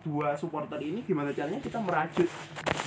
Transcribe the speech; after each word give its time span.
dua 0.00 0.32
supporter 0.32 0.80
ini 0.80 1.04
gimana 1.04 1.28
caranya 1.32 1.60
kita 1.60 1.76
merajut 1.80 2.28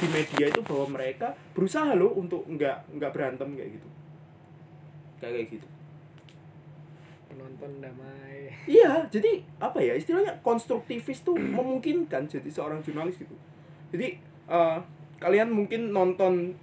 di 0.01 0.07
media 0.09 0.45
itu 0.49 0.61
bahwa 0.65 0.97
mereka 0.97 1.37
berusaha 1.53 1.93
loh 1.93 2.17
untuk 2.17 2.41
nggak 2.49 2.97
nggak 2.97 3.11
berantem 3.13 3.49
kayak 3.53 3.71
gitu. 3.77 3.87
Kayak 5.21 5.33
kayak 5.37 5.47
gitu. 5.59 5.67
Penonton 7.29 7.71
damai. 7.81 8.49
Iya, 8.65 9.05
jadi 9.13 9.45
apa 9.61 9.79
ya 9.81 9.93
istilahnya 9.93 10.41
konstruktivis 10.41 11.21
tuh 11.21 11.37
memungkinkan 11.57 12.25
jadi 12.25 12.49
seorang 12.49 12.81
jurnalis 12.81 13.21
gitu. 13.21 13.35
Jadi 13.93 14.17
eh, 14.49 14.77
kalian 15.21 15.53
mungkin 15.53 15.93
nonton 15.93 16.57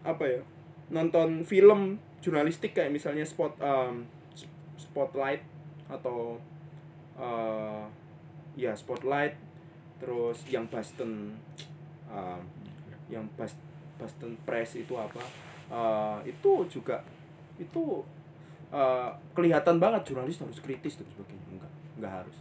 apa 0.00 0.24
ya 0.24 0.40
nonton 0.88 1.44
film 1.44 2.00
jurnalistik 2.24 2.72
kayak 2.72 2.90
misalnya 2.90 3.22
spot 3.28 3.52
em, 3.60 4.08
spotlight 4.80 5.44
atau 5.92 6.40
eh, 7.20 7.84
ya 8.56 8.72
spotlight 8.72 9.49
terus 10.00 10.42
yang 10.48 10.64
Boston 10.72 11.36
em, 12.08 12.40
yang 13.12 13.28
Bas- 13.36 13.60
Boston 14.00 14.34
Press 14.48 14.74
itu 14.80 14.96
apa 14.96 15.20
Eh, 15.70 16.18
itu 16.26 16.66
juga 16.66 16.98
itu 17.54 18.02
eh, 18.74 19.10
kelihatan 19.38 19.78
banget 19.78 20.02
jurnalis 20.10 20.42
harus 20.42 20.58
kritis 20.58 20.98
dan 20.98 21.06
sebagainya 21.14 21.46
enggak 21.46 21.72
enggak 21.94 22.12
harus. 22.22 22.38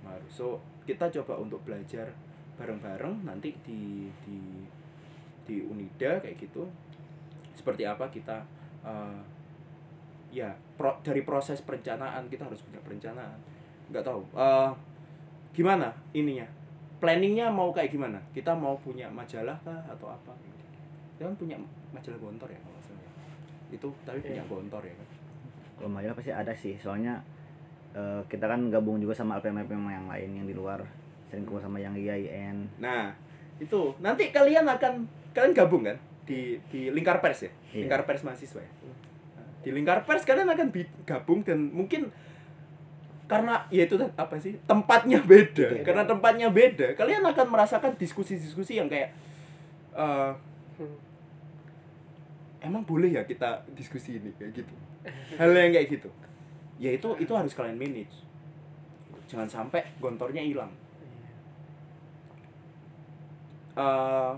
Nggak 0.00 0.12
harus. 0.16 0.30
So 0.32 0.46
kita 0.88 1.12
coba 1.20 1.36
untuk 1.36 1.60
belajar 1.68 2.08
bareng-bareng 2.56 3.28
nanti 3.28 3.52
di 3.60 4.08
di 4.24 4.64
di 5.44 5.56
Unida 5.68 6.16
kayak 6.24 6.40
gitu. 6.40 6.64
Seperti 7.52 7.84
apa 7.84 8.08
kita 8.08 8.40
eh, 8.88 9.20
ya 10.32 10.56
pro- 10.80 10.96
dari 11.04 11.20
proses 11.20 11.60
perencanaan 11.60 12.32
kita 12.32 12.48
harus 12.48 12.64
punya 12.64 12.80
perencanaan. 12.80 13.36
Nggak 13.92 14.00
tahu. 14.08 14.24
Eh, 14.32 14.70
gimana 15.52 15.92
ininya 16.16 16.48
planningnya 16.96 17.46
mau 17.48 17.68
kayak 17.70 17.90
gimana 17.90 18.18
kita 18.30 18.52
mau 18.52 18.76
punya 18.76 19.06
majalah 19.06 19.56
kah 19.60 19.80
atau 19.86 20.08
apa 20.08 20.32
kita 21.12 21.24
kan 21.24 21.36
punya 21.36 21.56
majalah 21.90 22.18
gontor 22.18 22.48
ya 22.48 22.58
kalau 22.58 22.80
salah 22.80 23.04
itu 23.68 23.88
tapi 24.02 24.18
punya 24.20 24.40
Iya. 24.40 24.48
gontor 24.48 24.82
ya 24.82 24.94
kan 24.94 25.08
Kalau 25.76 25.90
majalah 25.92 26.16
pasti 26.16 26.32
ada 26.32 26.52
sih, 26.52 26.72
soalnya 26.74 27.20
eh, 27.92 28.20
kita 28.26 28.48
kan 28.48 28.72
gabung 28.72 28.96
juga 28.96 29.12
sama 29.12 29.36
LPM-LPM 29.36 29.84
yang 29.86 30.08
lain 30.08 30.30
yang 30.32 30.46
di 30.46 30.52
luar, 30.52 30.80
sering 31.26 31.44
kumpul 31.44 31.60
sama 31.60 31.76
yang 31.76 31.92
IAIN. 31.92 32.64
Nah, 32.76 33.12
itu 33.56 33.92
nanti 34.00 34.28
kalian 34.30 34.64
akan 34.64 35.04
kalian 35.32 35.52
gabung 35.52 35.84
kan 35.84 36.00
di 36.24 36.56
di 36.72 36.88
lingkar 36.88 37.20
pers 37.20 37.44
ya, 37.44 37.52
Iya. 37.72 37.84
lingkar 37.84 38.08
pers 38.08 38.24
mahasiswa 38.24 38.56
ya. 38.56 38.72
Nah, 39.36 39.44
di 39.60 39.68
lingkar 39.70 40.00
pers 40.04 40.24
kalian 40.24 40.48
akan 40.48 40.68
gabung 41.04 41.44
dan 41.44 41.68
mungkin 41.68 42.08
karena 43.26 43.66
ya 43.74 43.90
itu 43.90 43.98
apa 43.98 44.38
sih 44.38 44.54
tempatnya 44.70 45.18
beda, 45.18 45.66
Beda. 45.74 45.82
karena 45.82 46.02
tempatnya 46.06 46.48
beda, 46.50 46.94
kalian 46.94 47.26
akan 47.26 47.46
merasakan 47.50 47.98
diskusi-diskusi 47.98 48.78
yang 48.78 48.86
kayak 48.86 49.10
Hmm. 49.96 50.36
emang 52.60 52.84
boleh 52.84 53.16
ya 53.16 53.24
kita 53.24 53.64
diskusi 53.72 54.20
ini 54.20 54.28
kayak 54.36 54.60
gitu, 54.62 54.74
hal 55.40 55.50
yang 55.56 55.72
kayak 55.72 55.88
gitu, 55.88 56.10
ya 56.76 56.92
itu 56.92 57.08
itu 57.16 57.32
harus 57.32 57.56
kalian 57.56 57.80
manage, 57.80 58.12
jangan 59.24 59.48
sampai 59.48 59.80
gontornya 59.96 60.44
hilang. 60.44 60.68
Eh, 63.76 64.32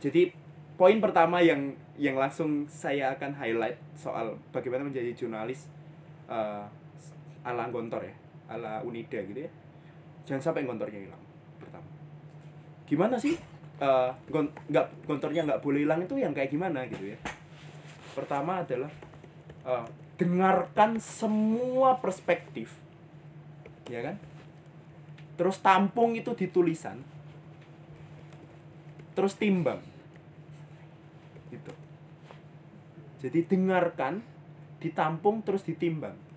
jadi 0.00 0.32
poin 0.80 0.96
pertama 1.00 1.40
yang 1.44 1.76
yang 2.00 2.16
langsung 2.16 2.64
saya 2.68 3.12
akan 3.16 3.36
highlight 3.36 3.76
soal 3.92 4.36
bagaimana 4.48 4.88
menjadi 4.88 5.12
jurnalis 5.12 5.68
eh, 6.32 6.64
ala 7.42 7.66
gontor 7.68 8.06
ya 8.06 8.14
ala 8.50 8.82
Unida 8.86 9.18
gitu 9.22 9.46
ya. 9.46 9.50
Jangan 10.28 10.42
sampai 10.42 10.66
gontornya 10.66 11.00
hilang 11.02 11.22
pertama. 11.58 11.88
Gimana 12.86 13.16
sih 13.18 13.34
eh, 13.82 14.10
gon 14.30 14.46
nggak 14.70 14.86
gontornya 15.06 15.42
nggak 15.48 15.62
boleh 15.62 15.82
hilang 15.82 16.00
itu 16.04 16.14
yang 16.18 16.32
kayak 16.34 16.50
gimana 16.52 16.86
gitu 16.86 17.14
ya? 17.14 17.18
Pertama 18.14 18.62
adalah 18.62 18.90
eh, 19.66 19.86
dengarkan 20.20 21.02
semua 21.02 21.98
perspektif 21.98 22.78
ya 23.90 24.00
kan? 24.04 24.16
Terus 25.34 25.58
tampung 25.58 26.14
itu 26.14 26.36
di 26.38 26.46
tulisan. 26.46 27.02
Terus 29.12 29.34
timbang. 29.36 29.80
Gitu. 31.50 31.72
Jadi 33.26 33.38
dengarkan 33.44 34.22
ditampung 34.82 35.46
terus 35.46 35.62
ditimbang 35.62 36.31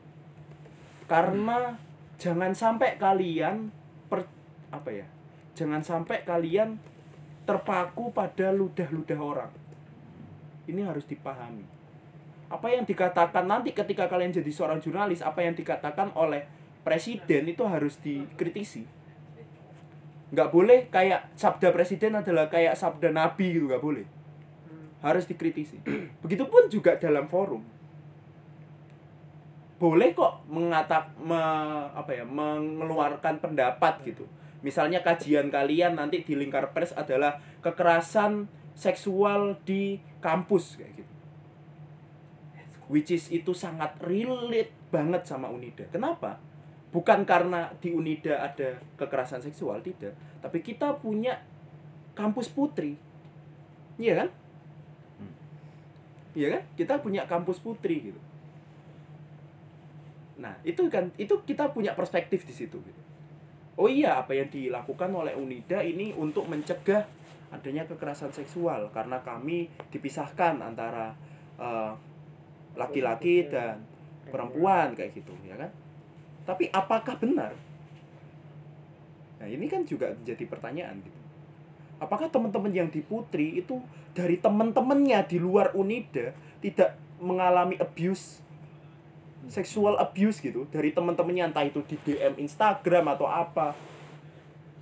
karena 1.06 1.78
jangan 2.18 2.58
sampai 2.58 2.98
kalian 2.98 3.70
per 4.10 4.26
apa 4.74 4.90
ya? 4.90 5.08
Jangan 5.56 5.86
sampai 5.86 6.26
kalian 6.26 6.82
terpaku 7.46 8.10
pada 8.12 8.50
ludah-ludah 8.52 9.20
orang. 9.22 9.52
Ini 10.66 10.82
harus 10.82 11.06
dipahami. 11.06 11.64
Apa 12.50 12.74
yang 12.74 12.84
dikatakan 12.84 13.46
nanti 13.46 13.72
ketika 13.72 14.10
kalian 14.10 14.34
jadi 14.34 14.50
seorang 14.50 14.82
jurnalis 14.82 15.22
apa 15.22 15.46
yang 15.46 15.54
dikatakan 15.54 16.14
oleh 16.18 16.50
presiden 16.82 17.50
itu 17.50 17.62
harus 17.66 18.02
dikritisi. 18.02 18.86
Nggak 20.34 20.50
boleh 20.50 20.80
kayak 20.90 21.38
sabda 21.38 21.70
presiden 21.70 22.18
adalah 22.18 22.50
kayak 22.50 22.74
sabda 22.74 23.14
nabi 23.14 23.54
gitu 23.54 23.70
nggak 23.70 23.82
boleh. 23.82 24.06
Harus 25.06 25.30
dikritisi. 25.30 25.82
Begitupun 26.26 26.66
juga 26.74 26.98
dalam 26.98 27.30
forum 27.30 27.75
boleh 29.76 30.16
kok 30.16 30.48
mengatak 30.48 31.12
me, 31.20 31.40
apa 31.92 32.12
ya 32.16 32.24
mengeluarkan 32.24 33.44
pendapat 33.44 34.00
gitu. 34.08 34.24
Misalnya 34.64 35.04
kajian 35.04 35.52
kalian 35.52 36.00
nanti 36.00 36.24
di 36.24 36.34
lingkar 36.34 36.72
pers 36.72 36.96
adalah 36.96 37.38
kekerasan 37.60 38.48
seksual 38.74 39.60
di 39.68 40.00
kampus 40.24 40.80
kayak 40.80 41.04
gitu. 41.04 41.14
Which 42.88 43.12
is 43.12 43.28
itu 43.30 43.52
sangat 43.52 44.00
relate 44.00 44.72
banget 44.90 45.28
sama 45.28 45.52
Unida. 45.52 45.84
Kenapa? 45.92 46.40
Bukan 46.96 47.28
karena 47.28 47.76
di 47.84 47.92
Unida 47.92 48.40
ada 48.40 48.80
kekerasan 48.96 49.44
seksual 49.44 49.84
tidak. 49.84 50.16
Tapi 50.40 50.64
kita 50.64 50.96
punya 50.96 51.36
kampus 52.16 52.48
putri. 52.48 52.96
Iya 54.00 54.24
kan? 54.24 54.30
Iya 56.32 56.48
kan? 56.58 56.64
Kita 56.80 56.94
punya 57.04 57.28
kampus 57.28 57.60
putri 57.60 58.00
gitu 58.12 58.25
nah 60.36 60.56
itu 60.68 60.84
kan 60.92 61.12
itu 61.16 61.40
kita 61.48 61.72
punya 61.72 61.96
perspektif 61.96 62.44
di 62.44 62.52
situ 62.52 62.76
gitu. 62.80 63.02
oh 63.80 63.88
iya 63.88 64.20
apa 64.20 64.36
yang 64.36 64.52
dilakukan 64.52 65.08
oleh 65.16 65.32
Unida 65.36 65.80
ini 65.80 66.12
untuk 66.12 66.48
mencegah 66.52 67.08
adanya 67.56 67.88
kekerasan 67.88 68.36
seksual 68.36 68.92
karena 68.92 69.24
kami 69.24 69.72
dipisahkan 69.88 70.60
antara 70.60 71.16
eh, 71.56 71.94
laki-laki 72.76 73.48
dan 73.48 73.80
perempuan 74.28 74.92
kayak 74.94 75.16
gitu 75.16 75.32
ya 75.48 75.56
kan? 75.56 75.72
Tapi 76.46 76.70
apakah 76.70 77.16
benar? 77.18 77.56
Nah 79.42 79.48
ini 79.48 79.66
kan 79.72 79.88
juga 79.88 80.14
jadi 80.22 80.44
pertanyaan 80.46 81.02
gitu. 81.02 81.20
Apakah 81.96 82.28
teman-teman 82.28 82.76
yang 82.76 82.90
di 82.92 83.00
Putri 83.00 83.56
itu 83.56 83.80
dari 84.12 84.38
teman-temannya 84.38 85.20
di 85.26 85.38
luar 85.40 85.72
Unida 85.74 86.36
tidak 86.60 87.00
mengalami 87.24 87.80
abuse 87.80 88.44
seksual 89.48 89.98
abuse 90.02 90.42
gitu 90.42 90.66
dari 90.74 90.92
teman-temannya 90.92 91.54
entah 91.54 91.66
itu 91.66 91.82
di 91.86 91.96
DM 92.02 92.38
Instagram 92.42 93.16
atau 93.18 93.28
apa. 93.30 93.74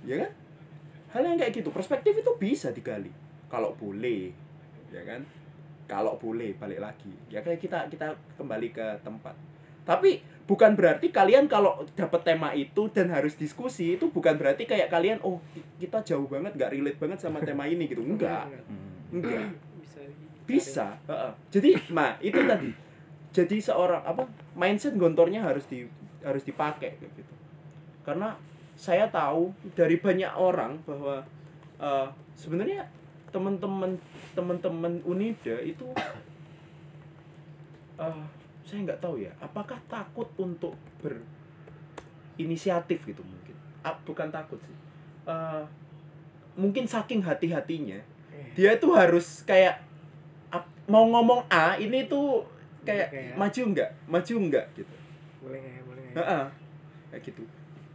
Ya 0.04 0.26
kan? 0.26 0.32
Hal 1.14 1.22
yang 1.30 1.38
kayak 1.38 1.62
gitu 1.62 1.70
perspektif 1.70 2.16
itu 2.18 2.32
bisa 2.36 2.74
digali. 2.74 3.12
Kalau 3.48 3.76
boleh 3.76 4.34
ya 4.90 5.02
kan? 5.04 5.22
Kalau 5.84 6.16
boleh 6.16 6.56
balik 6.56 6.80
lagi. 6.80 7.12
Ya 7.28 7.44
kayak 7.44 7.60
kita 7.60 7.86
kita 7.92 8.16
kembali 8.40 8.68
ke 8.72 8.86
tempat. 9.04 9.36
Tapi 9.84 10.24
bukan 10.48 10.72
berarti 10.76 11.12
kalian 11.12 11.44
kalau 11.44 11.84
dapat 11.92 12.24
tema 12.24 12.56
itu 12.56 12.88
dan 12.88 13.12
harus 13.12 13.36
diskusi 13.36 13.96
itu 13.96 14.08
bukan 14.08 14.36
berarti 14.36 14.64
kayak 14.64 14.88
kalian 14.88 15.20
oh 15.24 15.40
kita 15.76 16.00
jauh 16.04 16.24
banget 16.24 16.56
nggak 16.56 16.72
relate 16.72 16.98
banget 17.00 17.18
sama 17.20 17.40
tema 17.44 17.68
ini 17.72 17.84
gitu. 17.84 18.00
Enggak. 18.00 18.48
Hmm. 18.64 19.12
enggak. 19.12 19.52
Bisa 19.80 20.00
bisa. 20.44 20.86
heeh. 21.08 21.32
jadi 21.52 21.70
nah 21.92 22.16
itu 22.20 22.40
tadi. 22.44 22.70
Jadi 23.34 23.56
seorang 23.58 24.04
apa 24.06 24.22
mindset 24.54 24.94
gontornya 24.94 25.42
harus 25.42 25.66
di 25.66 25.86
harus 26.24 26.42
dipakai 26.46 26.96
kayak 26.98 27.12
gitu. 27.14 27.34
Karena 28.06 28.34
saya 28.74 29.06
tahu 29.10 29.54
dari 29.74 29.98
banyak 30.00 30.32
orang 30.34 30.78
bahwa 30.86 31.22
eh, 31.78 32.08
sebenarnya 32.34 32.86
teman-teman 33.30 33.98
teman-teman 34.34 35.02
Unida 35.06 35.58
itu 35.62 35.86
eh, 38.02 38.22
saya 38.64 38.78
nggak 38.88 39.00
tahu 39.02 39.20
ya 39.20 39.30
apakah 39.38 39.76
takut 39.86 40.26
untuk 40.40 40.74
berinisiatif 41.02 43.04
gitu 43.04 43.20
mungkin? 43.20 43.54
Ah, 43.84 43.98
bukan 44.06 44.32
takut 44.32 44.58
sih. 44.64 44.76
Eh, 45.28 45.64
mungkin 46.54 46.86
saking 46.86 47.26
hati-hatinya 47.26 47.98
Eh. 48.34 48.50
dia 48.54 48.78
tuh 48.78 48.94
harus 48.94 49.42
kayak 49.46 49.82
mau 50.84 51.08
ngomong 51.08 51.48
A 51.48 51.80
ini 51.80 52.04
tuh 52.04 52.44
kayak 52.84 53.08
Kayak- 53.10 53.36
maju 53.36 53.62
nggak? 53.72 53.90
Maju 54.06 54.34
nggak? 54.48 54.66
Gitu. 54.76 54.94
Boleh 55.40 55.58
nggak 55.60 55.74
ya 55.74 55.82
boleh 55.84 56.02
nggak 56.04 56.14
ya? 56.14 56.20
Heeh. 56.20 56.46
kayak 57.10 57.22
gitu. 57.24 57.42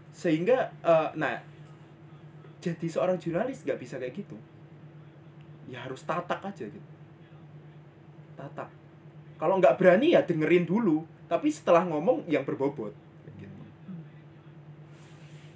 Sehingga 0.10 0.58
eh, 0.82 1.10
nah 1.16 1.36
jadi 2.60 2.88
seorang 2.92 3.16
jurnalis 3.16 3.64
nggak 3.64 3.80
bisa 3.80 3.96
kayak 3.98 4.14
gitu. 4.18 4.36
Ya 5.70 5.86
harus 5.86 6.02
tatak 6.04 6.42
aja 6.42 6.66
gitu. 6.66 6.90
Tatak 8.36 8.70
kalau 9.40 9.56
nggak 9.58 9.80
berani 9.80 10.18
ya 10.18 10.22
dengerin 10.26 10.68
dulu. 10.68 11.08
Tapi 11.30 11.54
setelah 11.54 11.86
ngomong 11.86 12.26
yang 12.26 12.42
berbobot. 12.42 12.92
Gitu. 13.38 13.62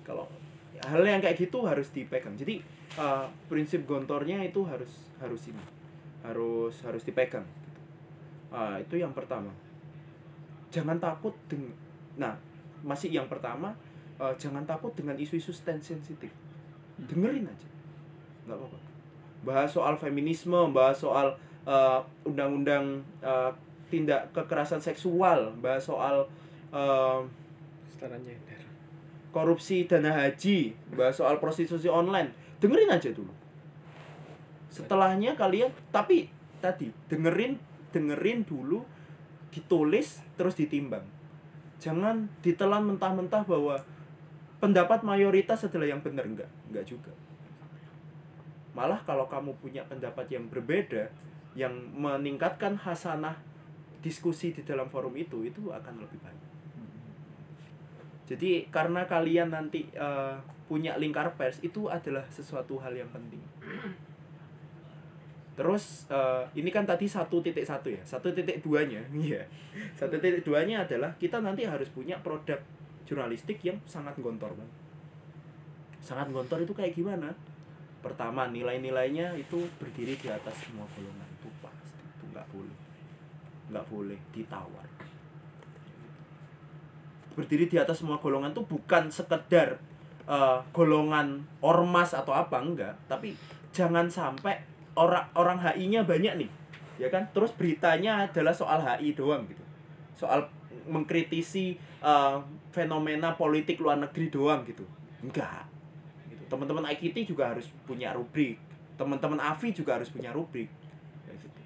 kalau 0.06 0.30
hal 0.85 1.01
yang 1.01 1.19
kayak 1.24 1.35
gitu 1.39 1.65
harus 1.65 1.89
dipegang. 1.89 2.38
Jadi 2.38 2.62
uh, 3.00 3.25
prinsip 3.50 3.83
gontornya 3.89 4.44
itu 4.45 4.62
harus 4.69 5.09
harus 5.18 5.41
ini. 5.50 5.63
Harus 6.24 6.80
harus 6.85 7.03
dipegang 7.03 7.44
Ah, 8.53 8.77
itu 8.77 9.01
yang 9.01 9.11
pertama. 9.17 9.50
Jangan 10.69 11.01
takut 11.01 11.33
dengan 11.50 11.73
nah 12.13 12.38
masih 12.85 13.09
yang 13.09 13.25
pertama 13.25 13.73
uh, 14.21 14.29
jangan 14.38 14.61
takut 14.69 14.94
dengan 14.94 15.17
isu-isu 15.17 15.50
stand 15.50 15.81
sensitif. 15.81 16.29
Dengerin 17.09 17.50
aja. 17.50 17.67
Nggak 18.45 18.57
apa-apa. 18.61 18.79
Bahas 19.44 19.69
soal 19.73 19.97
feminisme 19.97 20.69
bahas 20.69 21.01
soal 21.01 21.33
uh, 21.65 22.00
undang-undang 22.21 23.01
uh, 23.25 23.50
tindak 23.89 24.29
kekerasan 24.33 24.77
seksual 24.77 25.53
bahas 25.57 25.81
soal 25.81 26.25
uh, 26.69 27.21
gender. 27.97 28.61
korupsi 29.33 29.89
dana 29.89 30.13
haji 30.13 30.77
bahas 30.94 31.17
soal 31.17 31.41
prostitusi 31.41 31.89
online. 31.89 32.29
Dengerin 32.61 32.94
aja 32.94 33.09
dulu. 33.09 33.33
Setelahnya 34.69 35.33
kalian 35.33 35.73
tapi 35.89 36.29
tadi 36.61 36.94
dengerin 37.09 37.72
dengerin 37.94 38.44
dulu 38.44 38.81
ditulis 39.54 40.19
terus 40.34 40.57
ditimbang. 40.57 41.06
Jangan 41.78 42.25
ditelan 42.42 42.90
mentah-mentah 42.90 43.45
bahwa 43.45 43.78
pendapat 44.57 45.06
mayoritas 45.06 45.62
adalah 45.63 45.88
yang 45.88 46.01
benar. 46.01 46.25
Enggak 46.25 46.50
enggak 46.68 46.86
juga. 46.90 47.13
Malah 48.74 49.06
kalau 49.06 49.30
kamu 49.30 49.54
punya 49.62 49.86
pendapat 49.86 50.25
yang 50.34 50.50
berbeda 50.50 51.13
yang 51.54 51.78
meningkatkan 51.94 52.74
hasanah 52.81 53.38
diskusi 54.01 54.50
di 54.50 54.66
dalam 54.66 54.90
forum 54.90 55.13
itu 55.13 55.45
itu 55.45 55.69
akan 55.69 56.01
lebih 56.01 56.18
baik. 56.18 56.44
Jadi 58.25 58.66
karena 58.74 59.06
kalian 59.06 59.54
nanti 59.54 59.86
eh, 59.94 60.36
punya 60.66 60.98
lingkar 60.98 61.38
pers 61.38 61.62
itu 61.62 61.86
adalah 61.92 62.25
sesuatu 62.34 62.81
hal 62.81 62.98
yang 62.98 63.12
penting 63.13 63.44
terus 65.53 66.09
eh, 66.09 66.44
ini 66.57 66.73
kan 66.73 66.81
tadi 66.85 67.05
satu 67.05 67.38
titik 67.45 67.61
satu 67.61 67.94
ya 67.94 68.01
satu 68.01 68.33
titik 68.33 68.61
duanya 68.65 69.01
iya. 69.13 69.45
Satu 69.94 70.17
titik 70.17 70.41
duanya 70.45 70.85
adalah 70.85 71.13
kita 71.21 71.41
nanti 71.41 71.65
harus 71.65 71.89
punya 71.94 72.17
produk 72.21 72.57
jurnalistik 73.05 73.61
yang 73.61 73.77
sangat 73.85 74.17
gontor 74.17 74.53
banget 74.53 74.83
sangat 76.03 76.27
gontor 76.35 76.59
itu 76.59 76.75
kayak 76.75 76.91
gimana? 76.91 77.31
Pertama 78.03 78.51
nilai-nilainya 78.51 79.31
itu 79.39 79.63
berdiri 79.79 80.19
di 80.19 80.27
atas 80.27 80.67
semua 80.67 80.83
golongan. 80.91 81.29
Itu 81.39 81.47
pasti 81.63 82.03
itu 82.03 82.23
nggak 82.35 82.47
boleh. 82.51 82.77
Nggak 83.71 83.85
boleh 83.88 84.19
ditawar. 84.35 84.88
Berdiri 87.33 87.65
di 87.71 87.79
atas 87.79 88.03
semua 88.03 88.19
golongan 88.19 88.51
itu 88.51 88.67
bukan 88.67 89.07
sekedar 89.07 89.79
eh, 90.27 90.59
golongan 90.75 91.47
ormas 91.63 92.11
atau 92.11 92.35
apa 92.35 92.59
enggak. 92.59 92.99
Tapi 93.07 93.31
jangan 93.71 94.11
sampai 94.11 94.59
orang 94.94 95.25
orang 95.34 95.57
HI-nya 95.60 96.06
banyak 96.06 96.45
nih 96.45 96.50
ya 97.01 97.10
kan? 97.10 97.25
Terus 97.34 97.54
beritanya 97.54 98.30
adalah 98.30 98.54
soal 98.54 98.81
HI 98.81 99.18
doang 99.18 99.45
gitu. 99.50 99.63
Soal 100.13 100.45
mengkritisi 100.86 101.78
eh, 102.04 102.38
fenomena 102.74 103.34
politik 103.34 103.81
luar 103.81 103.98
negeri 104.01 104.28
doang 104.30 104.62
gitu. 104.68 104.86
Enggak. 105.24 105.69
Gitu. 106.28 106.44
teman-teman 106.50 106.86
IKT 106.94 107.34
juga 107.34 107.54
harus 107.56 107.69
punya 107.86 108.13
rubrik. 108.13 108.60
Teman-teman 108.94 109.42
AFI 109.42 109.74
juga 109.74 109.98
harus 109.98 110.10
punya 110.13 110.30
rubrik. 110.30 110.69
Ya 111.25 111.34
gitu. 111.34 111.60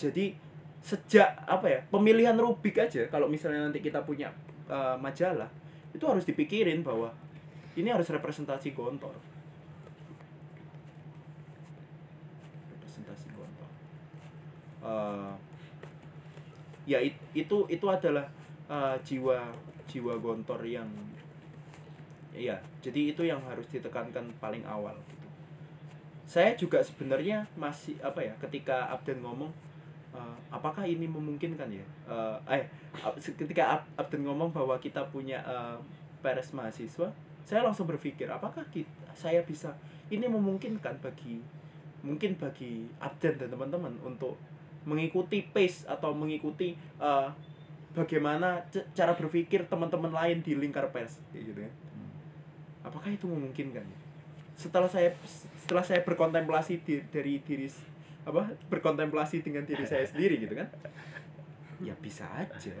jadi 0.00 0.24
sejak 0.84 1.48
apa 1.48 1.64
ya 1.64 1.80
pemilihan 1.88 2.36
rubrik 2.36 2.76
aja 2.76 3.08
kalau 3.08 3.24
misalnya 3.24 3.64
nanti 3.64 3.80
kita 3.80 4.04
punya 4.04 4.28
eh, 4.68 4.96
majalah 5.00 5.48
itu 5.96 6.04
harus 6.04 6.28
dipikirin 6.28 6.84
bahwa 6.84 7.08
ini 7.72 7.88
harus 7.88 8.10
representasi 8.12 8.76
gontor 8.76 9.16
representasi 13.04 13.28
gontor 13.36 13.68
Eh, 14.84 15.32
ya 16.84 17.00
it- 17.00 17.24
itu 17.32 17.64
itu 17.72 17.86
adalah 17.88 18.28
eh, 18.68 18.96
jiwa 19.00 19.40
jiwa 19.88 20.12
gontor 20.20 20.60
yang 20.64 20.88
ya 22.36 22.56
jadi 22.84 23.16
itu 23.16 23.24
yang 23.24 23.40
harus 23.48 23.64
ditekankan 23.72 24.28
paling 24.36 24.60
awal 24.68 24.92
gitu. 25.08 25.28
Saya 26.28 26.52
juga 26.52 26.84
sebenarnya 26.84 27.48
masih 27.56 27.96
apa 28.04 28.20
ya 28.20 28.36
ketika 28.44 28.92
Abden 28.92 29.24
ngomong 29.24 29.48
eh, 30.12 30.36
apakah 30.52 30.84
ini 30.84 31.08
memungkinkan 31.08 31.72
ya? 31.72 31.86
Eh 32.04 32.36
eh, 32.60 32.64
ketika 33.40 33.80
Ab- 33.80 33.88
Abden 33.96 34.28
ngomong 34.28 34.52
bahwa 34.52 34.76
kita 34.76 35.00
punya 35.08 35.40
eh, 35.48 35.78
peres 36.20 36.52
mahasiswa 36.52 37.08
saya 37.44 37.60
langsung 37.60 37.84
berpikir 37.88 38.24
apakah 38.28 38.64
kita, 38.72 38.88
saya 39.16 39.40
bisa 39.44 39.72
ini 40.08 40.28
memungkinkan 40.28 41.00
bagi 41.00 41.40
mungkin 42.04 42.36
bagi 42.36 42.84
Abden 43.00 43.40
dan 43.40 43.48
teman-teman 43.48 43.96
untuk 44.04 44.36
mengikuti 44.84 45.40
pace 45.48 45.88
atau 45.88 46.12
mengikuti 46.12 46.76
eh, 47.00 47.28
bagaimana 47.96 48.60
cara 48.92 49.16
berpikir 49.16 49.64
teman-teman 49.64 50.12
lain 50.12 50.44
di 50.44 50.52
lingkar 50.52 50.92
pers 50.92 51.24
kayak 51.32 51.44
gitu 51.48 51.60
ya 51.64 51.72
apakah 52.84 53.10
itu 53.10 53.24
memungkinkan? 53.26 53.82
Setelah 54.54 54.86
saya 54.86 55.10
setelah 55.58 55.82
saya 55.82 56.04
berkontemplasi 56.04 56.84
di, 56.84 57.00
dari 57.10 57.40
diri 57.42 57.66
apa 58.24 58.54
berkontemplasi 58.68 59.42
dengan 59.42 59.64
diri 59.64 59.82
saya 59.88 60.04
sendiri 60.04 60.38
gitu 60.38 60.54
kan? 60.54 60.68
Ya 61.82 61.96
bisa 61.98 62.28
aja. 62.28 62.76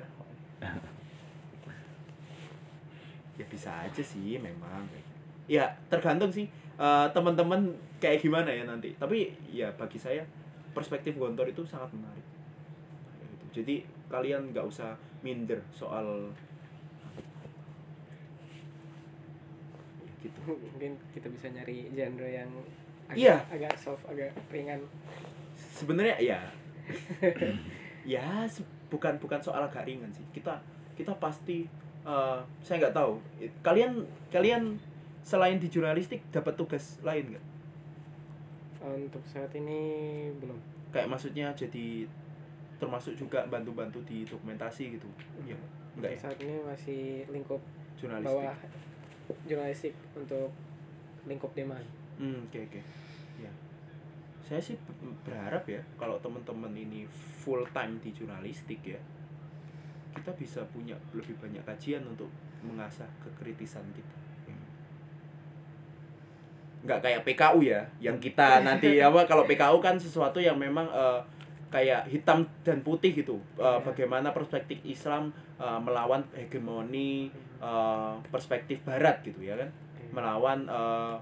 Ya 3.34 3.46
bisa 3.50 3.70
aja 3.74 4.02
sih 4.04 4.38
memang. 4.38 4.86
Ya 5.50 5.74
tergantung 5.90 6.30
sih 6.30 6.46
eh, 6.76 7.06
teman-teman 7.10 7.70
kayak 7.98 8.20
gimana 8.20 8.50
ya 8.50 8.64
nanti? 8.64 8.94
Tapi 8.94 9.30
ya 9.50 9.70
bagi 9.74 9.96
saya 9.96 10.22
perspektif 10.70 11.14
gontor 11.14 11.46
itu 11.46 11.62
sangat 11.62 11.90
menarik. 11.94 12.26
Jadi 13.54 13.80
kalian 14.10 14.50
nggak 14.50 14.66
usah 14.66 14.94
minder 15.22 15.62
soal 15.70 16.30
gitu. 20.20 20.40
Mungkin 20.74 20.92
kita 21.12 21.28
bisa 21.30 21.46
nyari 21.50 21.90
genre 21.92 22.28
yang 22.28 22.50
agak, 23.06 23.16
Iya. 23.20 23.36
agak 23.52 23.74
soft 23.76 24.04
agak 24.08 24.32
ringan. 24.50 24.80
Sebenarnya 25.56 26.16
ya. 26.20 26.40
Ya 28.04 28.44
se- 28.44 28.68
bukan 28.92 29.16
bukan 29.16 29.40
soal 29.40 29.64
agak 29.64 29.88
ringan 29.88 30.12
sih. 30.12 30.20
Kita 30.28 30.60
kita 30.92 31.16
pasti 31.16 31.64
eh, 32.04 32.38
saya 32.60 32.76
nggak 32.84 32.92
tahu. 32.92 33.16
Kalian 33.64 34.04
kalian 34.28 34.76
selain 35.24 35.56
di 35.56 35.72
jurnalistik 35.72 36.20
dapat 36.28 36.54
tugas 36.54 37.00
lain 37.00 37.32
nggak? 37.32 37.44
Untuk 38.84 39.24
saat 39.24 39.48
ini 39.56 39.80
belum. 40.36 40.60
Kayak 40.92 41.08
maksudnya 41.08 41.48
jadi 41.56 42.04
termasuk 42.76 43.16
juga 43.16 43.48
bantu-bantu 43.48 44.04
di 44.04 44.28
dokumentasi 44.28 45.00
gitu? 45.00 45.08
Ya 45.48 45.56
enggak 45.96 46.14
ya? 46.14 46.18
Saat 46.28 46.38
ini 46.44 46.60
masih 46.60 47.24
lingkup 47.32 47.58
jurnalistik. 47.96 48.28
bawah 48.28 48.56
jurnalistik 49.48 49.94
untuk 50.12 50.52
lingkup 51.24 51.50
demand. 51.56 51.88
Hmm 52.20 52.44
oke 52.44 52.60
oke. 52.68 52.80
Ya 53.40 53.50
saya 54.44 54.60
sih 54.60 54.76
ber- 54.76 55.16
berharap 55.24 55.64
ya 55.64 55.80
kalau 55.96 56.20
teman-teman 56.20 56.76
ini 56.76 57.08
full 57.08 57.64
time 57.72 57.96
di 58.04 58.12
jurnalistik 58.12 58.84
ya 58.84 59.00
kita 60.12 60.30
bisa 60.36 60.60
punya 60.68 60.94
lebih 61.16 61.32
banyak 61.40 61.64
kajian 61.64 62.04
untuk 62.04 62.28
mengasah 62.60 63.08
kekritisan 63.24 63.82
kita 63.96 64.16
nggak 66.84 67.00
kayak 67.00 67.20
PKU 67.24 67.64
ya 67.64 67.80
yang 67.98 68.20
kita 68.20 68.60
nanti 68.60 69.00
apa 69.08 69.24
kalau 69.24 69.48
PKU 69.48 69.80
kan 69.80 69.96
sesuatu 69.96 70.36
yang 70.36 70.60
memang 70.60 70.84
eh, 70.92 71.20
kayak 71.72 72.06
hitam 72.06 72.46
dan 72.62 72.84
putih 72.84 73.10
gitu 73.16 73.40
Iya. 73.58 73.82
bagaimana 73.82 74.30
perspektif 74.30 74.78
Islam 74.84 75.32
eh, 75.56 75.78
melawan 75.80 76.22
hegemoni 76.36 77.32
eh, 77.58 78.12
perspektif 78.28 78.84
Barat 78.84 79.24
gitu 79.24 79.40
ya 79.40 79.56
kan 79.56 79.68
melawan 80.12 80.68
eh, 80.68 81.16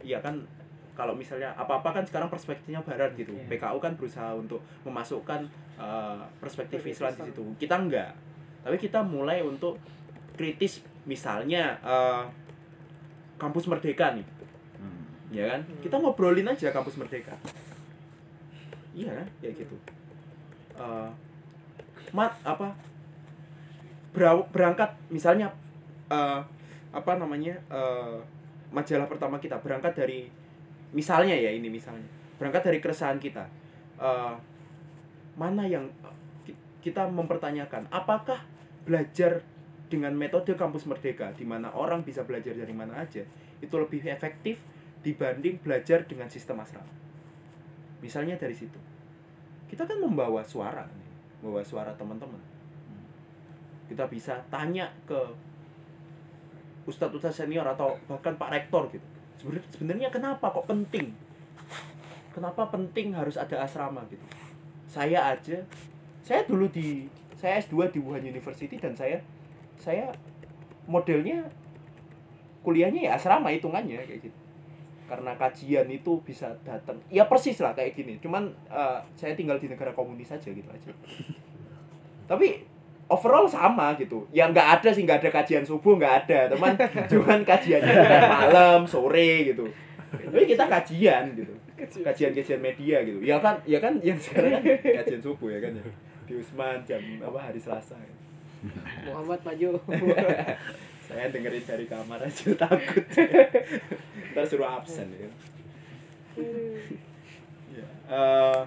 ya 0.00 0.18
kan 0.22 0.40
kalau 0.96 1.16
misalnya 1.16 1.48
apa-apa 1.56 1.96
kan 1.96 2.04
sekarang 2.04 2.28
perspektifnya 2.28 2.84
barat 2.84 3.16
gitu. 3.16 3.32
Iya. 3.32 3.48
PKU 3.56 3.78
kan 3.80 3.96
berusaha 3.96 4.36
untuk 4.36 4.60
memasukkan 4.84 5.48
eh, 5.80 6.20
perspektif 6.40 6.84
Islam 6.84 7.12
di 7.16 7.22
situ. 7.24 7.40
Kita 7.56 7.80
enggak. 7.80 8.12
Tapi 8.60 8.76
kita 8.76 9.00
mulai 9.00 9.40
untuk 9.40 9.80
kritis 10.36 10.84
misalnya 11.08 11.80
eh, 11.80 12.22
kampus 13.40 13.64
Merdeka 13.64 14.12
nih, 14.12 14.26
Hmm. 14.76 15.02
ya 15.32 15.48
kan? 15.48 15.60
Hmm. 15.62 15.80
Kita 15.80 15.96
ngobrolin 15.96 16.44
aja 16.44 16.68
kampus 16.68 16.94
Merdeka. 16.94 17.32
Iya 18.92 19.10
kan? 19.14 19.26
Kayak 19.40 19.54
gitu. 19.58 19.76
Eh, 20.76 21.10
mat 22.10 22.36
apa? 22.42 22.76
bera- 24.10 24.42
berangkat 24.50 24.90
misalnya 25.06 25.46
eh, 26.10 26.40
apa 26.90 27.12
namanya 27.14 27.54
eh, 27.70 28.18
majalah 28.68 29.06
pertama 29.06 29.38
kita 29.38 29.54
berangkat 29.56 29.94
dari 29.94 30.26
misalnya 30.90 31.30
ya 31.30 31.46
ini 31.48 31.70
misalnya 31.70 32.02
berangkat 32.34 32.62
dari 32.64 32.78
keresahan 32.78 33.16
kita 33.16 33.46
Eh, 33.94 34.34
mana 35.36 35.62
yang 35.62 35.84
ki- 36.42 36.56
kita 36.82 37.04
mempertanyakan 37.06 37.84
apakah 37.86 38.40
belajar 38.82 39.44
dengan 39.90 40.14
metode 40.14 40.54
kampus 40.54 40.86
merdeka 40.86 41.34
di 41.34 41.42
mana 41.42 41.74
orang 41.74 42.06
bisa 42.06 42.22
belajar 42.22 42.54
dari 42.54 42.70
mana 42.70 43.02
aja 43.02 43.26
itu 43.58 43.74
lebih 43.74 44.06
efektif 44.06 44.62
dibanding 45.02 45.58
belajar 45.58 46.06
dengan 46.06 46.30
sistem 46.30 46.62
asrama. 46.62 46.94
Misalnya 48.00 48.38
dari 48.38 48.54
situ. 48.54 48.78
Kita 49.66 49.84
kan 49.84 49.98
membawa 49.98 50.46
suara 50.46 50.86
membawa 51.40 51.64
suara 51.64 51.92
teman-teman. 51.96 52.40
Kita 53.88 54.06
bisa 54.06 54.38
tanya 54.52 54.86
ke 55.08 55.18
ustadz-ustadz 56.86 57.44
senior 57.44 57.66
atau 57.66 57.96
bahkan 58.06 58.36
pak 58.38 58.52
rektor 58.54 58.86
gitu. 58.92 59.04
Sebenarnya 59.40 59.68
sebenarnya 59.72 60.08
kenapa 60.12 60.52
kok 60.52 60.68
penting? 60.68 61.12
Kenapa 62.30 62.70
penting 62.70 63.16
harus 63.16 63.34
ada 63.34 63.66
asrama 63.66 64.06
gitu? 64.06 64.22
Saya 64.86 65.34
aja 65.34 65.64
saya 66.20 66.46
dulu 66.46 66.70
di 66.70 67.08
saya 67.34 67.58
S2 67.58 67.90
di 67.90 67.98
Wuhan 67.98 68.22
University 68.22 68.76
dan 68.76 68.92
saya 68.92 69.18
saya 69.80 70.12
modelnya 70.84 71.48
kuliahnya 72.60 73.08
ya 73.08 73.12
asrama 73.16 73.48
hitungannya 73.48 74.04
kayak 74.04 74.28
gitu. 74.28 74.38
Karena 75.08 75.34
kajian 75.34 75.90
itu 75.90 76.22
bisa 76.22 76.52
datang. 76.62 77.00
Ya 77.10 77.26
persis 77.26 77.58
lah 77.58 77.74
kayak 77.74 77.96
gini. 77.96 78.20
Cuman 78.22 78.52
eh, 78.70 78.98
saya 79.16 79.34
tinggal 79.34 79.58
di 79.58 79.66
negara 79.66 79.90
komunis 79.96 80.30
saja 80.30 80.52
gitu 80.52 80.68
aja. 80.70 80.92
Tapi 82.30 82.62
overall 83.10 83.48
sama 83.48 83.96
gitu. 83.98 84.28
Ya 84.30 84.46
nggak 84.46 84.80
ada 84.80 84.88
sih 84.94 85.02
nggak 85.02 85.24
ada 85.24 85.30
kajian 85.34 85.64
subuh 85.66 85.98
nggak 85.98 86.14
ada. 86.26 86.52
Teman 86.52 86.76
cuman 87.10 87.40
kajiannya 87.42 87.94
malam 88.28 88.86
sore 88.86 89.50
gitu. 89.50 89.66
Tapi 90.12 90.46
kita 90.46 90.68
kajian 90.68 91.34
gitu. 91.34 91.54
Kajian-kajian 91.80 92.60
media 92.60 93.00
gitu. 93.02 93.18
Ya 93.24 93.40
kan 93.40 93.56
ya 93.64 93.80
kan 93.80 93.96
yang 94.04 94.20
sekarang 94.20 94.60
kan 94.60 94.62
kajian 95.02 95.22
subuh 95.24 95.48
ya 95.50 95.58
kan 95.58 95.72
ya. 95.74 95.82
Di 96.28 96.38
Usman 96.38 96.78
jam 96.86 97.02
apa 97.18 97.50
hari 97.50 97.58
Selasa. 97.58 97.98
ya. 97.98 98.29
Muhammad 99.06 99.40
maju. 99.44 99.68
Saya 101.10 101.26
dengerin 101.32 101.64
dari 101.66 101.86
kamar 101.90 102.22
aja 102.22 102.54
takut. 102.62 103.04
Ntar 104.30 104.44
suruh 104.46 104.68
absen 104.78 105.10
ya. 105.10 105.30
Ya 107.74 107.86
eh, 108.10 108.60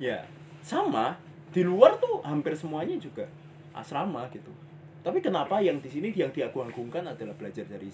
ya. 0.10 0.18
Sama 0.64 1.20
di 1.52 1.62
luar 1.62 2.00
tuh 2.00 2.24
hampir 2.24 2.56
semuanya 2.56 2.96
juga 2.96 3.28
asrama 3.76 4.26
gitu. 4.32 4.50
Tapi 5.04 5.22
kenapa 5.22 5.62
yang 5.62 5.78
di 5.78 5.86
sini 5.86 6.10
yang 6.10 6.34
diagung-agungkan 6.34 7.06
adalah 7.06 7.36
belajar 7.38 7.62
dari 7.68 7.92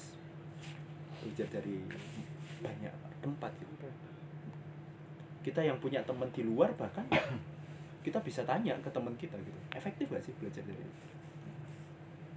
belajar 1.20 1.46
dari 1.50 1.76
banyak 2.62 2.94
tempat 3.20 3.50
gitu. 3.58 3.86
Kita 5.42 5.60
yang 5.66 5.82
punya 5.82 6.00
teman 6.06 6.30
di 6.30 6.46
luar 6.46 6.72
bahkan 6.78 7.04
kita 8.02 8.18
bisa 8.20 8.42
tanya 8.42 8.74
ke 8.82 8.90
teman 8.90 9.14
kita 9.14 9.38
gitu. 9.38 9.58
Efektif 9.72 10.10
gak 10.10 10.22
sih 10.22 10.34
belajar 10.36 10.62
dari 10.66 10.82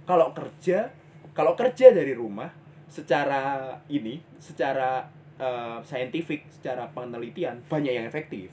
kalau 0.06 0.30
kerja 0.30 0.86
kalau 1.34 1.58
kerja 1.58 1.90
dari 1.90 2.14
rumah 2.14 2.48
secara 2.86 3.74
ini 3.90 4.22
secara 4.38 5.02
eh, 5.36 5.78
scientific 5.82 6.46
secara 6.48 6.86
penelitian 6.94 7.58
banyak 7.66 7.92
yang 7.98 8.06
efektif. 8.06 8.48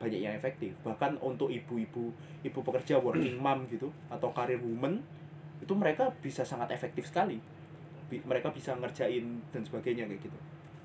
Banyak 0.00 0.20
yang 0.20 0.34
efektif. 0.36 0.72
Bahkan 0.80 1.20
untuk 1.20 1.52
ibu-ibu 1.52 2.12
ibu 2.44 2.58
pekerja 2.60 3.00
working 3.00 3.36
mom 3.40 3.68
gitu 3.68 3.92
atau 4.08 4.32
karir 4.32 4.60
woman 4.60 5.04
itu 5.60 5.72
mereka 5.76 6.12
bisa 6.24 6.44
sangat 6.44 6.72
efektif 6.72 7.08
sekali. 7.08 7.36
Bi- 8.08 8.24
mereka 8.24 8.52
bisa 8.52 8.72
ngerjain 8.76 9.44
dan 9.52 9.62
sebagainya 9.64 10.08
kayak 10.08 10.24
gitu 10.28 10.38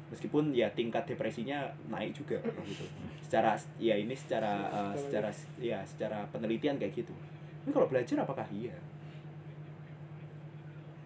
meskipun 0.09 0.51
ya 0.51 0.69
tingkat 0.73 1.05
depresinya 1.05 1.69
naik 1.89 2.17
juga 2.17 2.41
gitu. 2.65 2.85
Secara 3.21 3.53
ya 3.77 3.95
ini 3.95 4.13
secara 4.17 4.67
eh, 4.69 4.93
secara 4.97 5.29
ya 5.61 5.79
secara 5.85 6.25
penelitian 6.33 6.81
kayak 6.81 6.93
gitu. 6.93 7.13
Tapi 7.65 7.71
kalau 7.71 7.87
belajar 7.87 8.25
apakah 8.25 8.45
iya? 8.49 8.73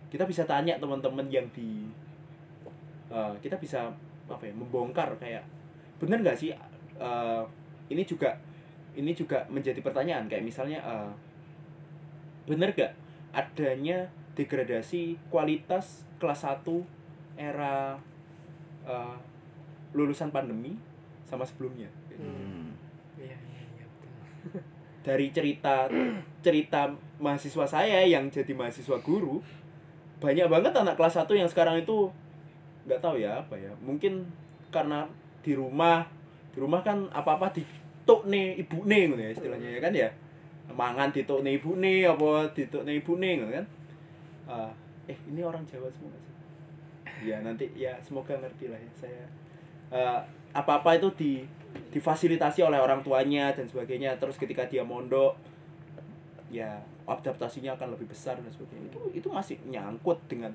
Kita 0.07 0.24
bisa 0.24 0.48
tanya 0.48 0.79
teman-teman 0.79 1.27
yang 1.27 1.48
di 1.51 1.88
eh, 3.12 3.36
kita 3.43 3.60
bisa 3.60 3.91
apa 4.24 4.43
ya 4.48 4.53
membongkar 4.55 5.19
kayak 5.19 5.43
bener 6.00 6.24
nggak 6.24 6.38
sih 6.39 6.55
eh, 6.98 7.43
ini 7.91 8.03
juga 8.07 8.39
ini 8.95 9.12
juga 9.12 9.43
menjadi 9.51 9.83
pertanyaan. 9.83 10.31
Kayak 10.31 10.45
misalnya 10.48 10.79
eh, 10.79 11.12
bener 12.48 12.75
gak 12.75 12.93
adanya 13.33 14.12
degradasi 14.36 15.17
kualitas 15.31 16.05
kelas 16.19 16.45
1 16.45 16.67
era 17.39 17.98
eh, 18.88 19.16
lulusan 19.94 20.34
pandemi 20.34 20.75
sama 21.24 21.46
sebelumnya. 21.48 21.88
Hmm. 22.13 22.75
iya 23.18 23.38
iya 23.38 23.62
iya 23.78 23.86
betul. 23.88 24.13
Dari 25.08 25.28
cerita 25.34 25.90
cerita 26.46 26.92
mahasiswa 27.18 27.66
saya 27.66 28.06
yang 28.06 28.30
jadi 28.30 28.52
mahasiswa 28.54 28.98
guru 29.02 29.40
banyak 30.24 30.48
banget 30.48 30.72
anak 30.72 30.96
kelas 30.96 31.20
1 31.20 31.28
yang 31.36 31.50
sekarang 31.50 31.84
itu 31.84 32.08
nggak 32.88 33.00
tahu 33.00 33.20
ya 33.20 33.44
apa 33.44 33.56
ya. 33.60 33.72
Mungkin 33.84 34.24
karena 34.72 35.08
di 35.44 35.54
rumah 35.54 36.08
di 36.54 36.62
rumah 36.62 36.80
kan 36.86 37.10
apa 37.12 37.36
apa 37.36 37.52
dituk 37.52 38.30
nih 38.30 38.62
ibu 38.63 38.86
nih 38.86 39.12
gitu 39.12 39.22
ya 39.22 39.32
istilahnya 39.34 39.70
ya 39.74 39.80
kan 39.84 39.94
ya? 39.94 40.10
Mangan 40.74 41.12
dituk 41.12 41.44
nih 41.44 41.60
ibu 41.60 41.75
nih 41.75 42.08
apa 42.08 42.48
dituk 42.56 42.88
nih 42.88 43.04
ibu 43.04 43.20
nih 43.20 43.32
gitu 43.44 43.52
kan? 43.52 43.66
Ah, 44.48 44.72
eh 45.12 45.18
ini 45.28 45.44
orang 45.44 45.63
Jawa 45.68 45.92
semua 45.92 46.16
sih 46.24 46.33
ya 47.24 47.39
nanti 47.39 47.72
ya 47.74 47.96
semoga 48.03 48.36
ngerti 48.36 48.68
lah 48.68 48.80
ya 48.80 48.92
saya 48.94 49.24
apa 50.53 50.82
apa 50.82 50.89
itu 50.98 51.10
di 51.18 51.32
difasilitasi 51.89 52.62
oleh 52.62 52.77
orang 52.77 53.01
tuanya 53.01 53.53
dan 53.53 53.65
sebagainya. 53.65 54.18
Terus 54.22 54.38
ketika 54.38 54.65
dia 54.70 54.86
mondok 54.86 55.34
ya 56.53 56.77
adaptasinya 57.10 57.74
akan 57.74 57.98
lebih 57.98 58.13
besar 58.13 58.38
dan 58.38 58.50
sebagainya. 58.53 58.94
Itu 58.94 59.00
itu 59.13 59.27
masih 59.34 59.58
nyangkut 59.65 60.22
dengan 60.30 60.53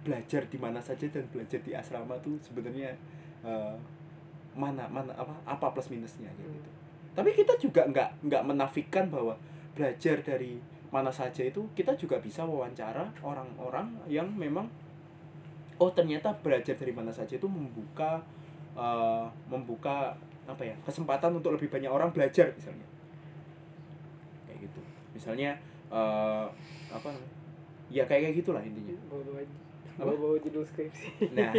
belajar 0.00 0.48
di 0.48 0.56
mana 0.56 0.80
saja 0.80 1.08
dan 1.08 1.24
belajar 1.28 1.60
di 1.60 1.76
asrama 1.76 2.16
tuh 2.24 2.36
sebenarnya 2.40 2.92
eh, 3.44 3.76
mana 4.56 4.88
mana 4.88 5.12
apa 5.16 5.32
apa 5.48 5.66
plus 5.72 5.88
minusnya 5.88 6.28
kayak 6.36 6.50
gitu. 6.60 6.70
Tapi 7.16 7.30
kita 7.36 7.56
juga 7.60 7.84
nggak 7.88 8.28
nggak 8.28 8.42
menafikan 8.44 9.08
bahwa 9.08 9.36
belajar 9.72 10.20
dari 10.20 10.60
mana 10.90 11.08
saja 11.08 11.46
itu 11.46 11.70
kita 11.72 11.94
juga 11.94 12.18
bisa 12.18 12.42
wawancara 12.42 13.14
orang-orang 13.22 13.94
yang 14.10 14.26
memang 14.26 14.66
oh 15.80 15.90
ternyata 15.90 16.28
belajar 16.44 16.76
dari 16.76 16.92
mana 16.92 17.08
saja 17.10 17.40
itu 17.40 17.48
membuka 17.48 18.20
eh, 18.76 19.26
membuka 19.48 20.14
apa 20.44 20.62
ya 20.62 20.76
kesempatan 20.84 21.40
untuk 21.40 21.56
lebih 21.56 21.72
banyak 21.72 21.88
orang 21.90 22.12
belajar 22.12 22.52
misalnya 22.52 22.84
kayak 24.44 24.68
gitu 24.68 24.80
misalnya 25.16 25.56
eh, 25.88 26.46
apa 26.92 27.10
ya 27.90 28.04
kayak 28.06 28.30
kayak 28.30 28.36
gitulah 28.44 28.62
intinya 28.62 28.94
Apa? 30.00 30.06
bawa-bawa 30.16 30.40
judul 30.40 30.64
skripsi 30.64 31.28
Nah, 31.36 31.52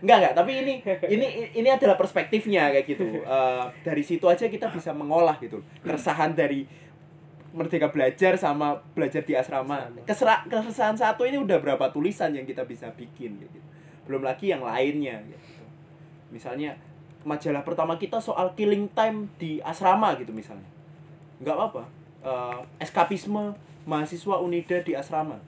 enggak 0.00 0.16
enggak, 0.22 0.34
tapi 0.38 0.52
ini 0.64 0.74
ini 1.12 1.26
ini 1.52 1.68
adalah 1.68 1.98
perspektifnya 1.98 2.72
kayak 2.72 2.86
gitu. 2.88 3.20
Eh, 3.20 3.64
dari 3.84 4.00
situ 4.00 4.24
aja 4.24 4.48
kita 4.48 4.72
bisa 4.72 4.96
mengolah 4.96 5.36
gitu. 5.42 5.60
Keresahan 5.84 6.32
dari 6.32 6.64
Merdeka 7.56 7.88
Belajar 7.88 8.36
sama 8.36 8.76
belajar 8.92 9.24
di 9.24 9.32
asrama. 9.32 9.88
Kesera, 10.04 10.44
keresahan 10.44 10.92
satu 10.92 11.24
ini 11.24 11.40
udah 11.40 11.56
berapa 11.56 11.88
tulisan 11.88 12.36
yang 12.36 12.44
kita 12.44 12.68
bisa 12.68 12.92
bikin 12.92 13.40
gitu. 13.40 13.58
Belum 14.04 14.20
lagi 14.20 14.52
yang 14.52 14.60
lainnya 14.60 15.24
gitu. 15.24 15.64
Misalnya 16.28 16.76
majalah 17.24 17.64
pertama 17.64 17.96
kita 17.96 18.20
soal 18.20 18.52
killing 18.52 18.92
time 18.92 19.32
di 19.40 19.58
asrama 19.64 20.12
gitu 20.20 20.36
misalnya. 20.36 20.68
Enggak 21.40 21.56
apa-apa. 21.56 21.82
Eh, 22.26 22.60
eskapisme 22.84 23.56
mahasiswa 23.86 24.36
Unida 24.42 24.82
di 24.82 24.92
asrama 24.98 25.38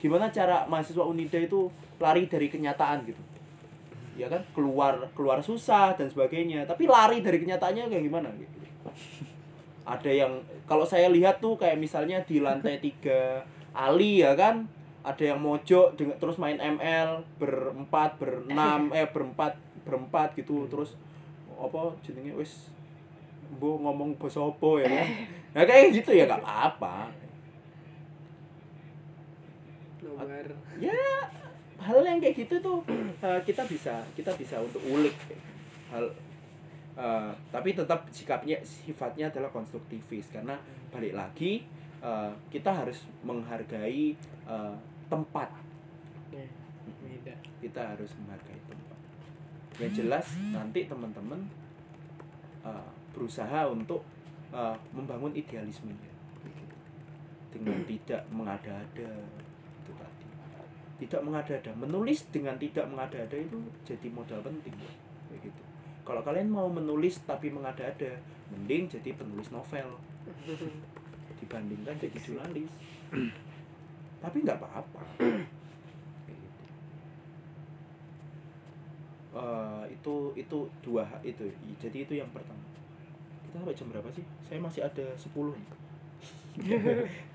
gimana 0.00 0.28
cara 0.28 0.68
mahasiswa 0.68 1.04
Unida 1.04 1.40
itu 1.40 1.72
lari 1.96 2.28
dari 2.28 2.52
kenyataan 2.52 3.08
gitu 3.08 3.22
ya 4.20 4.28
kan 4.28 4.44
keluar 4.52 5.00
keluar 5.12 5.40
susah 5.40 5.92
dan 5.96 6.08
sebagainya 6.08 6.68
tapi 6.68 6.88
lari 6.88 7.24
dari 7.24 7.40
kenyataannya 7.40 7.88
kayak 7.88 8.04
gimana 8.04 8.28
gitu 8.36 8.56
ada 9.84 10.08
yang 10.08 10.40
kalau 10.64 10.88
saya 10.88 11.12
lihat 11.12 11.44
tuh 11.44 11.60
kayak 11.60 11.76
misalnya 11.76 12.24
di 12.24 12.40
lantai 12.40 12.80
tiga 12.80 13.44
Ali 13.76 14.24
ya 14.24 14.32
kan? 14.32 14.64
Ada 15.04 15.36
yang 15.36 15.40
mojok 15.44 16.00
dengan 16.00 16.16
terus 16.16 16.40
main 16.40 16.56
ML 16.56 17.20
berempat 17.36 18.16
berenam 18.16 18.88
eh 18.96 19.04
berempat 19.04 19.60
berempat 19.84 20.32
gitu. 20.40 20.64
Terus 20.72 20.96
apa 21.60 21.92
jenenge 22.00 22.32
wis 22.32 22.72
bu 23.60 23.76
ngomong 23.84 24.16
bahasa 24.16 24.40
apa 24.40 24.70
ya 24.80 24.88
kan? 24.88 25.06
Nah 25.52 25.62
kayak 25.68 25.92
gitu 26.00 26.10
ya 26.16 26.24
gak 26.24 26.40
apa-apa. 26.40 27.12
Ya 30.80 30.96
hal 31.84 32.00
yang 32.00 32.18
kayak 32.24 32.40
gitu 32.40 32.56
tuh 32.64 32.80
eh, 33.20 33.40
kita 33.44 33.68
bisa 33.68 34.00
kita 34.16 34.32
bisa 34.32 34.56
untuk 34.64 34.80
ulik. 34.88 35.12
Hal 35.92 36.08
eh, 36.94 37.32
tapi 37.50 37.70
tetap 37.74 38.06
sikapnya 38.10 38.58
sifatnya 38.62 39.30
adalah 39.30 39.50
konstruktivis. 39.50 40.30
Karena 40.30 40.58
balik 40.90 41.14
lagi 41.14 41.62
eh, 42.02 42.32
kita 42.50 42.70
harus 42.70 43.06
menghargai 43.22 44.14
eh, 44.48 44.76
tempat. 45.10 45.48
Ya, 46.34 46.46
beda. 47.02 47.34
kita 47.62 47.80
harus 47.94 48.10
menghargai 48.18 48.60
tempat. 48.66 48.98
Yang 49.78 49.92
jelas 50.06 50.26
nanti 50.54 50.86
teman-teman 50.86 51.40
eh, 52.66 52.90
berusaha 53.14 53.70
untuk 53.70 54.02
eh, 54.54 54.76
membangun 54.94 55.34
idealismenya 55.34 56.14
dengan 57.54 57.78
tidak 57.86 58.22
mengada-ada 58.34 59.10
itu 59.78 59.92
tadi. 59.94 60.26
Tidak 61.06 61.22
mengada-ada. 61.22 61.70
Menulis 61.78 62.26
dengan 62.34 62.58
tidak 62.58 62.90
mengada-ada 62.90 63.38
itu 63.38 63.62
jadi 63.86 64.10
modal 64.10 64.42
penting 64.42 64.74
kalau 66.04 66.20
kalian 66.20 66.52
mau 66.52 66.68
menulis 66.68 67.24
tapi 67.24 67.48
mengada-ada 67.48 68.12
mending 68.52 68.92
jadi 68.92 69.16
penulis 69.16 69.48
novel. 69.48 69.96
Dibandingkan 71.40 71.96
jadi 71.96 72.18
jurnalis. 72.20 72.70
Tapi 74.22 74.36
nggak 74.44 74.60
apa-apa. 74.60 75.02
Eh, 79.34 79.84
itu 79.90 80.30
itu 80.38 80.58
dua 80.78 81.02
itu. 81.26 81.42
Jadi 81.82 82.06
itu 82.06 82.14
yang 82.14 82.30
pertama. 82.30 82.62
Kita 83.42 83.58
sampai 83.58 83.74
jam 83.74 83.90
berapa 83.90 84.06
sih? 84.14 84.22
Saya 84.46 84.62
masih 84.62 84.86
ada 84.86 85.06
10 85.18 85.50
nih. 85.50 85.66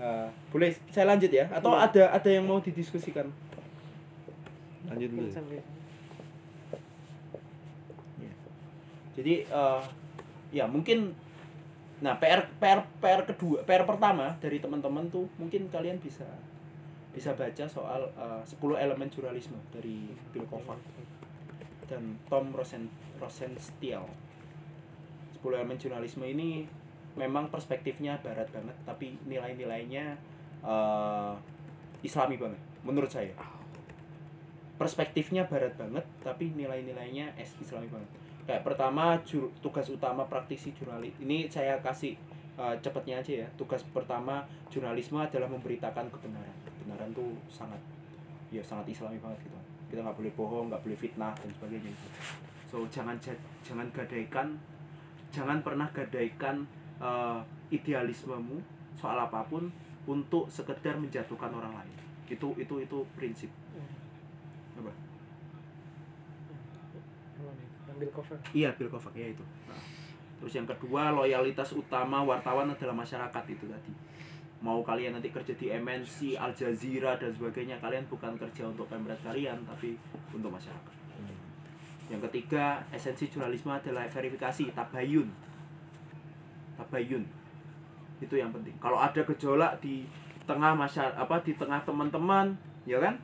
Eh, 0.00 0.28
boleh 0.48 0.70
saya 0.88 1.12
lanjut 1.12 1.28
ya? 1.28 1.44
Atau 1.50 1.76
ada 1.76 2.14
ada 2.14 2.30
yang 2.30 2.46
mau 2.46 2.62
didiskusikan? 2.62 3.26
Lanjut 4.88 5.12
dulu 5.12 5.28
Mungkin 5.28 5.34
sampai 5.34 5.60
jadi 9.14 9.44
eh, 9.46 9.82
ya 10.54 10.66
mungkin 10.66 11.14
nah 12.00 12.16
PR 12.16 12.48
PR 12.56 12.88
PR 12.98 13.22
kedua 13.28 13.60
PR 13.68 13.84
pertama 13.84 14.32
dari 14.40 14.56
teman-teman 14.56 15.12
tuh 15.12 15.28
mungkin 15.36 15.68
kalian 15.68 16.00
bisa 16.00 16.24
bisa 17.10 17.34
baca 17.34 17.64
soal 17.66 18.06
eh, 18.14 18.42
10 18.46 18.56
elemen 18.78 19.10
jurnalisme 19.10 19.58
dari 19.74 20.08
Bill 20.30 20.46
Kovac 20.46 20.78
dan 21.90 22.22
Tom 22.30 22.54
Rosen 22.54 22.86
Rosenstiel. 23.18 24.06
10 25.42 25.42
elemen 25.58 25.74
jurnalisme 25.74 26.22
ini 26.22 26.64
memang 27.18 27.50
perspektifnya 27.50 28.22
barat 28.22 28.46
banget 28.54 28.76
tapi 28.86 29.18
nilai-nilainya 29.26 30.14
eh, 30.62 31.34
islami 32.06 32.38
banget 32.38 32.62
menurut 32.86 33.10
saya. 33.10 33.34
Perspektifnya 34.78 35.44
barat 35.50 35.74
banget 35.76 36.06
tapi 36.22 36.54
nilai-nilainya 36.54 37.36
es 37.36 37.52
islami 37.58 37.90
banget 37.90 38.08
kayak 38.50 38.66
pertama 38.66 39.14
jur- 39.22 39.46
tugas 39.62 39.86
utama 39.86 40.26
praktisi 40.26 40.74
jurnalis 40.74 41.14
ini 41.22 41.46
saya 41.46 41.78
kasih 41.78 42.18
eh, 42.58 42.74
cepatnya 42.82 43.22
aja 43.22 43.46
ya. 43.46 43.48
Tugas 43.54 43.78
pertama 43.94 44.42
jurnalisme 44.66 45.22
adalah 45.22 45.46
memberitakan 45.46 46.10
kebenaran. 46.10 46.56
Kebenaran 46.66 47.14
tuh 47.14 47.30
sangat 47.46 47.78
ya 48.50 48.58
sangat 48.60 48.90
islami 48.90 49.22
banget 49.22 49.38
gitu. 49.46 49.54
Kita 49.86 50.02
nggak 50.02 50.18
boleh 50.18 50.32
bohong 50.34 50.66
nggak 50.66 50.82
boleh 50.82 50.98
fitnah 50.98 51.30
dan 51.38 51.46
sebagainya 51.54 51.94
gitu. 51.94 52.08
so 52.66 52.82
jangan 52.86 53.14
ja- 53.18 53.34
jangan 53.62 53.86
gadaikan 53.90 54.54
jangan 55.30 55.62
pernah 55.62 55.86
gadaikan 55.94 56.66
eh, 56.98 57.38
idealismemu 57.70 58.58
soal 58.98 59.14
apa 59.16 59.46
pun 59.46 59.70
untuk 60.10 60.50
sekedar 60.50 60.98
menjatuhkan 60.98 61.54
orang 61.54 61.70
lain. 61.70 61.96
Itu 62.26 62.50
itu 62.58 62.74
itu 62.82 62.98
prinsip. 63.14 63.50
Apa 64.74 64.90
Cover. 68.08 68.40
Iya, 68.56 68.72
Bill 68.80 68.88
Kovac 68.88 69.12
ya 69.12 69.28
itu. 69.28 69.44
Nah, 69.68 69.76
terus 70.40 70.56
yang 70.56 70.64
kedua, 70.64 71.12
loyalitas 71.12 71.76
utama 71.76 72.24
wartawan 72.24 72.72
adalah 72.72 72.96
masyarakat 72.96 73.44
itu 73.52 73.68
tadi. 73.68 73.92
Mau 74.64 74.80
kalian 74.80 75.16
nanti 75.16 75.28
kerja 75.28 75.52
di 75.52 75.68
MNC, 75.68 76.40
Al 76.40 76.56
Jazeera 76.56 77.20
dan 77.20 77.28
sebagainya, 77.32 77.76
kalian 77.80 78.08
bukan 78.08 78.36
kerja 78.40 78.64
untuk 78.64 78.88
pemret 78.88 79.20
kalian, 79.20 79.60
tapi 79.68 80.00
untuk 80.32 80.48
masyarakat. 80.48 80.94
Yang 82.10 82.26
ketiga, 82.26 82.82
esensi 82.90 83.30
jurnalisme 83.30 83.70
adalah 83.70 84.02
verifikasi, 84.08 84.74
tabayun. 84.74 85.30
Tabayun. 86.74 87.22
Itu 88.18 88.34
yang 88.34 88.50
penting. 88.50 88.74
Kalau 88.82 88.98
ada 88.98 89.22
gejolak 89.22 89.78
di 89.78 90.04
tengah 90.42 90.74
masyarakat 90.74 91.14
apa 91.14 91.38
di 91.46 91.54
tengah 91.54 91.80
teman-teman, 91.86 92.50
ya 92.82 92.98
kan? 92.98 93.14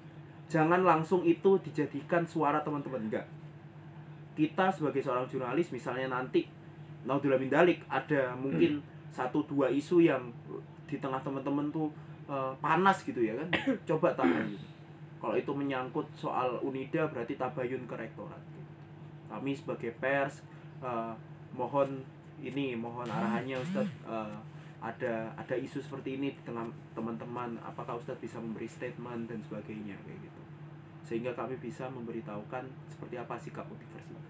Jangan 0.46 0.86
langsung 0.86 1.26
itu 1.26 1.58
dijadikan 1.58 2.22
suara 2.22 2.62
teman-teman 2.62 3.10
enggak 3.10 3.26
kita 4.36 4.68
sebagai 4.68 5.00
seorang 5.00 5.24
jurnalis 5.24 5.72
misalnya 5.72 6.12
nanti 6.12 6.44
naudzubillah 7.08 7.40
min 7.40 7.48
dalik 7.48 7.80
ada 7.88 8.36
mungkin 8.36 8.84
satu 9.08 9.40
dua 9.48 9.72
isu 9.72 10.04
yang 10.04 10.28
di 10.84 11.00
tengah 11.00 11.18
teman-teman 11.24 11.72
tuh 11.72 11.88
eh, 12.28 12.52
panas 12.60 13.00
gitu 13.02 13.18
ya 13.24 13.32
kan? 13.34 13.48
Coba 13.88 14.12
tabayun 14.12 14.76
kalau 15.16 15.34
itu 15.34 15.48
menyangkut 15.50 16.04
soal 16.12 16.60
unida 16.60 17.08
berarti 17.08 17.40
tabayun 17.40 17.88
ke 17.88 17.96
rektorat. 17.96 18.42
Kami 19.32 19.56
sebagai 19.56 19.96
pers 19.96 20.44
eh, 20.84 21.12
mohon 21.56 22.04
ini 22.36 22.76
mohon 22.76 23.08
arahannya 23.08 23.56
Ustadz. 23.56 23.90
Eh, 24.04 24.36
ada 24.76 25.32
ada 25.34 25.54
isu 25.56 25.80
seperti 25.80 26.20
ini 26.20 26.36
di 26.36 26.40
tengah 26.44 26.68
teman-teman 26.92 27.56
apakah 27.64 27.96
Ustadz 27.96 28.20
bisa 28.20 28.36
memberi 28.36 28.68
statement 28.68 29.24
dan 29.26 29.40
sebagainya 29.40 29.96
kayak 30.04 30.20
gitu 30.20 30.45
sehingga 31.06 31.30
kami 31.38 31.54
bisa 31.62 31.86
memberitahukan 31.86 32.66
seperti 32.90 33.14
apa 33.14 33.38
sikap 33.38 33.62
universitas. 33.70 34.26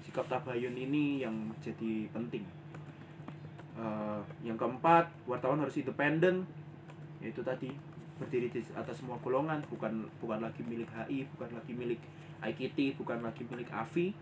Sikap 0.00 0.24
tabayun 0.24 0.72
ini 0.72 1.20
yang 1.20 1.52
jadi 1.60 2.08
penting. 2.08 2.48
Eh, 3.76 4.20
yang 4.40 4.56
keempat, 4.56 5.12
wartawan 5.28 5.60
harus 5.60 5.76
independen, 5.76 6.48
yaitu 7.20 7.44
tadi 7.44 7.68
berdiri 8.16 8.48
di 8.48 8.64
atas 8.72 9.04
semua 9.04 9.20
golongan, 9.20 9.60
bukan 9.68 10.08
bukan 10.18 10.40
lagi 10.40 10.64
milik 10.64 10.88
HI, 10.88 11.28
bukan 11.36 11.52
lagi 11.52 11.72
milik 11.76 12.00
IKT, 12.40 12.96
bukan 12.96 13.20
lagi 13.20 13.44
milik 13.46 13.68
AFI. 13.68 14.16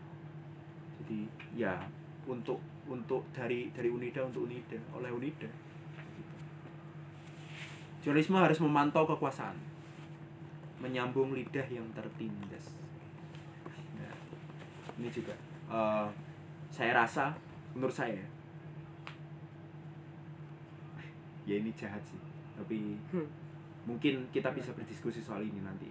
Jadi 1.00 1.20
ya 1.54 1.78
untuk 2.26 2.58
untuk 2.90 3.22
dari 3.30 3.70
dari 3.70 3.88
Unida 3.94 4.26
untuk 4.26 4.50
Unida 4.50 4.76
oleh 4.98 5.14
Unida 5.14 5.46
Jurnalisme 8.06 8.38
harus 8.38 8.62
memantau 8.62 9.02
kekuasaan, 9.02 9.58
menyambung 10.78 11.34
lidah 11.34 11.66
yang 11.66 11.82
tertindas. 11.90 12.78
Nah, 13.98 14.14
ini 14.94 15.10
juga 15.10 15.34
eh, 15.66 16.06
saya 16.70 16.94
rasa, 16.94 17.34
menurut 17.74 17.90
saya, 17.90 18.22
ya 21.42 21.58
ini 21.58 21.74
jahat 21.74 21.98
sih, 22.06 22.22
tapi 22.54 22.94
Hmm. 23.10 23.26
mungkin 23.90 24.22
kita 24.30 24.54
bisa 24.54 24.70
berdiskusi 24.70 25.18
soal 25.18 25.42
ini 25.42 25.58
nanti. 25.58 25.90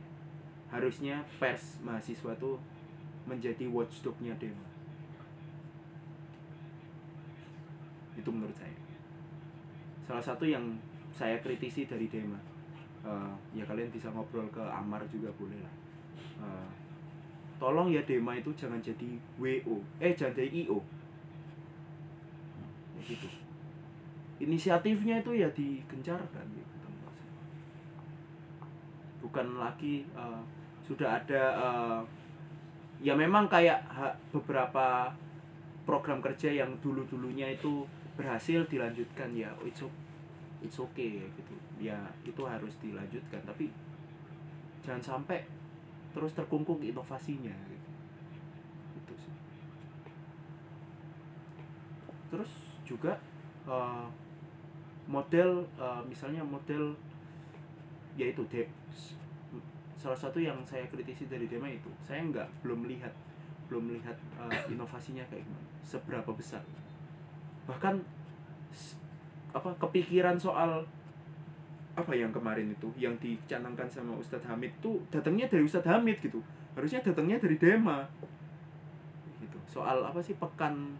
Harusnya 0.72 1.20
pers 1.36 1.84
mahasiswa 1.84 2.32
tuh 2.40 2.56
menjadi 3.28 3.68
watchdognya 3.68 4.32
demo. 4.40 4.64
Itu 8.16 8.32
menurut 8.32 8.56
saya. 8.56 8.72
Salah 10.00 10.24
satu 10.24 10.48
yang 10.48 10.64
saya 11.16 11.40
kritisi 11.40 11.88
dari 11.88 12.08
Dema 12.08 12.36
Eh, 13.06 13.32
ya 13.54 13.62
kalian 13.62 13.94
bisa 13.94 14.10
ngobrol 14.10 14.50
ke 14.50 14.58
Amar 14.60 14.98
juga 15.06 15.30
boleh 15.38 15.62
lah. 15.62 15.74
Eh, 16.42 16.70
tolong 17.56 17.88
ya 17.88 18.02
Dema 18.02 18.34
itu 18.34 18.50
jangan 18.52 18.82
jadi 18.82 19.16
WO 19.38 19.78
eh 20.02 20.12
jangan 20.12 20.34
jadi 20.34 20.50
IO 20.66 20.82
Ya 22.92 23.02
gitu. 23.06 23.30
Inisiatifnya 24.42 25.22
itu 25.22 25.32
ya 25.32 25.48
digencarkan 25.54 26.46
gitu 26.52 26.76
menurut 26.84 27.14
saya. 27.14 27.32
bukan 29.22 29.48
lagi 29.56 30.04
eh, 30.12 30.42
sudah 30.82 31.22
ada 31.22 31.44
eh, 31.56 32.02
ya 33.00 33.14
memang 33.14 33.46
kayak 33.46 33.86
beberapa 34.34 35.14
program 35.86 36.20
kerja 36.20 36.50
yang 36.50 36.74
dulu 36.82 37.06
dulunya 37.06 37.54
itu 37.54 37.86
berhasil 38.18 38.66
dilanjutkan 38.66 39.30
ya 39.38 39.54
it's, 39.62 39.86
o- 39.86 39.94
it's 40.66 40.82
okay 40.82 41.22
gitu 41.38 41.54
ya 41.78 41.96
itu 42.26 42.42
harus 42.42 42.74
dilanjutkan 42.82 43.46
tapi 43.46 43.70
jangan 44.82 45.02
sampai 45.22 45.46
terus 46.16 46.32
terkungkung 46.34 46.82
inovasinya 46.82 47.54
gitu. 47.70 47.90
Itu 48.98 49.14
sih. 49.20 49.34
terus 52.34 52.52
juga 52.82 53.14
eh, 53.70 54.08
model 55.06 55.70
eh, 55.78 56.02
misalnya 56.10 56.42
model 56.42 56.98
yaitu 58.18 58.42
de 58.50 58.66
salah 59.96 60.16
satu 60.18 60.38
yang 60.38 60.62
saya 60.62 60.86
kritisi 60.88 61.26
dari 61.26 61.50
Dema 61.50 61.70
itu 61.70 61.90
saya 62.02 62.22
nggak 62.26 62.48
belum 62.62 62.86
melihat 62.86 63.12
belum 63.68 63.94
melihat 63.94 64.18
eh, 64.42 64.74
inovasinya 64.74 65.26
kayak 65.30 65.46
gimana 65.46 65.70
seberapa 65.86 66.32
besar 66.34 66.62
bahkan 67.66 68.02
apa 69.56 69.72
kepikiran 69.80 70.36
soal 70.36 70.84
apa 71.96 72.12
yang 72.12 72.28
kemarin 72.36 72.68
itu 72.68 72.92
yang 73.00 73.16
dicanangkan 73.24 73.88
sama 73.88 74.12
Ustadz 74.20 74.44
Hamid 74.44 74.68
tuh 74.84 75.00
datangnya 75.08 75.48
dari 75.48 75.64
Ustadz 75.64 75.88
Hamid 75.88 76.20
gitu. 76.20 76.44
Harusnya 76.76 77.00
datangnya 77.00 77.40
dari 77.40 77.56
Dema. 77.56 78.04
Gitu. 79.40 79.56
Soal 79.64 80.04
apa 80.04 80.20
sih 80.20 80.36
pekan 80.36 80.92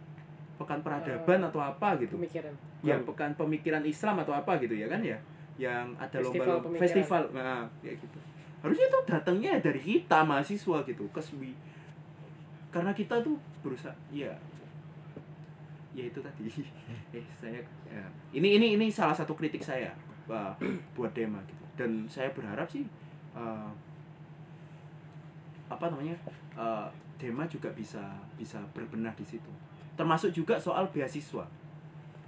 pekan 0.56 0.80
peradaban 0.80 1.44
Eh, 1.44 1.48
atau 1.52 1.60
apa 1.60 2.00
gitu. 2.00 2.16
pemikiran. 2.16 2.56
Yang 2.80 3.04
pekan 3.12 3.36
pemikiran 3.36 3.84
Islam 3.84 4.24
atau 4.24 4.32
apa 4.32 4.56
gitu 4.56 4.72
ya 4.72 4.88
kan 4.88 5.04
ya. 5.04 5.20
Yang 5.60 5.84
ada 6.00 6.16
Festival 6.24 6.48
lomba 6.48 6.64
pemikiran. 6.64 6.80
festival 6.88 7.22
nah 7.36 7.60
kayak 7.84 7.96
gitu. 8.00 8.18
Harusnya 8.64 8.86
itu 8.88 8.98
datangnya 9.04 9.52
dari 9.60 9.80
kita 9.84 10.18
mahasiswa 10.24 10.78
gitu 10.88 11.04
kesbi 11.12 11.52
karena 12.72 12.92
kita 12.92 13.20
tuh 13.20 13.36
berusaha 13.60 13.94
ya 14.10 14.32
ya 15.96 16.04
itu 16.04 16.20
tadi. 16.20 16.44
Eh 17.16 17.24
saya 17.32 17.64
ya. 17.88 18.04
ini 18.36 18.60
ini 18.60 18.76
ini 18.76 18.86
salah 18.92 19.16
satu 19.16 19.32
kritik 19.32 19.64
saya 19.64 19.88
uh, 20.28 20.52
buat 20.92 21.16
Dema 21.16 21.40
gitu. 21.48 21.64
Dan 21.72 22.04
saya 22.04 22.28
berharap 22.36 22.68
sih 22.68 22.84
uh, 23.32 23.72
apa 25.72 25.84
namanya 25.88 26.12
uh, 26.52 26.86
Dema 27.16 27.48
juga 27.48 27.72
bisa 27.72 28.04
bisa 28.36 28.60
berbenah 28.76 29.16
di 29.16 29.24
situ. 29.24 29.48
Termasuk 29.96 30.36
juga 30.36 30.60
soal 30.60 30.84
beasiswa. 30.92 31.48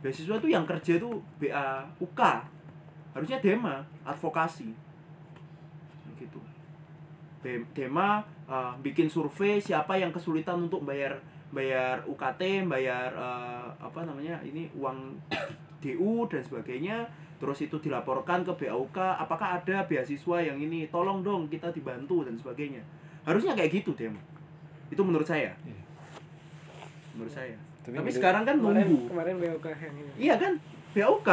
Beasiswa 0.01 0.41
tuh 0.41 0.49
yang 0.49 0.65
kerja 0.65 0.97
tuh 0.97 1.21
BA 1.37 1.85
UK 2.01 2.21
harusnya 3.13 3.37
Dema 3.45 3.85
advokasi. 4.09 4.73
Gitu. 6.17 6.41
Dem- 7.45 7.69
Dema 7.77 8.25
uh, 8.49 8.73
bikin 8.81 9.13
survei 9.13 9.61
siapa 9.61 10.01
yang 10.01 10.09
kesulitan 10.09 10.65
untuk 10.65 10.89
bayar 10.89 11.21
bayar 11.49 12.05
UKT 12.05 12.69
bayar 12.69 13.09
uh, 13.17 13.73
apa 13.81 14.05
namanya 14.05 14.37
ini 14.45 14.69
uang 14.77 15.17
DU 15.83 16.27
dan 16.29 16.43
sebagainya. 16.45 17.09
Terus 17.39 17.63
itu 17.63 17.79
dilaporkan 17.79 18.43
ke 18.43 18.51
BAUK 18.51 18.99
apakah 18.99 19.63
ada 19.63 19.87
beasiswa 19.87 20.43
yang 20.43 20.59
ini 20.59 20.91
tolong 20.91 21.23
dong 21.23 21.47
kita 21.47 21.71
dibantu 21.71 22.27
dan 22.27 22.35
sebagainya. 22.35 22.83
Harusnya 23.23 23.55
kayak 23.55 23.83
gitu 23.83 23.95
Dema 23.95 24.19
itu 24.89 25.03
menurut 25.05 25.29
saya. 25.29 25.53
Iya. 25.65 25.83
menurut 27.17 27.35
saya. 27.35 27.57
Tapi 27.83 27.99
tapi, 27.99 28.11
sekarang 28.15 28.43
kan 28.47 28.57
kemarin 28.61 28.85
nunggu. 28.85 29.11
kemarin 29.11 29.35
BOK 29.41 29.67
yang 29.75 29.95
ini. 29.97 30.11
Iya 30.21 30.35
kan, 30.39 30.53
BAUK. 30.95 31.31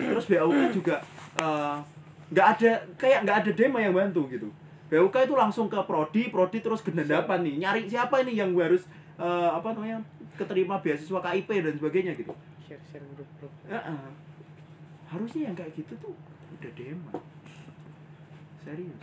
Terus 0.00 0.26
BAUK 0.26 0.60
juga 0.74 0.96
eh, 1.38 1.76
nggak 2.30 2.46
ada 2.56 2.72
kayak 2.98 3.18
nggak 3.26 3.36
ada 3.44 3.50
dema 3.54 3.78
yang 3.78 3.94
bantu 3.94 4.26
gitu. 4.26 4.48
BAUK 4.90 5.30
itu 5.30 5.34
langsung 5.38 5.70
ke 5.70 5.78
prodi, 5.86 6.34
prodi 6.34 6.58
terus 6.58 6.82
gendapan 6.82 7.46
nih, 7.46 7.62
nyari 7.62 7.86
siapa 7.86 8.26
ini 8.26 8.34
yang 8.34 8.50
harus 8.58 8.90
eh, 9.20 9.50
apa 9.52 9.68
namanya 9.76 9.98
keterima 10.34 10.80
beasiswa 10.80 11.20
KIP 11.20 11.48
dan 11.60 11.74
sebagainya 11.76 12.12
gitu. 12.16 12.32
share 12.64 12.80
share 12.88 13.04
grup 13.12 13.28
grup 13.36 13.52
Heeh. 13.68 14.08
Harusnya 15.10 15.52
yang 15.52 15.56
kayak 15.58 15.76
gitu 15.76 15.92
tuh 16.00 16.14
udah 16.56 16.72
dema. 16.72 17.12
Serius. 18.64 19.00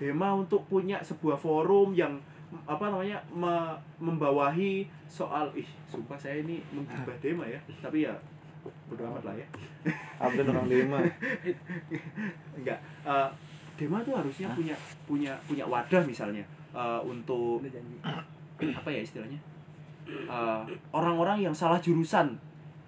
Dema 0.00 0.28
untuk 0.32 0.64
punya 0.68 1.00
sebuah 1.04 1.36
forum 1.36 1.92
yang 1.92 2.16
apa 2.64 2.88
namanya 2.88 3.18
me- 3.34 3.78
membawahi 3.98 4.86
soal 5.10 5.50
ih 5.52 5.66
sumpah 5.90 6.14
saya 6.14 6.40
ini 6.46 6.62
menggibah 6.70 7.18
dema 7.18 7.42
ya 7.42 7.58
tapi 7.82 8.06
ya 8.06 8.14
bodo 8.86 9.02
amat 9.02 9.22
lah 9.26 9.34
ya 9.34 9.46
Abdul 10.22 10.54
orang 10.54 10.70
Dema 10.70 10.98
enggak 12.58 12.78
eh, 13.02 13.28
dema 13.74 13.98
tuh 14.06 14.14
harusnya 14.14 14.46
punya 14.54 14.74
punya 15.10 15.32
punya 15.46 15.66
wadah 15.66 16.02
misalnya 16.06 16.42
eh, 16.70 17.00
untuk 17.02 17.62
apa 18.56 18.88
ya 18.88 19.00
istilahnya? 19.04 19.40
Eh, 20.06 20.62
orang-orang 20.94 21.42
yang 21.42 21.54
salah 21.54 21.82
jurusan. 21.82 22.38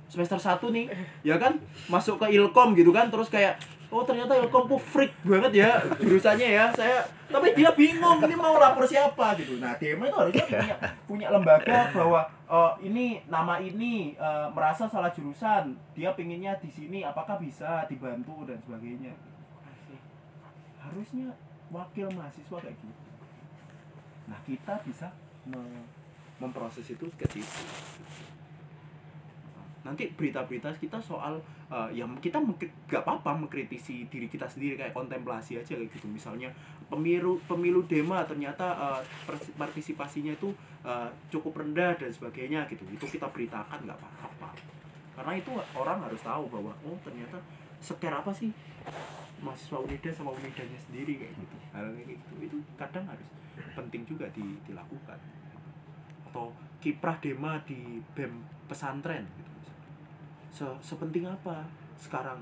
Semester 0.08 0.40
1 0.40 0.72
nih 0.72 0.86
ya 1.20 1.36
kan? 1.36 1.60
Masuk 1.92 2.16
ke 2.16 2.32
ilkom 2.32 2.72
gitu 2.72 2.88
kan 2.96 3.12
terus 3.12 3.28
kayak 3.28 3.60
oh 3.88 4.04
ternyata 4.04 4.36
ilkom 4.36 4.68
tuh 4.68 4.80
freak 4.80 5.12
banget 5.24 5.64
ya 5.64 5.80
jurusannya 5.96 6.48
ya 6.60 6.68
saya 6.76 7.00
tapi 7.28 7.56
dia 7.56 7.72
bingung 7.72 8.20
ini 8.24 8.36
mau 8.36 8.56
lapor 8.56 8.88
siapa? 8.88 9.36
gitu. 9.36 9.60
Nah 9.60 9.76
dema 9.76 10.08
itu 10.08 10.16
harusnya 10.16 10.44
punya 10.48 10.76
punya 11.04 11.26
lembaga 11.28 11.92
bahwa 11.92 12.24
eh, 12.48 12.72
ini 12.88 13.20
nama 13.28 13.60
ini 13.60 14.16
eh, 14.16 14.48
merasa 14.52 14.88
salah 14.88 15.12
jurusan 15.12 15.76
dia 15.92 16.16
pinginnya 16.16 16.56
di 16.56 16.72
sini 16.72 17.04
apakah 17.04 17.36
bisa 17.36 17.84
dibantu? 17.84 18.48
dan 18.48 18.56
sebagainya. 18.64 19.12
Harusnya 20.80 21.36
wakil 21.68 22.08
mahasiswa 22.16 22.56
kayak 22.64 22.76
gitu. 22.80 23.02
Nah 24.24 24.40
kita 24.48 24.80
bisa 24.88 25.12
memproses 26.38 26.86
itu 26.86 27.06
ke 27.18 27.26
situ 27.26 27.62
nanti 29.88 30.10
berita-berita 30.12 30.68
kita 30.76 31.00
soal 31.00 31.40
eh, 31.72 31.90
yang 31.96 32.12
kita 32.20 32.36
nggak 32.44 33.02
apa-apa 33.02 33.32
mengkritisi 33.46 34.04
diri 34.12 34.28
kita 34.28 34.44
sendiri 34.44 34.76
kayak 34.76 34.92
kontemplasi 34.92 35.56
aja 35.56 35.72
kayak 35.72 35.88
gitu. 35.88 36.04
Misalnya 36.10 36.52
pemilu 36.92 37.40
pemilu 37.48 37.80
dema 37.88 38.20
ternyata 38.28 39.00
pers- 39.24 39.54
partisipasinya 39.56 40.36
itu 40.36 40.52
eh, 40.84 41.08
cukup 41.32 41.64
rendah 41.64 41.96
dan 41.96 42.12
sebagainya 42.12 42.68
gitu. 42.68 42.84
Itu 42.92 43.08
kita 43.08 43.32
beritakan 43.32 43.88
nggak 43.88 43.96
apa-apa. 43.96 44.52
Karena 45.16 45.32
itu 45.40 45.50
orang 45.72 46.04
harus 46.04 46.20
tahu 46.20 46.44
bahwa 46.52 46.76
oh 46.84 46.98
ternyata 47.00 47.40
seker 47.80 48.12
apa 48.12 48.30
sih 48.34 48.52
mahasiswa 49.40 49.78
Unida 49.80 50.10
sama 50.10 50.34
Unidanya 50.36 50.76
sendiri 50.76 51.16
kayak 51.16 51.32
gitu. 51.32 51.56
Hal 51.72 51.96
kayak 51.96 52.18
gitu. 52.18 52.32
Itu 52.44 52.56
kadang 52.76 53.08
harus 53.08 53.26
penting 53.72 54.04
juga 54.04 54.28
di- 54.34 54.58
dilakukan 54.66 55.37
atau 56.28 56.52
kiprah 56.78 57.16
dema 57.18 57.58
di 57.64 57.98
bem 58.14 58.44
pesantren 58.68 59.24
gitu. 59.34 59.52
Se 60.52 60.66
sepenting 60.84 61.24
apa 61.24 61.64
sekarang 61.96 62.38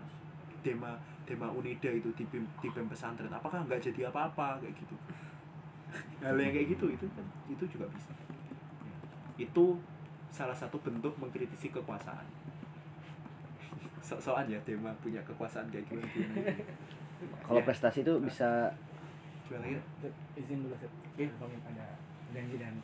dema 0.61 0.99
dema 1.25 1.47
Unida 1.51 1.91
itu 1.91 2.11
di 2.15 2.23
bem, 2.27 2.43
di 2.59 2.69
bem 2.71 2.87
pesantren 2.87 3.31
apakah 3.31 3.63
nggak 3.65 3.79
jadi 3.81 4.11
apa-apa 4.11 4.59
kayak 4.61 4.75
gitu 4.79 4.95
hal 6.23 6.37
yang 6.37 6.51
kayak 6.51 6.75
gitu 6.77 6.87
itu 6.91 7.07
kan 7.15 7.27
itu 7.47 7.65
juga 7.67 7.87
bisa 7.91 8.11
itu 9.37 9.65
salah 10.31 10.55
satu 10.55 10.77
bentuk 10.83 11.15
mengkritisi 11.19 11.71
kekuasaan 11.71 12.27
so-soan 14.07 14.47
ya 14.47 14.59
dema 14.63 14.91
punya 15.03 15.19
kekuasaan 15.27 15.67
kayak 15.71 15.87
gimana 15.87 16.07
gimana 16.15 16.53
Kalau 17.17 17.59
Ya. 17.59 17.65
prestasi 17.65 18.05
itu 18.05 18.13
bisa 18.21 18.69
ya 19.49 19.81
izin 20.37 20.59
dulu 20.69 20.77
Seth. 20.77 20.93
Iya. 21.17 21.33
Kami 21.41 21.57
ada 21.65 21.97
janji 22.29 22.61
dan. 22.61 22.77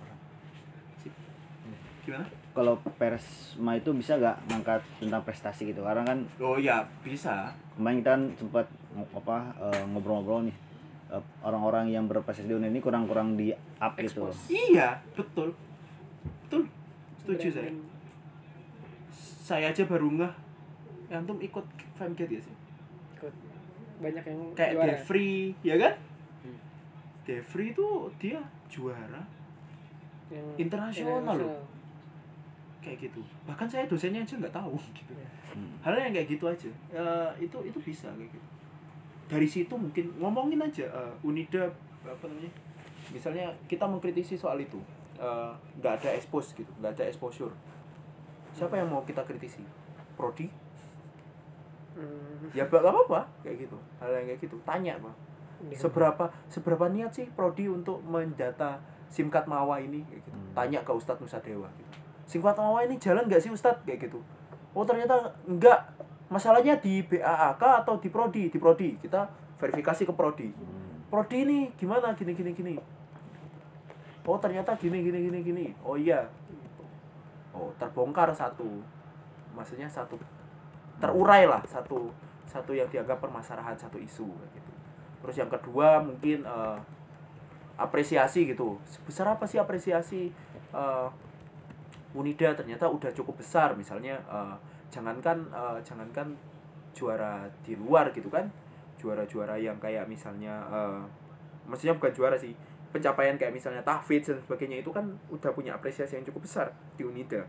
Gimana? 2.03 2.27
Kalau 2.53 2.75
persma 2.99 3.73
itu 3.79 3.91
bisa 3.95 4.19
gak 4.19 4.37
ngangkat 4.51 4.83
tentang 4.99 5.23
prestasi 5.23 5.71
gitu? 5.71 5.87
Karena 5.87 6.03
kan 6.03 6.19
oh 6.43 6.59
ya 6.59 6.83
bisa. 7.01 7.55
kemarin 7.73 8.05
kita 8.05 8.11
kan 8.13 8.23
sempat 8.37 8.67
apa 9.17 9.37
eh, 9.57 9.83
ngobrol-ngobrol 9.89 10.45
nih 10.45 10.57
eh, 11.15 11.25
orang-orang 11.41 11.89
yang 11.89 12.05
berprestasi 12.05 12.51
di 12.51 12.55
UNED 12.59 12.75
ini 12.77 12.81
kurang-kurang 12.85 13.39
di 13.39 13.55
up 13.55 13.95
gitu. 13.97 14.29
Expose. 14.29 14.53
iya 14.53 15.01
betul. 15.17 15.55
Betul. 16.47 16.69
Setuju 17.23 17.49
saya. 17.49 17.73
Saya 19.43 19.71
aja 19.71 19.83
baru 19.87 20.11
ngeh. 20.11 20.33
Ya, 21.09 21.21
antum 21.21 21.39
ikut 21.39 21.65
Femgate 21.97 22.35
ya 22.37 22.41
sih? 22.43 22.55
Ikut. 23.17 23.35
banyak 24.03 24.25
yang 24.27 24.41
kayak 24.59 24.73
juara. 24.75 24.87
Devri 24.99 25.55
ya 25.63 25.75
kan? 25.79 25.95
Hmm. 26.43 26.59
Devri 27.23 27.65
itu 27.71 27.87
dia 28.19 28.43
juara. 28.67 29.23
Yang 30.27 30.47
internasional. 30.59 31.39
loh. 31.39 31.63
Kayak 32.83 32.99
gitu. 33.01 33.23
Bahkan 33.47 33.65
saya 33.65 33.87
dosennya 33.87 34.21
aja 34.21 34.35
nggak 34.37 34.53
tahu 34.53 34.75
gitu. 34.99 35.15
Iya. 35.15 35.29
Hmm. 35.53 35.77
hal 35.85 35.95
yang 35.95 36.13
kayak 36.13 36.29
gitu 36.29 36.45
aja. 36.45 36.71
Eh, 36.91 37.31
itu 37.41 37.57
itu 37.63 37.79
bisa 37.79 38.11
kayak 38.11 38.29
gitu. 38.29 38.49
Dari 39.31 39.49
situ 39.49 39.73
mungkin 39.73 40.11
ngomongin 40.19 40.59
aja 40.59 40.85
eh, 40.85 41.13
Unida 41.23 41.71
apa 42.03 42.27
namanya 42.27 42.51
misalnya 43.09 43.47
kita 43.65 43.87
mengkritisi 43.87 44.35
soal 44.35 44.59
itu 44.59 44.83
Eh, 45.13 45.53
nggak 45.79 46.03
ada 46.03 46.09
expose 46.13 46.51
gitu 46.53 46.73
nggak 46.77 46.99
ada 46.99 47.05
exposure. 47.07 47.53
Siapa 48.51 48.75
yang 48.75 48.91
mau 48.91 49.01
kita 49.01 49.23
kritisi? 49.23 49.63
Prodi? 50.19 50.51
Hmm, 51.93 52.49
ya 52.51 52.65
nggak 52.65 52.83
apa-apa 52.83 53.21
kayak 53.41 53.69
gitu. 53.69 53.77
Hal 54.01 54.11
yang 54.11 54.27
kayak 54.27 54.41
gitu. 54.43 54.57
Tanya 54.65 54.97
mah 54.99 55.15
di- 55.63 55.77
seberapa 55.77 56.27
seberapa 56.49 56.91
niat 56.91 57.13
sih 57.13 57.29
prodi 57.29 57.69
untuk 57.69 58.03
mendata 58.03 58.81
sim 59.07 59.29
card 59.29 59.47
mawa 59.47 59.79
ini 59.79 60.03
kayak 60.09 60.25
gitu. 60.25 60.31
Hmm. 60.35 60.51
tanya 60.57 60.81
ke 60.83 60.91
Ustadz 60.91 61.21
Nusa 61.21 61.39
Dewa 61.39 61.69
gitu 61.77 61.93
sim 62.27 62.41
card 62.41 62.59
mawa 62.59 62.87
ini 62.87 62.97
jalan 62.97 63.27
nggak 63.27 63.43
sih 63.43 63.51
Ustadz? 63.51 63.83
Kayak 63.85 64.11
gitu. 64.11 64.19
Oh 64.73 64.85
ternyata 64.89 65.37
enggak 65.45 65.93
masalahnya 66.33 66.81
di 66.81 67.05
BAAK 67.05 67.63
atau 67.85 68.01
di 68.01 68.09
prodi? 68.09 68.49
Di 68.49 68.59
prodi. 68.59 68.97
Kita 68.97 69.29
verifikasi 69.61 70.09
ke 70.09 70.13
prodi. 70.17 70.49
Hmm. 70.49 71.07
prodi 71.13 71.45
ini 71.45 71.59
gimana? 71.77 72.17
Gini 72.17 72.33
gini 72.33 72.51
gini. 72.57 72.75
Oh 74.23 74.39
ternyata 74.39 74.79
gini 74.79 75.03
gini 75.03 75.19
gini 75.29 75.39
gini. 75.45 75.67
Oh 75.85 75.99
iya. 75.99 76.25
Oh 77.53 77.69
terbongkar 77.77 78.33
satu. 78.33 78.81
Maksudnya 79.53 79.91
satu 79.91 80.17
terurai 81.03 81.45
lah. 81.45 81.61
Satu 81.69 82.09
satu 82.49 82.73
yang 82.73 82.89
dianggap 82.89 83.21
permasalahan 83.21 83.77
satu 83.77 84.01
isu 84.01 84.29
kayak 84.29 84.51
gitu. 84.57 84.73
Terus 85.23 85.37
yang 85.39 85.51
kedua 85.53 86.01
mungkin 86.01 86.49
eh, 86.49 86.79
apresiasi 87.77 88.49
gitu. 88.49 88.81
Sebesar 88.89 89.37
apa 89.37 89.45
sih 89.45 89.61
apresiasi 89.61 90.33
eh, 90.73 91.09
Unida 92.13 92.53
ternyata 92.53 92.89
udah 92.89 93.09
cukup 93.13 93.41
besar 93.41 93.73
misalnya 93.73 94.21
eh, 94.29 94.57
jangankan 94.93 95.49
eh, 95.49 95.79
jangankan 95.81 96.37
juara 96.93 97.49
di 97.65 97.73
luar 97.73 98.13
gitu 98.13 98.29
kan 98.29 98.53
juara-juara 99.01 99.57
yang 99.57 99.81
kayak 99.81 100.05
misalnya 100.07 100.61
eh, 100.69 101.03
maksudnya 101.65 101.97
bukan 101.97 102.13
juara 102.13 102.37
sih 102.37 102.53
pencapaian 102.93 103.41
kayak 103.41 103.57
misalnya 103.57 103.81
tahfidz 103.81 104.29
dan 104.29 104.39
sebagainya 104.45 104.85
itu 104.85 104.93
kan 104.93 105.17
udah 105.33 105.51
punya 105.57 105.73
apresiasi 105.73 106.21
yang 106.21 106.29
cukup 106.29 106.45
besar 106.45 106.77
di 106.95 107.09
Unida. 107.09 107.41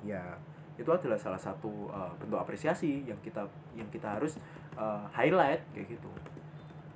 Ya 0.00 0.40
itu 0.74 0.88
adalah 0.90 1.14
salah 1.20 1.38
satu 1.38 1.86
uh, 1.92 2.10
bentuk 2.18 2.40
apresiasi 2.40 3.06
yang 3.06 3.20
kita 3.22 3.46
yang 3.78 3.86
kita 3.94 4.18
harus 4.18 4.40
uh, 4.74 5.06
highlight 5.12 5.62
kayak 5.76 6.00
gitu. 6.00 6.10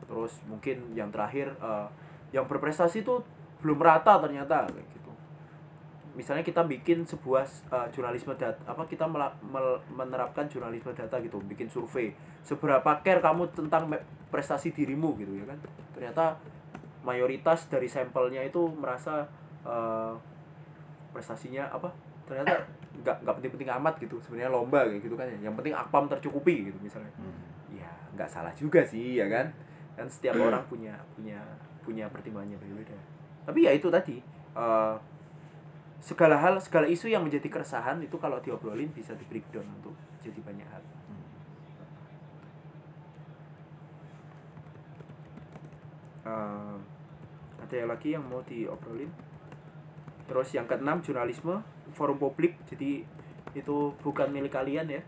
Terus 0.09 0.41
mungkin 0.49 0.97
yang 0.97 1.13
terakhir 1.13 1.53
uh, 1.61 1.87
yang 2.33 2.49
berprestasi 2.49 3.05
itu 3.05 3.21
belum 3.61 3.79
rata 3.79 4.19
ternyata 4.19 4.67
kayak 4.67 4.89
gitu 4.89 4.98
misalnya 6.19 6.43
kita 6.43 6.67
bikin 6.67 7.07
sebuah 7.07 7.47
uh, 7.71 7.87
jurnalisme 7.95 8.35
data 8.35 8.59
apa 8.67 8.91
kita 8.91 9.07
mel- 9.07 9.39
menerapkan 9.95 10.51
jurnalisme 10.51 10.91
data 10.91 11.15
gitu 11.23 11.39
bikin 11.47 11.71
survei. 11.71 12.11
Seberapa 12.43 12.99
care 13.07 13.23
kamu 13.23 13.55
tentang 13.55 13.87
prestasi 14.35 14.75
dirimu 14.75 15.15
gitu 15.15 15.39
ya 15.39 15.47
kan? 15.47 15.59
Ternyata 15.95 16.35
mayoritas 17.07 17.71
dari 17.71 17.87
sampelnya 17.87 18.43
itu 18.43 18.67
merasa 18.75 19.31
uh, 19.63 20.19
prestasinya 21.15 21.71
apa? 21.71 21.95
Ternyata 22.27 22.67
nggak 22.99 23.17
nggak 23.23 23.35
penting-penting 23.39 23.71
amat 23.79 23.95
gitu 24.03 24.19
sebenarnya 24.19 24.51
lomba 24.51 24.91
gitu 24.91 25.15
kan 25.15 25.31
ya. 25.31 25.39
yang 25.39 25.55
penting 25.55 25.71
akpam 25.71 26.11
tercukupi 26.11 26.67
gitu 26.67 26.79
misalnya. 26.83 27.15
Hmm. 27.15 27.47
ya 27.79 27.87
nggak 28.19 28.27
salah 28.27 28.51
juga 28.59 28.83
sih 28.83 29.23
ya 29.23 29.31
kan? 29.31 29.55
Kan 29.95 30.11
setiap 30.11 30.35
orang 30.35 30.67
punya 30.67 30.99
punya 31.15 31.39
punya 31.87 32.11
pertimbangannya 32.11 32.59
berbeda. 32.59 32.99
Tapi 33.47 33.71
ya 33.71 33.71
itu 33.71 33.87
tadi 33.87 34.19
eh, 34.59 34.95
segala 35.99 36.39
hal 36.39 36.63
segala 36.63 36.87
isu 36.87 37.11
yang 37.11 37.27
menjadi 37.27 37.51
keresahan 37.51 37.99
itu 38.03 38.15
kalau 38.23 38.39
diobrolin 38.39 38.91
bisa 38.95 39.19
di 39.19 39.27
breakdown 39.27 39.67
untuk 39.83 39.95
jadi 40.23 40.39
banyak 40.43 40.69
hal. 40.71 40.83
Eh, 46.29 46.77
ada 47.65 47.75
yang 47.75 47.89
lagi 47.91 48.09
yang 48.15 48.25
mau 48.25 48.45
diobrolin? 48.45 49.11
Terus 50.29 50.49
yang 50.53 50.69
keenam 50.69 51.01
jurnalisme 51.01 51.65
forum 51.97 52.21
publik. 52.21 52.61
Jadi 52.69 53.03
itu 53.57 53.77
bukan 54.05 54.29
milik 54.29 54.53
kalian 54.53 54.87
ya. 54.93 55.03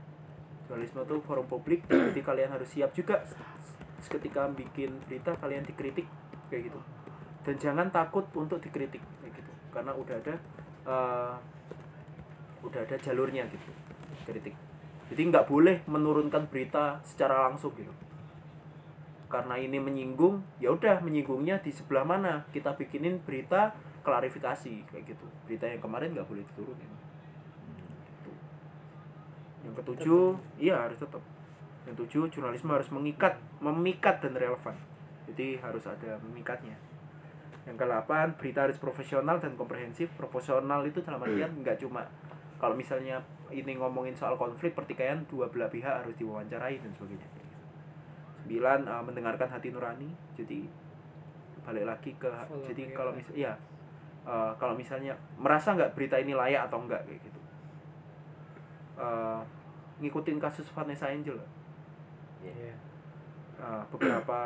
Jurnalisme 0.67 1.05
itu 1.05 1.17
forum 1.23 1.47
publik 1.47 1.85
jadi 1.87 2.21
kalian 2.25 2.51
harus 2.57 2.69
siap 2.73 2.97
juga 2.97 3.23
ketika 4.01 4.49
bikin 4.49 4.97
berita 5.07 5.37
kalian 5.39 5.63
dikritik 5.63 6.09
kayak 6.49 6.73
gitu. 6.73 6.81
Dan 7.45 7.55
jangan 7.61 7.87
takut 7.93 8.25
untuk 8.33 8.59
dikritik 8.59 9.05
kayak 9.21 9.33
gitu. 9.39 9.53
Karena 9.71 9.93
udah 9.93 10.17
ada 10.17 10.35
eh, 10.87 11.35
udah 12.61 12.81
ada 12.85 12.97
jalurnya 13.01 13.49
gitu 13.49 13.71
kritik 14.29 14.55
jadi 15.11 15.27
nggak 15.27 15.51
boleh 15.51 15.83
menurunkan 15.91 16.47
berita 16.47 17.03
secara 17.03 17.51
langsung 17.51 17.75
gitu. 17.75 17.91
Karena 19.27 19.59
ini 19.59 19.83
menyinggung 19.83 20.43
ya 20.63 20.71
udah 20.71 21.03
menyinggungnya 21.03 21.59
di 21.59 21.75
sebelah 21.75 22.07
mana? 22.07 22.47
Kita 22.55 22.79
bikinin 22.79 23.19
berita 23.19 23.75
klarifikasi 24.07 24.87
kayak 24.87 25.05
gitu. 25.05 25.27
Berita 25.51 25.67
yang 25.67 25.83
kemarin 25.83 26.15
nggak 26.15 26.31
boleh 26.31 26.47
diturunin. 26.47 26.93
Gitu. 27.91 28.33
yang 29.61 29.77
ketujuh 29.77 30.41
iya 30.57 30.89
harus 30.89 30.97
tetap 30.97 31.21
yang 31.85 31.93
tujuh 31.93 32.33
jurnalisme 32.33 32.73
harus 32.73 32.89
mengikat 32.89 33.37
memikat 33.59 34.23
dan 34.23 34.39
relevan. 34.39 34.79
Jadi 35.27 35.59
harus 35.59 35.85
ada 35.91 36.23
memikatnya 36.23 36.79
yang 37.69 37.77
ke-8 37.77 38.41
berita 38.41 38.65
harus 38.65 38.81
profesional 38.81 39.37
dan 39.37 39.53
komprehensif 39.55 40.09
proporsional 40.17 40.81
itu 40.85 41.05
dalam 41.05 41.21
artian 41.21 41.53
nggak 41.61 41.77
cuma 41.81 42.05
kalau 42.57 42.77
misalnya 42.77 43.21
ini 43.53 43.77
ngomongin 43.77 44.17
soal 44.17 44.37
konflik 44.37 44.73
pertikaian 44.73 45.25
dua 45.29 45.49
belah 45.53 45.69
pihak 45.69 46.05
harus 46.05 46.17
diwawancarai 46.17 46.81
dan 46.81 46.91
sebagainya 46.97 47.29
sembilan 48.45 48.81
eh, 48.89 49.03
mendengarkan 49.05 49.49
hati 49.53 49.69
nurani 49.71 50.09
jadi 50.35 50.65
balik 51.61 51.85
lagi 51.85 52.11
ke 52.17 52.31
Follow 52.49 52.65
jadi 52.73 52.83
kalau 52.97 53.13
ya. 53.13 53.17
misal 53.17 53.35
ya 53.37 53.53
eh, 54.25 54.53
kalau 54.57 54.75
misalnya 54.75 55.13
merasa 55.37 55.77
nggak 55.77 55.93
berita 55.93 56.17
ini 56.17 56.33
layak 56.33 56.67
atau 56.73 56.81
enggak 56.81 57.05
kayak 57.05 57.21
gitu 57.21 57.41
Eh, 59.01 59.41
ngikutin 60.01 60.37
kasus 60.37 60.69
Vanessa 60.77 61.09
Angel 61.09 61.41
lah. 61.41 61.51
Iya. 62.45 62.77
Eh, 63.61 63.83
beberapa 63.93 64.41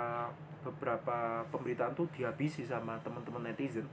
beberapa 0.65 1.17
pemberitaan 1.49 1.93
tuh 1.93 2.09
dihabisi 2.11 2.65
sama 2.65 2.97
teman-teman 3.01 3.45
netizen 3.45 3.85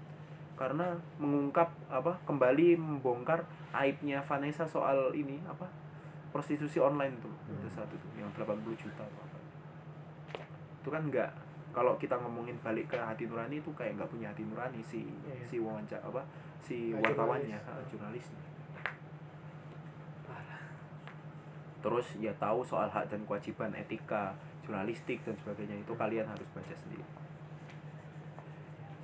karena 0.55 0.93
mengungkap 1.17 1.67
apa 1.87 2.15
kembali 2.23 2.77
membongkar 2.77 3.43
aibnya 3.71 4.21
Vanessa 4.21 4.63
soal 4.63 5.11
ini 5.11 5.41
apa 5.43 5.65
prostitusi 6.29 6.77
online 6.77 7.17
tuh 7.17 7.33
pada 7.49 7.67
saat 7.67 7.89
itu 7.89 8.07
yang 8.15 8.29
80 8.31 8.47
juta 8.73 9.03
atau 9.03 9.21
apa 9.21 9.37
itu 10.77 10.87
kan 10.87 11.03
enggak 11.03 11.31
kalau 11.71 11.95
kita 11.95 12.15
ngomongin 12.15 12.55
balik 12.59 12.87
ke 12.87 12.95
hati 12.95 13.25
nurani 13.25 13.57
itu 13.57 13.71
kayak 13.71 13.95
nggak 13.95 14.07
punya 14.07 14.27
hati 14.27 14.43
nurani 14.43 14.79
si 14.81 15.07
Iya. 15.23 15.39
si 15.41 15.55
wawancara 15.57 16.03
apa 16.03 16.21
si 16.57 16.91
Ah, 16.91 16.99
wartawannya 16.99 17.57
jurnalis. 17.57 17.87
jurnalisnya 17.89 18.41
Parah. 20.23 20.61
terus 21.79 22.07
ya 22.17 22.31
tahu 22.35 22.61
soal 22.61 22.85
hak 22.87 23.07
dan 23.07 23.23
kewajiban 23.23 23.71
etika 23.73 24.35
jurnalistik 24.65 25.21
dan 25.25 25.35
sebagainya 25.39 25.81
itu 25.81 25.93
kalian 25.97 26.27
harus 26.27 26.47
baca 26.53 26.75
sendiri. 26.75 27.05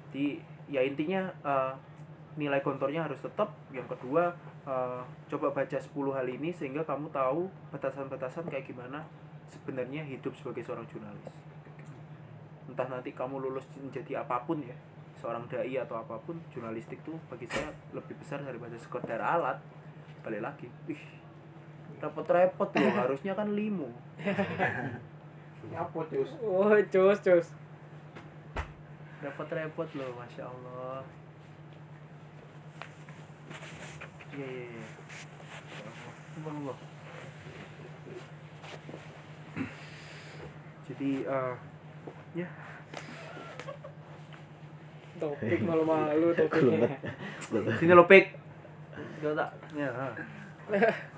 Jadi 0.07 0.27
ya 0.71 0.81
intinya 0.83 1.29
eh, 1.43 1.73
nilai 2.37 2.61
kontornya 2.61 3.05
harus 3.05 3.19
tetap. 3.19 3.53
Yang 3.73 3.97
kedua 3.97 4.33
eh, 4.65 5.01
coba 5.29 5.47
baca 5.51 5.77
10 5.77 5.91
hal 5.93 6.27
ini 6.27 6.49
sehingga 6.53 6.85
kamu 6.85 7.09
tahu 7.11 7.49
batasan-batasan 7.73 8.47
kayak 8.47 8.69
gimana 8.69 9.03
sebenarnya 9.47 10.03
hidup 10.05 10.33
sebagai 10.37 10.63
seorang 10.63 10.87
jurnalis. 10.87 11.29
Entah 12.67 12.87
nanti 12.87 13.15
kamu 13.15 13.39
lulus 13.39 13.65
menjadi 13.79 14.23
apa 14.23 14.43
pun 14.43 14.61
ya 14.63 14.75
seorang 15.17 15.49
dai 15.49 15.73
atau 15.81 15.97
apa 15.97 16.21
pun 16.21 16.37
jurnalistik 16.53 17.01
tuh 17.01 17.17
bagi 17.25 17.49
saya 17.49 17.73
lebih 17.89 18.13
besar 18.21 18.43
daripada 18.45 18.77
sekedar 18.77 19.17
alat. 19.17 19.57
Balik 20.21 20.41
lagi 20.43 20.67
ih 20.91 21.17
repot-repot 21.97 22.69
loh 22.77 22.93
harusnya 23.01 23.33
kan 23.33 23.49
limo 23.49 23.89
Nyapot 25.71 26.07
Yus. 26.11 26.31
Oh, 26.41 26.71
cus, 26.85 27.19
cus. 27.21 27.47
repot-repot 29.17 29.89
loh 29.97 30.13
masya 30.13 30.45
allah 30.45 31.01
iya 34.37 34.45
iya 34.45 34.65
iya 34.69 34.85
Subhanallah. 36.37 36.77
jadi 40.85 41.11
eh 41.25 41.53
ya 42.37 42.47
Topik 45.17 45.65
malu-malu 45.65 46.29
topiknya. 46.37 46.93
sini 47.81 47.97
lo 47.97 48.05
pik 48.05 48.37
Gak 49.17 49.33
tak 49.33 49.49
ya. 49.73 49.89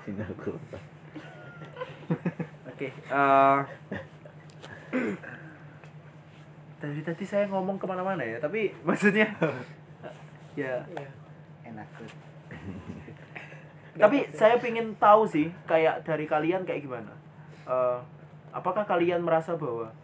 Sini 0.00 0.24
aku. 0.24 0.56
oke 2.64 2.88
eh 2.88 3.58
tadi 6.80 7.00
tadi 7.04 7.24
saya 7.24 7.44
ngomong 7.46 7.76
ke 7.76 7.84
mana-mana 7.84 8.22
ya 8.22 8.38
tapi 8.38 8.72
maksudnya 8.86 9.28
ya 10.54 10.82
Iya. 10.90 11.06
Enak 11.62 11.86
tuh. 11.94 12.10
tapi 14.02 14.26
saya 14.32 14.58
pengen 14.58 14.96
tahu 14.96 15.22
sih 15.24 15.46
kayak 15.64 16.02
dari 16.02 16.26
kalian 16.26 16.64
kayak 16.64 16.82
gimana 16.84 17.12
Eh, 17.60 17.98
apakah 18.50 18.82
kalian 18.82 19.22
merasa 19.22 19.54
bahwa 19.54 19.94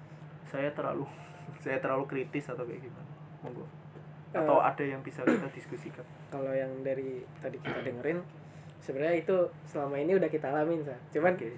saya 0.46 0.70
terlalu 0.70 1.03
saya 1.64 1.83
terlalu 1.83 2.07
kritis 2.07 2.46
atau 2.46 2.62
kayak 2.62 2.79
gimana 2.79 3.11
monggo 3.42 3.66
atau 4.31 4.62
Eh. 4.62 4.68
ada 4.70 4.85
yang 4.87 5.03
bisa 5.03 5.27
kita 5.27 5.49
diskusikan 5.51 6.07
Kalau 6.35 6.55
yang 6.55 6.70
dari 6.87 7.27
tadi 7.42 7.59
kita 7.59 7.83
dengerin 7.83 8.22
sebenarnya 8.79 9.18
itu 9.18 9.37
selama 9.66 9.99
ini 9.99 10.14
udah 10.14 10.31
kita 10.31 10.46
alamin 10.46 10.85
sa. 10.85 10.94
Cuman 11.11 11.35
Oke. 11.35 11.51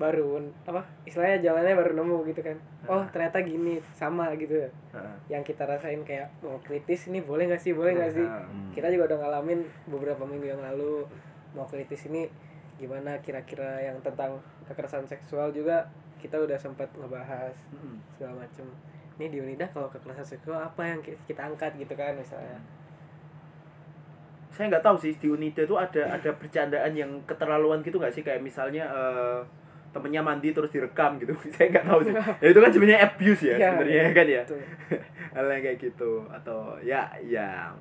Baru 0.00 0.40
apa 0.64 0.80
istilahnya 1.04 1.44
jalannya 1.44 1.76
baru 1.76 1.92
nemu 1.94 2.16
gitu 2.26 2.40
kan. 2.40 2.56
Oh, 2.82 2.98
Nah. 2.98 3.08
ternyata 3.12 3.38
gini 3.40 3.76
sama 3.92 4.32
gitu. 4.34 4.56
Heeh. 4.56 5.14
Yang 5.28 5.52
kita 5.52 5.68
rasain 5.68 6.00
kayak 6.00 6.32
mau 6.40 6.56
kritis 6.58 7.06
ini 7.06 7.20
boleh 7.20 7.44
nggak 7.46 7.60
sih? 7.60 7.70
Boleh 7.70 7.92
nggak 7.92 8.10
sih? 8.10 8.24
Nah, 8.24 8.40
Hmm. 8.42 8.72
kita 8.72 8.88
juga 8.88 9.12
udah 9.12 9.18
ngalamin 9.20 9.60
beberapa 9.86 10.24
minggu 10.24 10.48
yang 10.48 10.60
lalu 10.60 11.04
mau 11.52 11.68
kritis 11.68 12.08
ini 12.08 12.24
gimana 12.74 13.20
kira-kira 13.20 13.76
yang 13.78 14.00
tentang 14.00 14.40
kekerasan 14.64 15.04
seksual 15.04 15.52
juga 15.52 15.84
kita 16.16 16.32
udah 16.34 16.56
sempat 16.56 16.88
ngebahas 16.94 17.52
mm-mm. 17.68 18.00
segala 18.10 18.40
macem 18.40 18.64
ini 19.16 19.28
di 19.28 19.36
Unida 19.38 19.68
kalau 19.68 19.84
kekerasan 19.86 20.24
seksual 20.26 20.56
apa 20.58 20.80
yang 20.80 20.96
ki- 20.98 21.20
kita 21.26 21.44
angkat 21.44 21.76
gitu 21.76 21.92
kan 21.92 22.14
misalnya 22.14 22.56
saya 24.50 24.66
nggak 24.68 24.80
tahu 24.80 24.96
sih 24.96 25.12
di 25.14 25.28
Unida 25.28 25.60
itu 25.60 25.74
ada 25.74 26.10
ada 26.10 26.30
bercandaan 26.32 26.92
yang 26.92 27.10
keterlaluan 27.24 27.80
gitu 27.80 27.96
nggak 27.96 28.10
sih 28.10 28.20
kayak 28.20 28.40
misalnya 28.40 28.84
eh, 28.86 29.40
temennya 29.90 30.22
mandi 30.22 30.54
terus 30.54 30.70
direkam 30.70 31.18
gitu. 31.18 31.34
Saya 31.54 31.66
nggak 31.74 31.86
tahu 31.86 32.00
sih. 32.06 32.14
Ya 32.14 32.46
itu 32.50 32.60
kan 32.62 32.70
sebenarnya 32.70 33.00
abuse 33.10 33.42
ya 33.42 33.56
Iya, 33.58 33.68
sebenarnya 33.74 34.04
kan 34.14 34.26
ya? 34.26 34.42
Betul. 34.46 34.60
hal 35.34 35.44
yang 35.46 35.62
kayak 35.62 35.78
gitu. 35.78 36.12
Atau 36.30 36.58
ya 36.82 37.02
ya. 37.26 37.74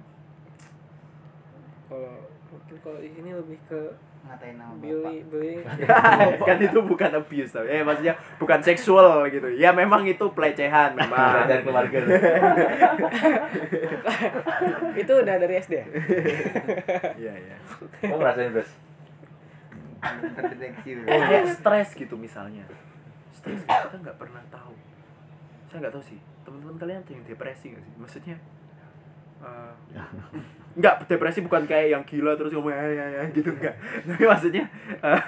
Kalau 1.89 2.13
mungkin 2.49 2.75
kalau 2.81 2.99
di 3.01 3.09
sini 3.13 3.29
lebih 3.33 3.57
ke 3.69 3.81
Ngatain 4.19 4.59
nama 4.59 4.75
bully 4.75 5.23
bullying 5.31 5.63
kan 6.49 6.59
itu 6.59 6.75
bukan 6.83 7.23
abuse 7.23 7.55
tapi 7.55 7.71
eh 7.71 7.87
maksudnya 7.87 8.19
bukan 8.35 8.59
seksual 8.59 9.23
gitu. 9.31 9.47
Ya 9.55 9.71
memang 9.71 10.03
itu 10.03 10.27
pelecehan 10.35 10.91
memang. 10.91 11.47
Dan 11.47 11.63
keluarga. 11.63 11.97
itu 14.99 15.13
udah 15.23 15.35
dari 15.39 15.55
SD 15.63 15.71
ya? 15.71 15.87
iya 17.15 17.33
iya. 17.47 17.55
Kamu 18.03 18.19
ngerasain, 18.19 18.51
Terdeteksi. 19.99 20.89
Kayak 21.05 21.45
stres 21.59 21.89
gitu 21.95 22.15
misalnya. 22.15 22.63
Stres 23.35 23.61
gitu, 23.63 23.69
kita 23.69 23.97
nggak 23.99 24.17
pernah 24.17 24.43
tahu. 24.47 24.73
Saya 25.67 25.85
nggak 25.85 25.93
tahu 25.99 26.03
sih. 26.03 26.19
Teman-teman 26.47 26.75
kalian 26.79 26.99
ada 27.03 27.11
yang 27.11 27.23
depresi 27.27 27.65
nggak 27.75 27.83
sih? 27.83 27.93
Maksudnya 27.99 28.35
eh, 29.39 29.73
nggak 30.79 30.95
depresi 31.07 31.39
bukan 31.43 31.63
kayak 31.67 31.87
yang 31.91 32.03
gila 32.07 32.35
terus 32.37 32.53
ngomong 32.53 32.71
ya 32.71 32.85
ya 32.91 33.05
ya 33.19 33.23
gitu 33.33 33.49
enggak 33.49 33.75
tapi 34.07 34.23
maksudnya 34.23 34.65
eh, 35.01 35.23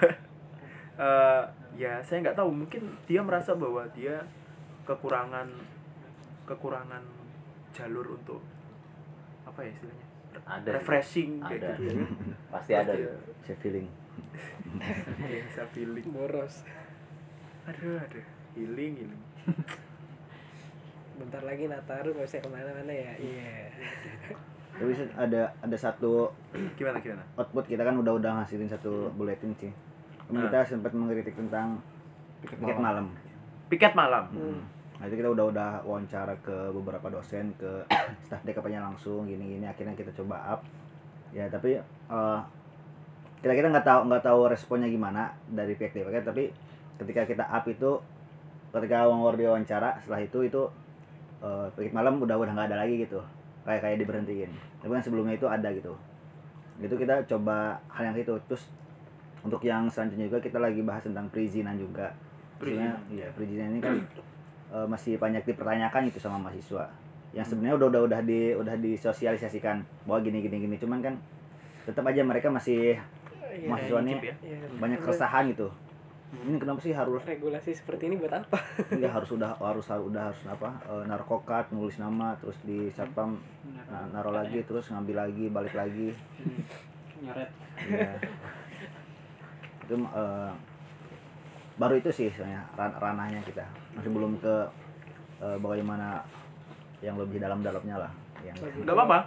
eh, 1.00 1.44
ya 1.78 1.94
saya 2.04 2.18
nggak 2.24 2.38
tahu. 2.38 2.50
Mungkin 2.52 2.84
dia 3.06 3.22
merasa 3.22 3.54
bahwa 3.56 3.86
dia 3.92 4.24
kekurangan 4.88 5.48
kekurangan 6.50 7.04
jalur 7.72 8.18
untuk 8.20 8.44
apa 9.48 9.64
ya 9.64 9.72
istilahnya 9.72 10.08
Ada 10.48 10.70
refreshing 10.80 11.44
kayak 11.44 11.60
Ada. 11.60 11.70
gitu 11.76 11.84
ya? 11.84 12.08
Pasti 12.54 12.72
ada. 12.76 12.94
Saya 13.44 13.58
feeling 13.60 13.88
bisa 15.46 15.64
feeling. 15.72 16.06
Boros. 16.10 16.64
Aduh 17.68 18.00
aduh. 18.00 18.26
Healing 18.56 18.94
healing. 18.98 19.22
Bentar 21.20 21.42
lagi 21.46 21.70
Nataru 21.70 22.18
nggak 22.18 22.28
bisa 22.28 22.42
ke 22.42 22.50
mana-mana 22.50 22.90
ya? 22.92 23.14
Iya. 23.16 23.54
Tapi 24.72 24.92
sih 24.96 25.06
ada 25.14 25.52
ada 25.62 25.78
satu 25.78 26.32
gimana 26.74 26.98
gimana? 26.98 27.22
output 27.36 27.68
kita 27.68 27.84
kan 27.84 27.94
udah 28.00 28.16
udah 28.16 28.32
ngasilin 28.42 28.72
satu 28.72 29.12
bulletin 29.14 29.54
sih. 29.56 29.72
Kemarin 30.26 30.48
Nah. 30.48 30.50
kita 30.50 30.60
sempat 30.66 30.92
mengkritik 30.96 31.36
tentang 31.36 31.78
Piket 32.42 32.58
piket 32.58 32.80
malam. 32.80 32.82
malam. 32.82 33.06
Piket 33.68 33.94
malam. 33.94 34.26
Hmm. 34.32 34.62
Nah 34.98 35.06
itu 35.06 35.16
kita 35.18 35.30
udah 35.30 35.46
udah 35.52 35.70
wawancara 35.84 36.34
ke 36.40 36.72
beberapa 36.72 37.12
dosen, 37.12 37.52
ke 37.60 37.84
staf 38.26 38.42
DKP-nya 38.42 38.80
langsung, 38.80 39.28
gini-gini. 39.28 39.68
Akhirnya 39.68 39.94
kita 39.94 40.10
coba 40.16 40.58
up. 40.58 40.62
Ya 41.36 41.52
tapi 41.52 41.78
eh, 41.78 42.40
kita 43.42 43.54
kita 43.58 43.68
nggak 43.74 43.86
tahu 43.86 44.00
nggak 44.06 44.24
tahu 44.24 44.40
responnya 44.54 44.86
gimana 44.86 45.34
dari 45.50 45.74
pihak 45.74 45.98
DKP. 45.98 46.22
Tapi 46.22 46.44
ketika 47.02 47.22
kita 47.26 47.44
up 47.50 47.66
itu, 47.66 47.98
ketika 48.70 49.10
Wangor 49.10 49.34
diwawancara, 49.34 49.98
setelah 50.06 50.22
itu 50.22 50.40
itu 50.46 50.62
pikir 51.74 51.90
malam 51.90 52.22
udah 52.22 52.38
udah 52.38 52.54
nggak 52.54 52.70
ada 52.70 52.86
lagi 52.86 53.02
gitu. 53.02 53.18
Kayak 53.66 53.82
kayak 53.82 53.98
diberhentiin. 54.06 54.52
Tapi 54.86 54.92
kan 54.94 55.02
sebelumnya 55.02 55.34
itu 55.34 55.50
ada 55.50 55.74
gitu. 55.74 55.98
Itu 56.78 56.94
kita 56.94 57.26
coba 57.26 57.82
hal 57.90 58.14
yang 58.14 58.18
itu. 58.22 58.38
Terus 58.46 58.70
untuk 59.42 59.62
yang 59.66 59.90
selanjutnya 59.90 60.30
juga 60.30 60.40
kita 60.46 60.62
lagi 60.62 60.86
bahas 60.86 61.02
tentang 61.02 61.26
perizinan 61.34 61.74
juga. 61.82 62.14
Maksudnya, 62.62 62.94
iya 63.10 63.26
perizinan 63.34 63.74
ini 63.74 63.82
kan 63.82 63.98
eh, 64.78 64.86
masih 64.86 65.18
banyak 65.18 65.42
dipertanyakan 65.50 66.14
gitu 66.14 66.22
sama 66.22 66.38
mahasiswa. 66.38 66.86
Yang 67.34 67.58
sebenarnya 67.58 67.82
udah 67.82 67.88
udah 67.90 68.02
udah 68.06 68.20
di 68.22 68.54
udah 68.54 68.76
disosialisasikan 68.78 69.82
bahwa 70.06 70.22
gini 70.22 70.46
gini 70.46 70.62
gini 70.62 70.78
cuman 70.78 71.02
kan 71.02 71.16
tetap 71.90 72.06
aja 72.06 72.22
mereka 72.22 72.54
masih 72.54 73.02
Iya, 73.52 73.68
mahasiswanya 73.68 74.08
nyicip 74.10 74.24
ya. 74.24 74.36
iya. 74.42 74.58
banyak 74.80 75.00
keresahan 75.00 75.44
gitu. 75.52 75.68
Ini 76.32 76.56
kenapa 76.58 76.80
sih 76.80 76.96
harus 76.96 77.20
regulasi 77.22 77.76
seperti 77.76 78.08
ini 78.08 78.16
buat 78.16 78.32
apa? 78.32 78.56
Ya 78.96 79.12
harus 79.12 79.28
udah 79.30 79.52
harus 79.54 79.84
harus 79.84 80.08
udah 80.08 80.32
harus 80.32 80.42
apa 80.48 80.70
eh, 80.88 81.04
naruh 81.04 81.28
kokat 81.28 81.68
nulis 81.70 82.00
nama 82.00 82.40
terus 82.40 82.56
di 82.64 82.88
satpam 82.90 83.36
na- 83.86 84.08
naruh 84.10 84.32
lagi 84.32 84.64
terus 84.64 84.88
ngambil 84.88 85.28
lagi 85.28 85.46
balik 85.48 85.76
lagi. 85.76 86.16
Nyoret. 87.20 87.52
Iya. 87.84 88.16
itu 89.84 89.96
eh, 90.00 90.52
baru 91.76 91.94
itu 91.98 92.10
sih 92.10 92.32
sebenarnya 92.32 92.64
ran- 92.74 92.96
ranahnya 92.96 93.44
kita. 93.44 93.68
Masih 93.92 94.10
belum 94.10 94.40
ke 94.40 94.56
eh, 95.42 95.58
bagaimana 95.60 96.24
yang 97.02 97.20
lebih 97.20 97.42
dalam-dalamnya 97.42 98.08
lah 98.08 98.12
yang 98.42 98.56
nggak 98.56 98.96
apa-apa 98.96 99.20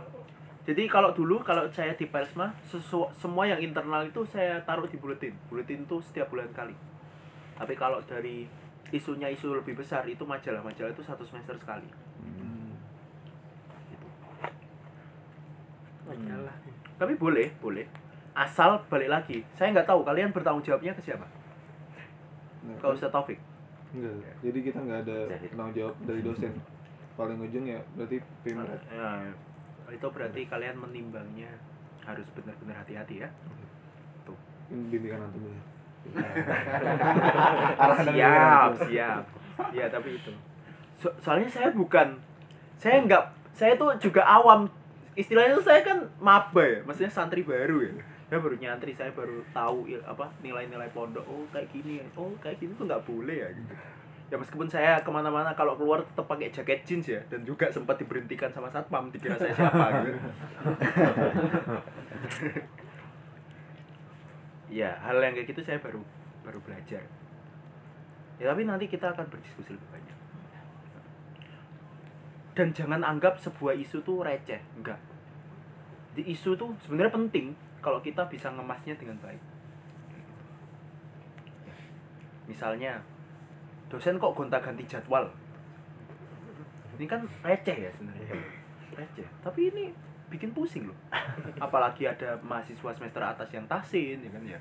jadi 0.64 0.88
kalau 0.88 1.12
dulu 1.12 1.44
kalau 1.44 1.68
saya 1.68 1.92
di 1.92 2.08
Persma 2.08 2.48
sesu- 2.64 3.12
semua 3.12 3.44
yang 3.44 3.60
internal 3.60 4.00
itu 4.08 4.24
saya 4.24 4.56
taruh 4.64 4.88
di 4.88 4.96
buletin. 4.96 5.36
Buletin 5.52 5.84
itu 5.84 6.00
setiap 6.00 6.32
bulan 6.32 6.48
kali. 6.56 6.72
Tapi 7.60 7.76
kalau 7.76 8.00
dari 8.08 8.48
isunya 8.88 9.28
isu 9.28 9.60
lebih 9.60 9.76
besar 9.76 10.08
itu 10.08 10.24
majalah-majalah 10.24 10.88
itu 10.88 11.04
satu 11.04 11.20
semester 11.20 11.52
sekali. 11.60 11.84
Hmm. 12.24 12.80
gitu. 13.92 14.08
majalah. 16.08 16.56
Tapi 16.96 17.12
boleh 17.20 17.52
boleh. 17.60 17.84
Asal 18.32 18.80
balik 18.88 19.12
lagi. 19.12 19.44
Saya 19.52 19.68
nggak 19.76 19.84
tahu 19.84 20.00
kalian 20.00 20.32
bertanggung 20.32 20.64
jawabnya 20.64 20.96
ke 20.96 21.04
siapa? 21.04 21.28
Nah, 22.64 22.76
ke 22.80 22.86
Ustaz 22.88 23.12
Taufik? 23.12 23.36
Enggak, 23.94 24.32
jadi 24.40 24.58
kita 24.64 24.78
nggak 24.80 25.00
ada 25.06 25.18
Jadi. 25.28 25.46
tanggung 25.52 25.76
jawab 25.76 25.94
dari 26.08 26.20
dosen. 26.24 26.56
Paling 27.14 27.38
ujung 27.38 27.68
ya 27.68 27.78
berarti 27.94 28.18
pimret. 28.42 28.80
Ya, 28.90 29.30
itu 29.94 30.06
berarti 30.10 30.40
kalian 30.50 30.76
menimbangnya 30.76 31.48
harus 32.04 32.26
benar-benar 32.34 32.84
hati-hati 32.84 33.24
ya. 33.24 33.28
Ini 34.72 34.84
bimbingan 34.90 35.24
antum 35.24 35.44
ya. 35.46 35.62
siap 38.04 38.70
siap. 38.88 39.24
Ya 39.72 39.86
tapi 39.88 40.18
itu. 40.18 40.32
So- 40.96 41.16
soalnya 41.20 41.48
saya 41.48 41.70
bukan 41.72 42.18
saya 42.76 43.00
nggak 43.04 43.24
saya 43.54 43.78
tuh 43.78 43.94
juga 44.02 44.26
awam. 44.26 44.66
Istilahnya 45.14 45.54
tuh 45.56 45.66
saya 45.70 45.80
kan 45.86 45.98
maba 46.18 46.64
ya 46.64 46.78
maksudnya 46.82 47.12
santri 47.12 47.46
baru 47.46 47.86
ya. 47.86 47.92
Saya 48.26 48.40
baru 48.40 48.56
nyantri 48.58 48.92
saya 48.96 49.12
baru 49.14 49.44
tahu 49.54 49.94
apa 50.02 50.26
nilai-nilai 50.42 50.90
pondok. 50.90 51.22
Oh 51.28 51.46
kayak 51.54 51.70
gini. 51.70 52.02
Ya 52.02 52.06
oh 52.18 52.34
kayak 52.42 52.58
gini 52.58 52.74
tuh 52.74 52.88
nggak 52.88 53.04
boleh 53.06 53.36
ya 53.46 53.50
gitu 53.54 53.74
ya 54.32 54.40
meskipun 54.40 54.66
saya 54.66 55.04
ke 55.04 55.10
mana-mana 55.12 55.52
kalau 55.52 55.76
keluar 55.76 56.00
tetap 56.00 56.24
pakai 56.24 56.48
jaket 56.48 56.80
jeans 56.86 57.06
ya. 57.08 57.20
Dan 57.28 57.44
juga 57.44 57.68
sempat 57.68 58.00
diberhentikan 58.00 58.48
sama 58.52 58.72
satpam 58.72 59.12
dikira 59.12 59.36
saya 59.36 59.52
siapa 59.52 60.04
gitu. 60.04 60.12
Ya 64.74 64.90
hal 65.06 65.22
yang 65.22 65.38
kayak 65.38 65.54
gitu 65.54 65.62
saya 65.62 65.78
baru 65.78 66.02
baru 66.42 66.58
belajar. 66.66 67.06
Ya 68.42 68.50
tapi 68.50 68.66
nanti 68.66 68.90
kita 68.90 69.14
akan 69.14 69.30
berdiskusi 69.30 69.70
lebih 69.70 69.86
banyak. 69.86 70.18
Dan 72.58 72.74
jangan 72.74 73.06
anggap 73.06 73.38
sebuah 73.38 73.78
isu 73.78 74.02
tuh 74.02 74.26
receh 74.26 74.58
enggak. 74.74 74.98
Di 76.18 76.26
isu 76.26 76.58
tuh 76.58 76.74
sebenarnya 76.82 77.14
penting 77.14 77.54
kalau 77.78 78.02
kita 78.02 78.26
bisa 78.26 78.50
ngemasnya 78.50 78.98
dengan 78.98 79.14
baik. 79.22 79.38
Misalnya 82.50 82.98
dosen 83.94 84.18
kok 84.18 84.34
gonta-ganti 84.34 84.82
jadwal? 84.90 85.30
Ini 86.98 87.06
kan 87.06 87.22
receh 87.46 87.86
ya 87.86 87.90
sebenarnya. 87.94 88.34
Receh. 88.98 89.26
Tapi 89.46 89.70
ini 89.70 89.84
bikin 90.26 90.50
pusing 90.50 90.90
loh. 90.90 90.98
Apalagi 91.64 92.10
ada 92.10 92.34
mahasiswa 92.42 92.90
semester 92.90 93.22
atas 93.22 93.46
yang 93.54 93.62
tasin 93.70 94.18
ya 94.18 94.30
kan 94.34 94.42
ya. 94.42 94.58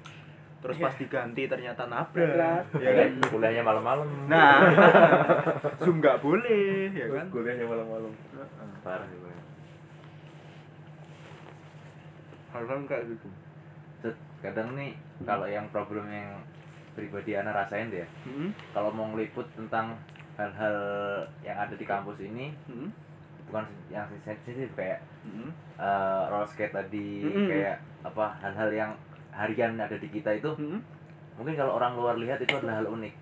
Terus 0.62 0.78
pas 0.78 0.93
diganti 0.93 1.50
ternyata 1.50 1.89
nabrak. 1.89 2.69
Ya 2.78 2.91
kan? 2.93 3.12
Kuliahnya 3.34 3.65
malam-malam. 3.65 4.06
nah. 4.30 4.62
Zoom 5.82 5.98
nggak 5.98 6.22
boleh 6.22 6.93
ya 6.93 7.10
kan? 7.10 7.26
Kuliahnya 7.34 7.65
malam-malam. 7.65 8.13
parah 8.86 9.08
sih 9.10 9.17
kuliah. 9.17 9.41
hal-hal 12.54 12.86
kayak 12.86 13.10
gitu. 13.10 13.28
Kadang 14.46 14.78
nih 14.78 14.93
kalau 15.26 15.50
yang 15.50 15.65
problem 15.74 16.06
yang 16.12 16.38
pribadi 16.93 17.34
anak 17.34 17.65
rasain 17.65 17.89
deh 17.89 18.06
ya, 18.06 18.08
Hmm, 18.25 18.49
kalau 18.71 18.89
mau 18.93 19.10
ngeliput 19.12 19.45
tentang 19.58 19.97
hal-hal 20.38 20.77
yang 21.45 21.58
ada 21.58 21.73
di 21.77 21.86
kampus 21.86 22.17
ini 22.21 22.49
hmm, 22.65 22.89
bukan 23.49 23.65
yang 23.93 24.10
sensitif 24.25 24.69
kayak 24.73 25.01
hmm, 25.21 25.49
eh, 25.77 26.23
roller 26.29 26.49
skate 26.49 26.73
tadi 26.73 27.21
Mm-mm. 27.21 27.45
kayak 27.49 27.77
apa 28.01 28.25
hal-hal 28.41 28.69
yang 28.73 28.91
harian 29.29 29.77
ada 29.77 29.93
di 29.97 30.10
kita 30.10 30.34
itu 30.34 30.49
hmm, 30.58 30.79
mungkin 31.38 31.53
kalau 31.53 31.77
orang 31.77 31.93
luar 31.97 32.15
lihat 32.17 32.41
itu 32.41 32.53
adalah 32.53 32.82
hal 32.82 32.89
unik. 32.89 33.13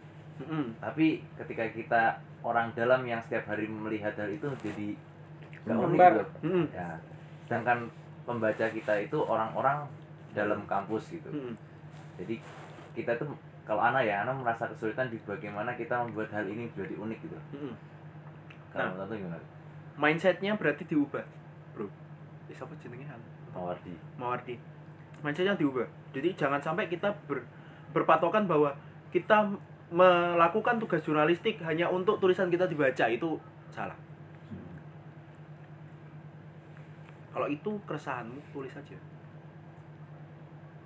Hmm. 0.41 0.73
tapi 0.81 1.21
ketika 1.37 1.69
kita 1.69 2.01
orang 2.41 2.73
dalam 2.73 3.05
yang 3.05 3.21
setiap 3.21 3.45
hari 3.45 3.69
melihat 3.69 4.17
hal 4.17 4.25
itu 4.25 4.49
jadi 4.65 4.97
nggak 5.69 5.77
unik 5.77 5.99
gitu. 6.01 6.23
Hmm, 6.41 6.65
ya. 6.73 6.97
Sedangkan 7.45 7.77
pembaca 8.25 8.65
kita 8.65 8.93
itu 9.05 9.17
orang-orang 9.21 9.85
dalam 10.33 10.65
kampus 10.65 11.13
gitu. 11.13 11.29
Hmm. 11.29 11.53
jadi 12.17 12.41
kita 12.97 13.21
tuh 13.21 13.29
kalau 13.61 13.81
anak 13.81 14.03
ya 14.03 14.25
anak 14.25 14.35
merasa 14.41 14.65
kesulitan 14.67 15.07
di 15.07 15.21
bagaimana 15.21 15.71
kita 15.77 16.01
membuat 16.01 16.33
hal 16.33 16.45
ini 16.49 16.67
jadi 16.73 16.97
unik 16.97 17.19
gitu. 17.21 17.37
Hmm. 17.55 17.73
kalau 18.73 19.05
lu 19.05 19.15
gimana? 19.15 19.37
Mindsetnya 19.99 20.57
berarti 20.57 20.83
diubah 20.87 21.23
bro. 21.75 21.87
Eh 22.49 22.55
siapa 22.55 22.73
jenenge 22.81 23.05
Han? 23.07 23.21
Mawardi. 23.53 23.93
Mawardi. 24.17 24.55
Mindsetnya 25.21 25.53
diubah. 25.55 25.85
Jadi 26.11 26.33
jangan 26.33 26.59
sampai 26.59 26.89
kita 26.89 27.13
ber, 27.29 27.45
berpatokan 27.93 28.49
bahwa 28.49 28.73
kita 29.13 29.53
melakukan 29.91 30.79
tugas 30.79 31.03
jurnalistik 31.03 31.59
hanya 31.67 31.91
untuk 31.91 32.17
tulisan 32.17 32.47
kita 32.47 32.65
dibaca 32.65 33.05
itu 33.11 33.37
salah. 33.69 33.95
Kalau 37.31 37.47
itu 37.47 37.71
keresahanmu 37.87 38.43
tulis 38.51 38.71
saja 38.75 38.99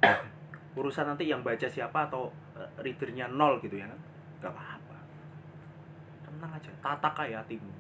urusan 0.80 1.06
nanti 1.10 1.26
yang 1.26 1.42
baca 1.42 1.66
siapa 1.66 2.06
atau 2.06 2.30
readernya 2.56 3.28
nol 3.28 3.60
gitu 3.60 3.76
ya. 3.80 3.88
Kan 3.88 4.00
gak 4.42 4.52
apa-apa. 4.56 4.98
Tenang 6.28 6.52
aja 6.56 6.72
tata 6.80 7.10
kayak 7.12 7.44
hatimu. 7.46 7.72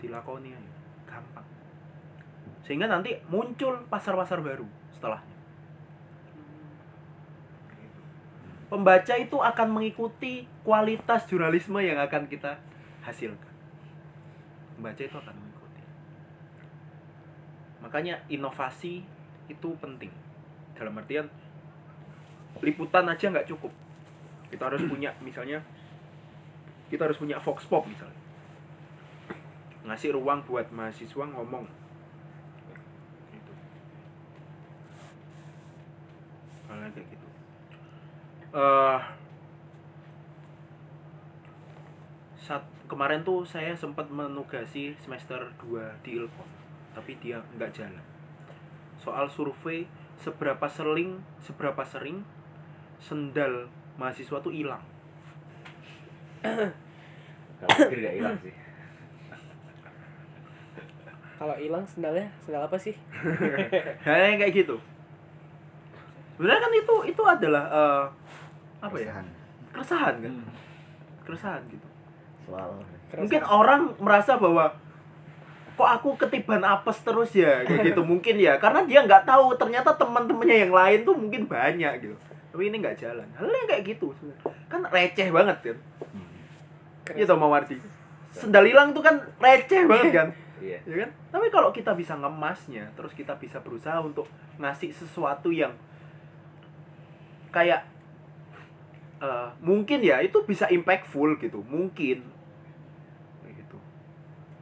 Dilakoni 0.00 0.52
aja 0.52 0.72
gampang. 1.08 1.46
Sehingga 2.66 2.90
nanti 2.90 3.16
muncul 3.30 3.86
pasar-pasar 3.88 4.42
baru 4.42 4.66
setelahnya. 4.92 5.36
Pembaca 8.66 9.14
itu 9.14 9.38
akan 9.38 9.68
mengikuti 9.70 10.42
kualitas 10.66 11.22
jurnalisme 11.30 11.78
yang 11.78 12.02
akan 12.02 12.26
kita 12.26 12.58
hasilkan. 13.06 13.54
Pembaca 14.74 14.98
itu 14.98 15.14
akan 15.14 15.34
mengikuti. 15.38 15.82
Makanya 17.78 18.26
inovasi 18.26 19.06
itu 19.46 19.68
penting. 19.78 20.10
Dalam 20.74 20.98
artian 20.98 21.30
liputan 22.62 23.08
aja 23.08 23.26
nggak 23.28 23.48
cukup. 23.48 23.72
Kita 24.52 24.68
harus 24.70 24.82
punya 24.90 25.12
misalnya 25.20 25.60
kita 26.86 27.10
harus 27.10 27.18
punya 27.18 27.36
vox 27.42 27.66
pop 27.66 27.84
misalnya. 27.84 28.20
Ngasih 29.86 30.14
ruang 30.14 30.42
buat 30.46 30.66
mahasiswa 30.70 31.24
ngomong. 31.26 31.66
Gitu. 33.34 33.52
Kayak 36.68 37.06
gitu. 37.10 37.26
Eh 38.54 39.00
saat 42.46 42.62
kemarin 42.86 43.26
tuh 43.26 43.42
saya 43.42 43.74
sempat 43.74 44.06
menugasi 44.06 44.94
semester 45.02 45.50
2 45.66 46.06
di 46.06 46.14
Ilkom 46.14 46.46
tapi 46.94 47.18
dia 47.18 47.42
nggak 47.58 47.74
jalan. 47.74 48.06
Soal 49.02 49.26
survei 49.28 49.84
seberapa 50.22 50.64
sering 50.70 51.20
seberapa 51.42 51.82
sering 51.84 52.24
sendal 53.00 53.68
mahasiswa 53.96 54.38
tuh 54.40 54.52
hilang. 54.52 54.82
Kalau 57.56 57.68
pikir 57.88 57.98
gak 58.04 58.16
hilang 58.20 58.36
sih. 58.44 58.54
Kalau 61.36 61.56
hilang 61.60 61.84
sendalnya, 61.84 62.26
sendal 62.44 62.64
apa 62.64 62.76
sih? 62.80 62.96
hal 64.06 64.18
yang 64.32 64.40
kayak 64.40 64.54
gitu. 64.64 64.76
Sebenarnya 66.36 66.60
kan 66.64 66.72
itu 66.72 66.94
itu 67.12 67.22
adalah 67.24 67.64
eh, 67.68 68.04
apa 68.84 68.96
ya? 69.00 69.12
Keresahan. 69.12 69.26
keresahan 69.72 70.14
kan? 70.20 70.32
Keresahan 71.24 71.62
gitu. 71.72 71.88
Soal. 72.48 72.70
Mungkin 73.16 73.42
orang 73.44 73.92
merasa 74.00 74.36
bahwa 74.36 74.72
kok 75.76 75.90
aku 76.00 76.16
ketiban 76.24 76.64
apes 76.64 77.04
terus 77.04 77.36
ya? 77.36 77.64
Kayak 77.64 77.92
gitu. 77.92 78.00
Mungkin 78.12 78.36
ya. 78.40 78.56
Karena 78.56 78.84
dia 78.84 79.04
nggak 79.04 79.28
tahu 79.28 79.56
ternyata 79.60 79.92
teman-temannya 79.96 80.68
yang 80.68 80.72
lain 80.72 81.00
tuh 81.04 81.16
mungkin 81.16 81.44
banyak 81.48 81.92
gitu 82.00 82.16
tapi 82.56 82.72
ini 82.72 82.80
nggak 82.80 82.96
jalan. 82.96 83.28
Halnya 83.36 83.68
kayak 83.68 83.84
gitu 83.84 84.16
kan 84.72 84.80
receh 84.88 85.28
banget 85.28 85.60
kan 85.60 85.76
gitu 87.12 87.36
Mawardi 87.36 87.76
sendal 88.32 88.64
hilang 88.64 88.96
tuh 88.96 89.04
kan 89.04 89.20
receh 89.36 89.84
banget 89.84 90.12
kan? 90.16 90.28
Iya. 90.56 90.80
ya 90.88 91.04
kan? 91.04 91.10
Tapi 91.36 91.52
kalau 91.52 91.68
kita 91.68 91.92
bisa 91.92 92.16
ngemasnya 92.16 92.88
terus 92.96 93.12
kita 93.12 93.36
bisa 93.36 93.60
berusaha 93.60 94.00
untuk 94.00 94.24
ngasih 94.56 94.88
sesuatu 94.88 95.52
yang 95.52 95.76
kayak 97.52 97.84
eh, 99.20 99.48
mungkin 99.60 100.00
ya 100.00 100.24
itu 100.24 100.40
bisa 100.48 100.64
impactful 100.72 101.36
gitu. 101.44 101.60
Mungkin. 101.60 102.24
Kayak 103.44 103.54
gitu. 103.68 103.78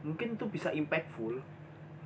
Mungkin 0.03 0.35
itu 0.35 0.45
bisa 0.51 0.75
impactful. 0.75 1.39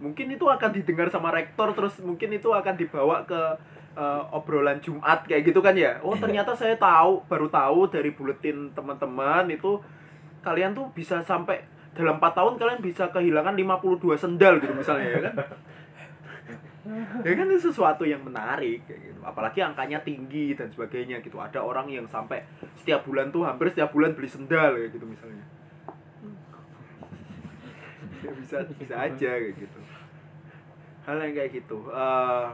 Mungkin 0.06 0.38
itu 0.38 0.46
akan 0.46 0.70
didengar 0.70 1.10
sama 1.10 1.34
rektor 1.34 1.74
terus 1.74 1.98
mungkin 2.06 2.30
itu 2.30 2.54
akan 2.54 2.78
dibawa 2.78 3.26
ke 3.26 3.42
eh, 3.96 4.24
obrolan 4.36 4.78
Jumat 4.84 5.26
kayak 5.26 5.50
gitu 5.50 5.60
kan 5.64 5.74
ya. 5.74 5.98
Oh 6.04 6.14
ternyata 6.18 6.54
saya 6.54 6.76
tahu 6.76 7.26
baru 7.26 7.48
tahu 7.50 7.90
dari 7.90 8.12
buletin 8.14 8.74
teman-teman 8.74 9.50
itu 9.50 9.80
kalian 10.46 10.72
tuh 10.76 10.88
bisa 10.96 11.20
sampai 11.24 11.62
dalam 11.94 12.22
4 12.22 12.38
tahun 12.38 12.54
kalian 12.56 12.80
bisa 12.80 13.12
kehilangan 13.12 13.58
52 13.58 14.16
sendal 14.16 14.62
gitu 14.62 14.74
misalnya 14.78 15.08
ya 15.10 15.22
kan? 15.30 15.36
Ya 17.22 17.38
kan 17.38 17.46
itu 17.46 17.70
sesuatu 17.70 18.02
yang 18.02 18.26
menarik 18.26 18.82
kayak 18.90 19.14
gitu. 19.14 19.22
Apalagi 19.22 19.62
angkanya 19.62 20.02
tinggi 20.02 20.58
dan 20.58 20.74
sebagainya 20.74 21.22
gitu. 21.22 21.38
Ada 21.38 21.62
orang 21.62 21.86
yang 21.86 22.10
sampai 22.10 22.42
setiap 22.74 23.06
bulan 23.06 23.30
tuh 23.30 23.46
hampir 23.46 23.70
setiap 23.70 23.94
bulan 23.94 24.18
beli 24.18 24.26
sendal 24.26 24.74
kayak 24.74 24.90
gitu 24.98 25.06
misalnya. 25.06 25.46
Ya 28.26 28.32
bisa 28.42 28.58
bisa 28.80 28.96
aja 28.96 29.32
kayak 29.38 29.54
gitu. 29.60 29.80
Hal 31.06 31.18
yang 31.22 31.34
kayak 31.38 31.52
gitu. 31.62 31.78
Eh, 31.94 32.48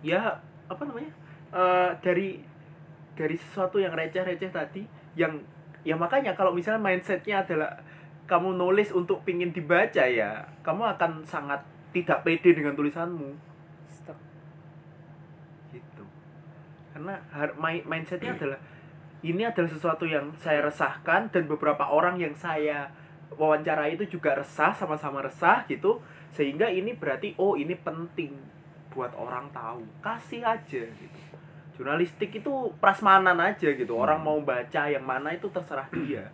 ya 0.00 0.40
apa 0.70 0.82
namanya 0.86 1.12
Eh, 1.50 1.90
dari 1.98 2.38
dari 3.18 3.34
sesuatu 3.34 3.82
yang 3.82 3.90
receh-receh 3.90 4.54
tadi 4.54 4.86
yang 5.18 5.34
ya 5.82 5.98
makanya 5.98 6.30
kalau 6.38 6.54
misalnya 6.54 6.78
mindsetnya 6.78 7.42
adalah 7.42 7.74
kamu 8.30 8.54
nulis 8.54 8.94
untuk 8.94 9.26
pingin 9.26 9.50
dibaca 9.50 10.06
ya 10.06 10.46
kamu 10.62 10.94
akan 10.94 11.26
sangat 11.26 11.58
tidak 11.90 12.22
pede 12.22 12.54
dengan 12.54 12.78
tulisanmu. 12.78 13.34
Stop. 13.90 14.14
gitu. 15.74 16.06
Karena 16.94 17.18
mindsetnya 17.82 18.38
adalah 18.38 18.62
ini 19.26 19.42
adalah 19.42 19.66
sesuatu 19.66 20.06
yang 20.06 20.30
saya 20.38 20.62
resahkan 20.62 21.34
dan 21.34 21.50
beberapa 21.50 21.82
orang 21.90 22.22
yang 22.22 22.30
saya 22.38 22.94
wawancara 23.34 23.90
itu 23.90 24.06
juga 24.06 24.38
resah 24.38 24.70
sama-sama 24.70 25.18
resah 25.18 25.66
gitu 25.66 25.98
sehingga 26.30 26.70
ini 26.70 26.94
berarti 26.94 27.34
oh 27.42 27.58
ini 27.58 27.74
penting 27.74 28.38
buat 28.90 29.14
orang 29.14 29.48
tahu. 29.54 29.86
Kasih 30.02 30.42
aja 30.42 30.82
gitu. 30.84 31.20
Jurnalistik 31.80 32.42
itu 32.42 32.52
prasmanan 32.76 33.38
aja 33.40 33.72
gitu. 33.72 33.96
Orang 33.96 34.20
mau 34.20 34.36
baca 34.44 34.90
yang 34.90 35.06
mana 35.06 35.32
itu 35.32 35.48
terserah 35.48 35.88
dia. 35.94 36.28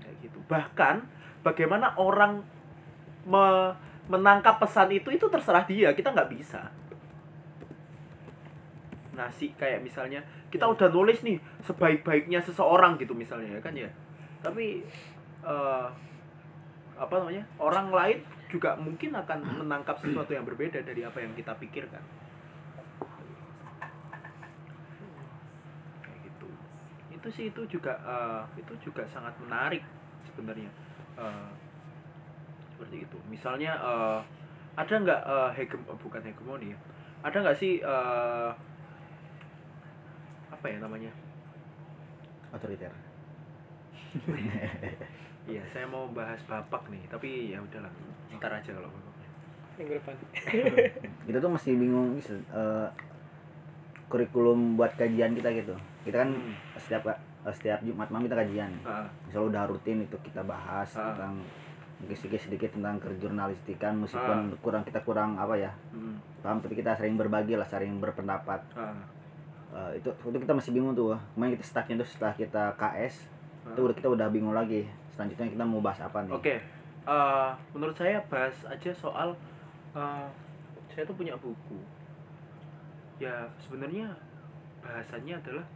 Kayak 0.00 0.16
gitu. 0.24 0.38
Bahkan 0.48 0.96
bagaimana 1.44 1.92
orang 2.00 2.40
me- 3.28 3.74
menangkap 4.08 4.56
pesan 4.56 4.94
itu 4.94 5.12
itu 5.12 5.26
terserah 5.28 5.68
dia. 5.68 5.92
Kita 5.92 6.14
nggak 6.14 6.30
bisa. 6.32 6.72
Nasi 9.14 9.52
kayak 9.54 9.84
misalnya 9.84 10.24
kita 10.48 10.64
udah 10.66 10.88
nulis 10.90 11.22
nih 11.22 11.38
sebaik-baiknya 11.66 12.40
seseorang 12.42 12.96
gitu 12.96 13.12
misalnya 13.12 13.58
ya 13.58 13.60
kan 13.60 13.74
ya. 13.76 13.90
Tapi 14.40 14.80
eh, 15.44 15.86
apa 16.94 17.14
namanya 17.18 17.42
orang 17.58 17.90
lain 17.90 18.18
juga 18.54 18.78
mungkin 18.78 19.10
akan 19.10 19.66
menangkap 19.66 19.98
sesuatu 19.98 20.30
yang 20.30 20.46
berbeda 20.46 20.78
dari 20.86 21.02
apa 21.02 21.18
yang 21.18 21.34
kita 21.34 21.50
pikirkan. 21.58 21.98
Kayak 26.06 26.18
gitu. 26.22 26.46
Itu 27.10 27.28
sih 27.34 27.50
itu 27.50 27.66
juga 27.66 27.98
eh, 27.98 28.62
itu 28.62 28.78
juga 28.78 29.02
sangat 29.10 29.34
menarik 29.42 29.82
sebenarnya. 30.22 30.70
Eh, 31.18 31.50
seperti 32.70 33.02
itu. 33.02 33.18
Misalnya 33.26 33.74
eh, 33.74 34.20
ada 34.78 34.94
nggak 34.94 35.20
eh, 35.26 35.50
hegem 35.58 35.82
oh, 35.90 35.98
bukan 35.98 36.22
hegemoni 36.22 36.70
ya. 36.70 36.78
Ada 37.26 37.42
nggak 37.42 37.58
sih 37.58 37.82
eh, 37.82 38.50
apa 40.54 40.66
ya 40.70 40.78
namanya? 40.78 41.10
Otoriter 42.54 42.94
iya 45.46 45.62
saya 45.66 45.84
mau 45.84 46.08
bahas 46.08 46.40
bapak 46.44 46.88
nih 46.88 47.04
tapi 47.06 47.52
ya 47.52 47.58
udahlah 47.58 47.90
ntar 48.34 48.50
aja 48.52 48.70
kalau 48.70 48.88
bapaknya. 48.88 49.28
Minggu 49.74 49.92
depan. 49.94 50.14
kita 51.26 51.38
tuh 51.38 51.50
masih 51.50 51.72
bingung 51.74 52.16
gitu, 52.16 52.34
eh, 52.48 52.88
kurikulum 54.06 54.74
buat 54.74 54.94
kajian 54.94 55.34
kita 55.34 55.50
gitu 55.52 55.74
kita 56.02 56.16
kan 56.18 56.30
Hmm. 56.30 56.54
setiap 56.76 57.02
setiap 57.46 57.80
Jumat 57.80 58.08
malam 58.08 58.24
kita 58.24 58.36
kajian 58.36 58.72
Ah, 58.82 59.04
misalnya 59.22 59.46
udah 59.50 59.62
rutin 59.66 59.98
itu 60.00 60.16
kita 60.22 60.40
bahas 60.42 60.88
Ah. 60.94 61.12
tentang 61.12 61.40
mungkin 61.94 62.16
sedikit 62.16 62.40
sedikit 62.42 62.70
tentang 62.70 62.96
kerjurnalistikan 62.98 63.96
meskipun 63.96 64.38
Ah. 64.46 64.58
kurang 64.60 64.82
kita 64.82 65.00
kurang 65.00 65.34
apa 65.34 65.54
ya 65.54 65.72
hmm, 65.90 66.40
paham 66.40 66.58
tapi 66.58 66.74
kita 66.74 66.94
sering 66.94 67.16
berbagi 67.16 67.54
lah 67.54 67.66
sering 67.66 67.98
berpendapat 67.98 68.60
ah, 68.74 68.94
Eh, 69.74 69.98
itu 69.98 70.06
itu 70.06 70.38
kita 70.38 70.54
masih 70.54 70.70
bingung 70.70 70.94
tuh 70.94 71.18
kemarin 71.34 71.58
kita 71.58 71.66
stucknya 71.66 71.98
tuh 71.98 72.06
setelah 72.08 72.30
kita 72.32 72.62
KS 72.74 73.26
itu 73.66 73.74
ah. 73.74 73.84
udah 73.84 73.96
kita 73.96 74.06
udah 74.08 74.26
bingung 74.28 74.54
lagi 74.54 74.86
selanjutnya 75.14 75.46
kita 75.54 75.64
mau 75.64 75.78
bahas 75.78 76.02
apa 76.02 76.26
nih 76.26 76.34
Oke, 76.34 76.54
eh, 77.06 77.50
menurut 77.70 77.94
saya 77.94 78.18
bahas 78.26 78.54
aja 78.66 78.90
soal 78.90 79.38
eh, 79.94 80.28
saya 80.90 81.06
tuh 81.06 81.14
punya 81.14 81.38
buku. 81.38 81.78
Ya 83.22 83.46
sebenarnya 83.62 84.10
bahasannya 84.82 85.38
adalah 85.38 85.66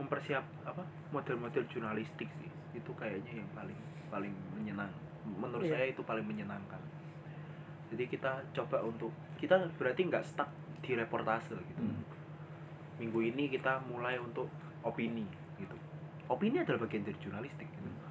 mempersiap 0.00 0.44
apa 0.64 0.84
model-model 1.12 1.68
jurnalistik 1.68 2.28
sih. 2.40 2.50
Itu 2.72 2.96
kayaknya 2.96 3.44
yang 3.44 3.50
paling 3.52 3.78
paling 4.08 4.34
menyenang. 4.56 4.92
Menurut 5.24 5.68
Iya. 5.68 5.76
saya 5.76 5.86
itu 5.92 6.00
paling 6.00 6.24
menyenangkan. 6.24 6.80
Jadi 7.92 8.04
kita 8.08 8.40
coba 8.56 8.84
untuk 8.84 9.12
kita 9.36 9.68
berarti 9.76 10.00
nggak 10.08 10.24
stuck 10.24 10.48
di 10.80 10.96
reportase 10.96 11.56
gitu. 11.56 11.80
Hmm. 11.84 12.04
Minggu 13.00 13.20
ini 13.20 13.52
kita 13.52 13.84
mulai 13.88 14.16
untuk 14.16 14.48
opini 14.84 15.24
gitu. 15.60 15.76
Opini 16.28 16.60
adalah 16.60 16.84
bagian 16.84 17.04
dari 17.04 17.16
jurnalistik. 17.20 17.68
Gitu 17.68 18.07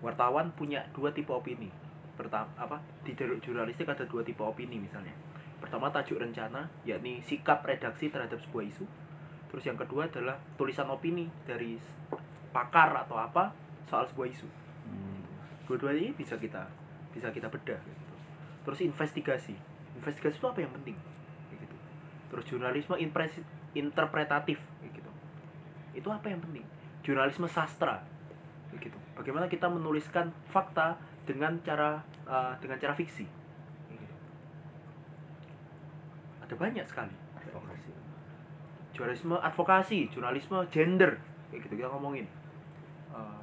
wartawan 0.00 0.52
punya 0.56 0.84
dua 0.96 1.12
tipe 1.12 1.30
opini. 1.32 1.68
Pertama 2.16 2.48
apa 2.56 2.80
di 3.04 3.16
jurnalistik 3.16 3.88
ada 3.88 4.04
dua 4.04 4.24
tipe 4.24 4.40
opini 4.40 4.80
misalnya. 4.80 5.12
Pertama 5.60 5.92
tajuk 5.92 6.20
rencana 6.20 6.68
yakni 6.88 7.20
sikap 7.20 7.64
redaksi 7.64 8.08
terhadap 8.08 8.40
sebuah 8.40 8.64
isu. 8.64 8.84
Terus 9.52 9.64
yang 9.68 9.76
kedua 9.76 10.08
adalah 10.08 10.40
tulisan 10.56 10.88
opini 10.88 11.28
dari 11.44 11.76
pakar 12.50 12.96
atau 13.06 13.20
apa 13.20 13.52
soal 13.88 14.08
sebuah 14.08 14.28
isu. 14.32 14.48
Hmm. 14.90 15.22
dua-duanya 15.68 16.10
ini 16.10 16.12
bisa 16.18 16.34
kita 16.34 16.66
bisa 17.14 17.30
kita 17.30 17.46
bedah 17.46 17.78
gitu. 17.78 18.14
terus 18.66 18.80
investigasi. 18.82 19.54
Investigasi 19.98 20.38
itu 20.38 20.48
apa 20.48 20.60
yang 20.62 20.72
penting? 20.72 20.96
Gitu. 21.52 21.76
Terus 22.30 22.44
jurnalisme 22.46 22.94
interpretatif 23.74 24.58
gitu. 24.82 25.10
Itu 25.94 26.08
apa 26.08 26.30
yang 26.30 26.40
penting? 26.40 26.64
Jurnalisme 27.02 27.50
sastra 27.50 28.02
gitu 28.78 28.98
bagaimana 29.18 29.50
kita 29.50 29.66
menuliskan 29.66 30.30
fakta 30.46 30.94
dengan 31.26 31.58
cara 31.66 31.98
eh, 32.28 32.52
dengan 32.62 32.78
cara 32.78 32.94
fiksi 32.94 33.26
ada 36.50 36.54
banyak 36.58 36.86
sekali 36.86 37.14
Advokasi. 37.40 37.90
jurnalisme 38.90 39.36
advokasi, 39.38 39.98
jurnalisme 40.12 40.58
gender, 40.68 41.16
kayak 41.48 41.64
gitu 41.64 41.78
kita 41.80 41.88
ngomongin. 41.88 42.26
Eh, 43.14 43.40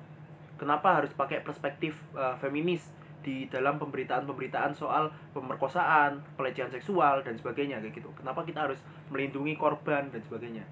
kenapa 0.60 1.02
harus 1.02 1.10
pakai 1.18 1.42
perspektif 1.42 1.98
eh, 2.14 2.36
feminis 2.38 2.94
di 3.26 3.50
dalam 3.52 3.76
pemberitaan-pemberitaan 3.82 4.72
soal 4.72 5.12
pemerkosaan, 5.36 6.24
pelecehan 6.40 6.72
seksual 6.72 7.26
dan 7.28 7.36
sebagainya 7.36 7.84
kayak 7.84 8.00
gitu. 8.00 8.10
Kenapa 8.16 8.46
kita 8.48 8.70
harus 8.70 8.80
melindungi 9.12 9.60
korban 9.60 10.08
dan 10.14 10.22
sebagainya? 10.24 10.64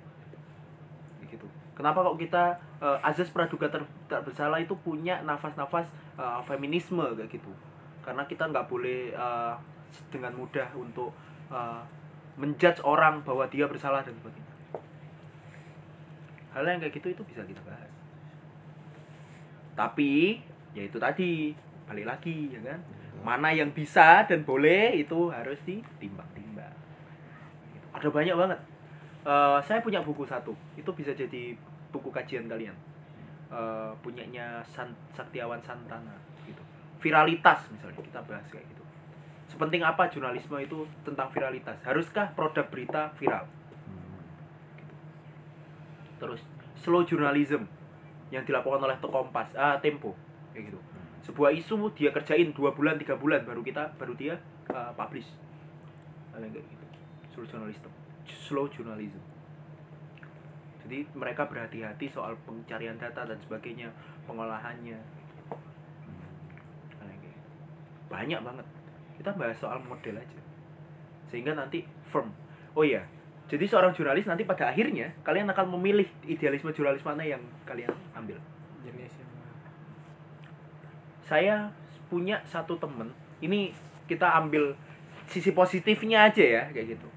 Kenapa 1.75 1.99
kok 2.07 2.15
kita 2.15 2.55
eh, 2.79 2.99
azas 3.03 3.27
praduga 3.27 3.67
ter- 3.67 3.91
tak 4.07 4.23
bersalah 4.23 4.63
itu 4.63 4.71
punya 4.79 5.19
nafas-nafas 5.27 5.91
eh, 6.15 6.41
feminisme 6.47 7.03
kayak 7.03 7.27
gitu? 7.27 7.51
Karena 7.99 8.23
kita 8.23 8.47
nggak 8.47 8.71
boleh 8.71 9.11
eh, 9.11 9.53
dengan 10.07 10.31
mudah 10.39 10.71
untuk 10.79 11.11
eh, 11.51 11.81
menjudge 12.39 12.79
orang 12.87 13.19
bahwa 13.27 13.43
dia 13.51 13.67
bersalah 13.67 14.03
dan 14.07 14.15
sebagainya. 14.15 14.55
Hal 16.55 16.63
yang 16.63 16.79
kayak 16.79 16.95
gitu 16.95 17.11
itu 17.11 17.23
bisa 17.27 17.43
kita 17.43 17.59
bahas. 17.67 17.91
Tapi 19.75 20.39
ya 20.71 20.87
itu 20.87 20.95
tadi 20.95 21.51
balik 21.83 22.07
lagi 22.07 22.55
ya 22.55 22.63
kan? 22.63 22.79
Mana 23.19 23.51
yang 23.51 23.75
bisa 23.75 24.23
dan 24.23 24.47
boleh 24.47 24.95
itu 24.95 25.27
harus 25.27 25.59
ditimbang-timbang. 25.67 26.71
Ada 27.91 28.07
banyak 28.07 28.35
banget 28.39 28.59
Eh, 29.25 29.59
saya 29.65 29.81
punya 29.81 30.05
buku 30.05 30.21
satu. 30.21 30.53
Itu 30.77 30.93
bisa 30.93 31.09
jadi 31.17 31.57
buku 31.89 32.13
kajian 32.13 32.45
kalian. 32.45 32.77
Eh, 33.49 33.91
punyanya 34.05 34.61
San, 34.61 34.93
Saktiawan 35.17 35.57
Santana 35.65 36.13
gitu. 36.45 36.61
Viralitas 37.01 37.65
misalnya 37.73 37.97
kita 37.97 38.21
bahas 38.21 38.45
kayak 38.53 38.69
gitu. 38.69 38.85
Sepenting 39.49 39.81
apa 39.81 40.05
jurnalisme 40.13 40.53
itu 40.61 40.85
tentang 41.01 41.33
viralitas? 41.33 41.81
Haruskah 41.81 42.37
produk 42.37 42.69
berita 42.69 43.09
viral? 43.17 43.49
Terus 46.21 46.41
slow 46.77 47.01
journalism 47.01 47.65
yang 48.29 48.45
dilakukan 48.45 48.77
oleh 48.77 48.97
Kompas 49.01 49.49
ah 49.57 49.81
Tempo 49.81 50.13
kayak 50.53 50.69
gitu. 50.69 50.79
Sebuah 51.25 51.49
isu 51.57 51.89
dia 51.97 52.13
kerjain 52.13 52.53
dua 52.53 52.77
bulan 52.77 53.01
tiga 53.01 53.17
bulan 53.17 53.41
baru 53.41 53.65
kita 53.65 53.97
baru 53.97 54.13
dia 54.13 54.37
uh, 54.69 54.93
publish. 54.93 55.33
Kayak 56.29 56.61
gitu. 56.61 56.85
Slow 57.33 57.45
journalism 57.49 58.04
slow 58.29 58.69
journalism 58.69 59.21
jadi 60.85 61.01
mereka 61.17 61.49
berhati-hati 61.49 62.05
soal 62.09 62.37
pencarian 62.45 62.97
data 62.97 63.25
dan 63.25 63.37
sebagainya 63.41 63.89
pengolahannya 64.29 64.97
gitu. 64.97 65.55
banyak 68.09 68.41
banget 68.41 68.65
kita 69.17 69.31
bahas 69.33 69.57
soal 69.57 69.81
model 69.81 70.17
aja 70.17 70.39
sehingga 71.29 71.57
nanti 71.57 71.85
firm 72.05 72.29
oh 72.77 72.85
iya 72.85 73.05
jadi 73.45 73.65
seorang 73.69 73.93
jurnalis 73.93 74.25
nanti 74.25 74.41
pada 74.41 74.73
akhirnya 74.73 75.13
kalian 75.21 75.45
akan 75.53 75.77
memilih 75.77 76.09
idealisme 76.25 76.73
jurnalis 76.73 77.05
mana 77.05 77.21
yang 77.21 77.41
kalian 77.61 77.93
ambil. 78.17 78.41
jenis 78.81 79.13
yang 79.21 79.29
Saya 81.25 81.55
punya 82.09 82.41
satu 82.45 82.77
temen, 82.77 83.09
ini 83.41 83.73
kita 84.09 84.29
ambil 84.37 84.77
sisi 85.25 85.53
positifnya 85.53 86.29
aja 86.29 86.41
ya 86.41 86.63
kayak 86.73 86.97
gitu. 86.97 87.07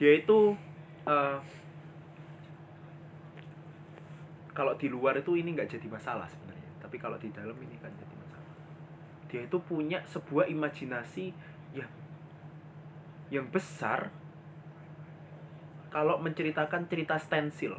Dia 0.00 0.12
itu 0.16 0.56
eh, 1.04 1.38
kalau 4.56 4.74
di 4.80 4.88
luar 4.88 5.20
itu 5.20 5.36
ini 5.36 5.52
nggak 5.52 5.76
jadi 5.76 5.86
masalah 5.92 6.24
sebenarnya, 6.26 6.70
tapi 6.80 6.96
kalau 6.96 7.20
di 7.20 7.28
dalam 7.30 7.54
ini 7.60 7.76
kan 7.78 7.92
jadi 7.92 8.14
masalah. 8.16 8.50
Dia 9.28 9.40
itu 9.44 9.58
punya 9.60 10.00
sebuah 10.08 10.48
imajinasi 10.48 11.30
yang 11.76 11.90
yang 13.28 13.46
besar. 13.52 14.08
Kalau 15.92 16.16
menceritakan 16.22 16.88
cerita 16.88 17.18
stensil 17.18 17.74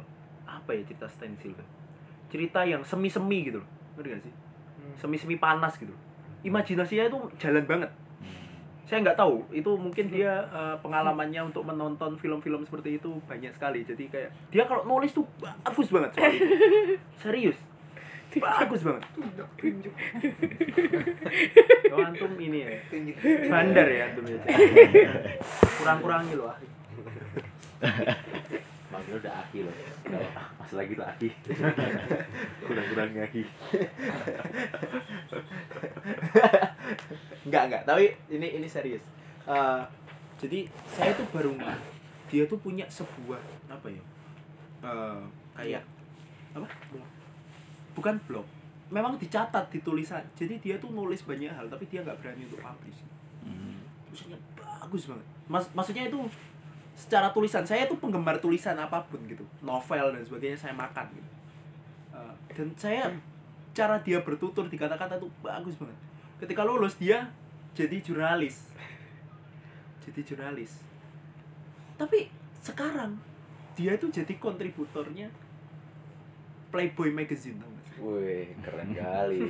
apa 0.46 0.76
ya 0.76 0.84
cerita 0.84 1.08
stensil 1.08 1.56
tuh 1.56 1.68
cerita 2.28 2.64
yang 2.64 2.84
semi 2.84 3.08
semi 3.08 3.44
gitu 3.44 3.60
loh 3.60 3.68
ngerti 3.96 4.08
gak 4.08 4.22
sih? 4.24 4.34
Semi 5.00 5.16
semi 5.16 5.36
panas 5.40 5.76
gitu 5.80 5.92
imajinasinya 6.42 7.06
itu 7.06 7.18
jalan 7.38 7.64
banget 7.66 7.90
saya 8.92 9.08
nggak 9.08 9.24
tahu 9.24 9.40
itu 9.56 9.72
mungkin 9.72 10.12
dia 10.12 10.44
eh, 10.52 10.76
pengalamannya 10.84 11.48
untuk 11.48 11.64
menonton 11.64 12.20
film-film 12.20 12.68
seperti 12.68 13.00
itu 13.00 13.24
banyak 13.24 13.56
sekali 13.56 13.88
jadi 13.88 14.04
kayak 14.04 14.30
dia 14.52 14.68
kalau 14.68 14.84
nulis 14.84 15.16
tuh 15.16 15.24
bagus 15.40 15.88
banget 15.88 16.12
soal 16.12 16.28
itu. 16.28 16.44
serius 17.24 17.56
bagus 18.36 18.84
banget 18.84 19.08
oh, 21.88 22.04
antum 22.04 22.36
ini 22.36 22.68
ya 22.68 22.70
bandar 23.48 23.88
ya 23.88 24.12
antum 24.12 24.28
ya 24.28 24.44
kurang-kurangi 25.80 26.36
loh. 26.36 26.52
Manggil 28.92 29.24
udah 29.24 29.32
Aki 29.40 29.64
loh. 29.64 29.72
Kalau 30.04 30.28
pas 30.36 30.70
lagi 30.76 30.92
tuh 30.92 31.06
Aki. 31.08 31.28
Kurang-kurang 32.68 33.24
Aki. 33.24 33.42
Enggak, 37.46 37.62
enggak. 37.70 37.82
Tapi 37.86 38.04
ini 38.30 38.48
ini 38.58 38.66
serius. 38.66 39.02
Eh, 39.46 39.82
jadi 40.38 40.66
saya 40.90 41.14
tuh 41.14 41.26
baru 41.30 41.54
dia 42.30 42.42
tuh 42.48 42.58
punya 42.58 42.86
sebuah 42.88 43.40
apa 43.70 43.88
ya? 43.90 44.02
Eh, 44.82 45.22
kayak 45.58 45.82
apa? 46.54 46.66
Bukan 47.94 48.14
blog. 48.26 48.46
Memang 48.92 49.16
dicatat 49.16 49.72
di 49.72 49.80
tulisan. 49.80 50.22
Jadi 50.36 50.60
dia 50.60 50.76
tuh 50.76 50.92
nulis 50.92 51.24
banyak 51.24 51.48
hal 51.48 51.66
tapi 51.70 51.88
dia 51.88 52.04
nggak 52.04 52.18
berani 52.20 52.44
untuk 52.44 52.60
publish. 52.60 53.00
Tulisannya 54.10 54.38
bagus 54.58 55.08
banget. 55.08 55.26
Mas 55.48 55.64
maksudnya 55.72 56.08
itu 56.08 56.20
secara 56.92 57.32
tulisan 57.32 57.64
saya 57.64 57.88
tuh 57.88 57.96
penggemar 57.96 58.36
tulisan 58.36 58.76
apa 58.76 59.00
pun 59.08 59.22
gitu. 59.24 59.46
Novel 59.64 60.12
dan 60.12 60.22
sebagainya 60.22 60.58
saya 60.58 60.74
makan 60.76 61.06
gitu. 61.16 61.30
Eh, 62.12 62.34
dan 62.52 62.68
saya 62.76 63.08
cara 63.72 63.96
dia 64.04 64.20
bertutur 64.20 64.68
di 64.68 64.76
kata-kata 64.76 65.16
tuh 65.16 65.32
bagus 65.40 65.80
banget 65.80 66.11
ketika 66.42 66.66
lulus 66.66 66.98
dia 66.98 67.30
jadi 67.72 68.02
jurnalis 68.02 68.74
jadi 70.02 70.20
jurnalis 70.26 70.82
tapi 71.94 72.26
sekarang 72.58 73.14
dia 73.72 73.94
itu 73.94 74.10
jadi 74.10 74.34
kontributornya 74.36 75.30
Playboy 76.72 77.12
magazine 77.12 77.60
tau 77.60 77.68
gak 77.68 77.84
sih? 77.84 78.00
Wih, 78.00 78.48
keren 78.64 78.96
kali. 78.96 79.44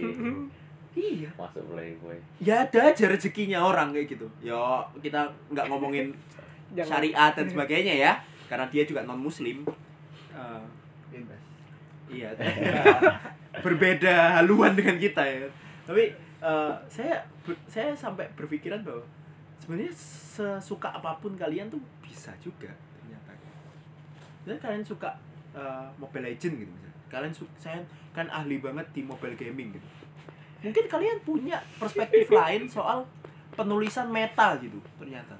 iya 0.98 1.30
Masuk 1.32 1.64
Playboy. 1.70 2.18
ya 2.38 2.66
ada 2.66 2.92
aja 2.92 3.04
rezekinya 3.08 3.62
orang 3.62 3.94
kayak 3.94 4.12
gitu 4.12 4.26
ya 4.42 4.82
kita 5.00 5.24
nggak 5.48 5.66
ngomongin 5.70 6.12
syariat 6.88 7.32
dan 7.32 7.46
sebagainya 7.48 7.94
ya 7.96 8.12
karena 8.46 8.68
dia 8.68 8.84
juga 8.84 9.00
non 9.02 9.16
muslim 9.18 9.64
Eh, 10.32 10.62
bebas 11.12 11.40
Iya, 12.08 12.28
berbeda 13.64 14.36
haluan 14.36 14.76
dengan 14.76 14.96
kita 14.96 15.20
ya. 15.24 15.48
Tapi 15.88 16.12
eh, 16.42 16.74
saya 16.86 17.22
ber- 17.40 17.62
saya 17.64 17.94
sampai 17.94 18.26
berpikiran 18.34 18.82
bahwa 18.82 19.00
sebenarnya 19.56 19.94
sesuka 19.94 20.90
apa 20.90 21.14
pun 21.16 21.32
kalian 21.32 21.66
tuh 21.66 21.78
bisa 22.02 22.34
juga 22.36 22.66
ternyata. 22.92 23.30
Dan 24.42 24.58
kalian 24.58 24.82
suka 24.82 25.14
eh, 25.52 25.86
Mobile 25.96 26.28
Legend 26.28 26.54
gitu 26.58 26.70
misalnya. 26.70 26.98
Kalian 27.06 27.32
su- 27.32 27.54
saya 27.54 27.78
kan 28.10 28.26
ahli 28.26 28.58
banget 28.58 28.84
di 28.90 29.00
mobile 29.00 29.32
gaming 29.34 29.72
gitu. 29.72 29.88
Mungkin 30.62 30.84
kalian 30.86 31.18
punya 31.22 31.56
perspektif 31.76 32.28
lain 32.40 32.66
soal 32.66 33.04
penulisan 33.52 34.08
meta 34.08 34.56
gitu 34.58 34.80
ternyata. 34.96 35.36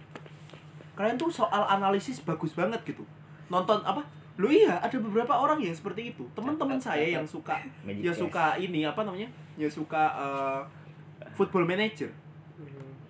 Kalian 0.92 1.16
tuh 1.16 1.28
soal 1.28 1.64
analisis 1.66 2.20
bagus 2.20 2.52
banget 2.52 2.78
gitu. 2.84 3.02
Nonton 3.48 3.80
apa? 3.82 4.04
Lu 4.36 4.48
iya, 4.48 4.76
ada 4.76 4.96
beberapa 4.96 5.32
orang 5.32 5.60
yang 5.60 5.72
seperti 5.72 6.12
itu. 6.12 6.24
Teman-teman 6.32 6.76
saya 6.76 7.04
yang 7.04 7.24
suka 7.24 7.56
yang 7.88 8.04
Chess. 8.04 8.20
suka 8.20 8.56
ini 8.56 8.84
apa 8.84 9.00
namanya? 9.02 9.28
Yang 9.56 9.80
suka 9.80 10.02
eh, 10.12 10.60
football 11.34 11.64
manager. 11.64 12.10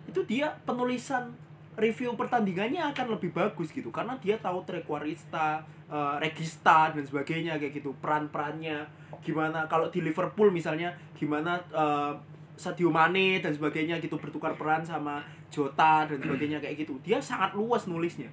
Itu 0.08 0.24
dia 0.28 0.52
penulisan 0.68 1.32
review 1.72 2.12
pertandingannya 2.20 2.84
akan 2.92 3.16
lebih 3.16 3.32
bagus 3.32 3.72
gitu 3.72 3.88
karena 3.88 4.12
dia 4.20 4.36
tahu 4.36 4.60
trequarista, 4.68 5.64
eh, 5.88 6.14
regista 6.20 6.92
dan 6.92 7.00
sebagainya 7.00 7.56
kayak 7.56 7.80
gitu, 7.80 7.96
peran-perannya 7.96 8.84
gimana 9.24 9.64
kalau 9.70 9.88
di 9.88 10.04
Liverpool 10.04 10.52
misalnya 10.52 10.92
gimana 11.16 11.56
eh, 11.72 12.12
Sadio 12.52 12.92
Mane 12.92 13.40
dan 13.40 13.56
sebagainya 13.56 13.96
gitu 13.98 14.20
bertukar 14.20 14.52
peran 14.54 14.84
sama 14.84 15.24
Jota 15.48 16.04
dan 16.04 16.20
sebagainya 16.20 16.60
kayak 16.60 16.84
gitu. 16.84 17.00
Dia 17.00 17.18
sangat 17.18 17.56
luas 17.56 17.88
nulisnya. 17.88 18.28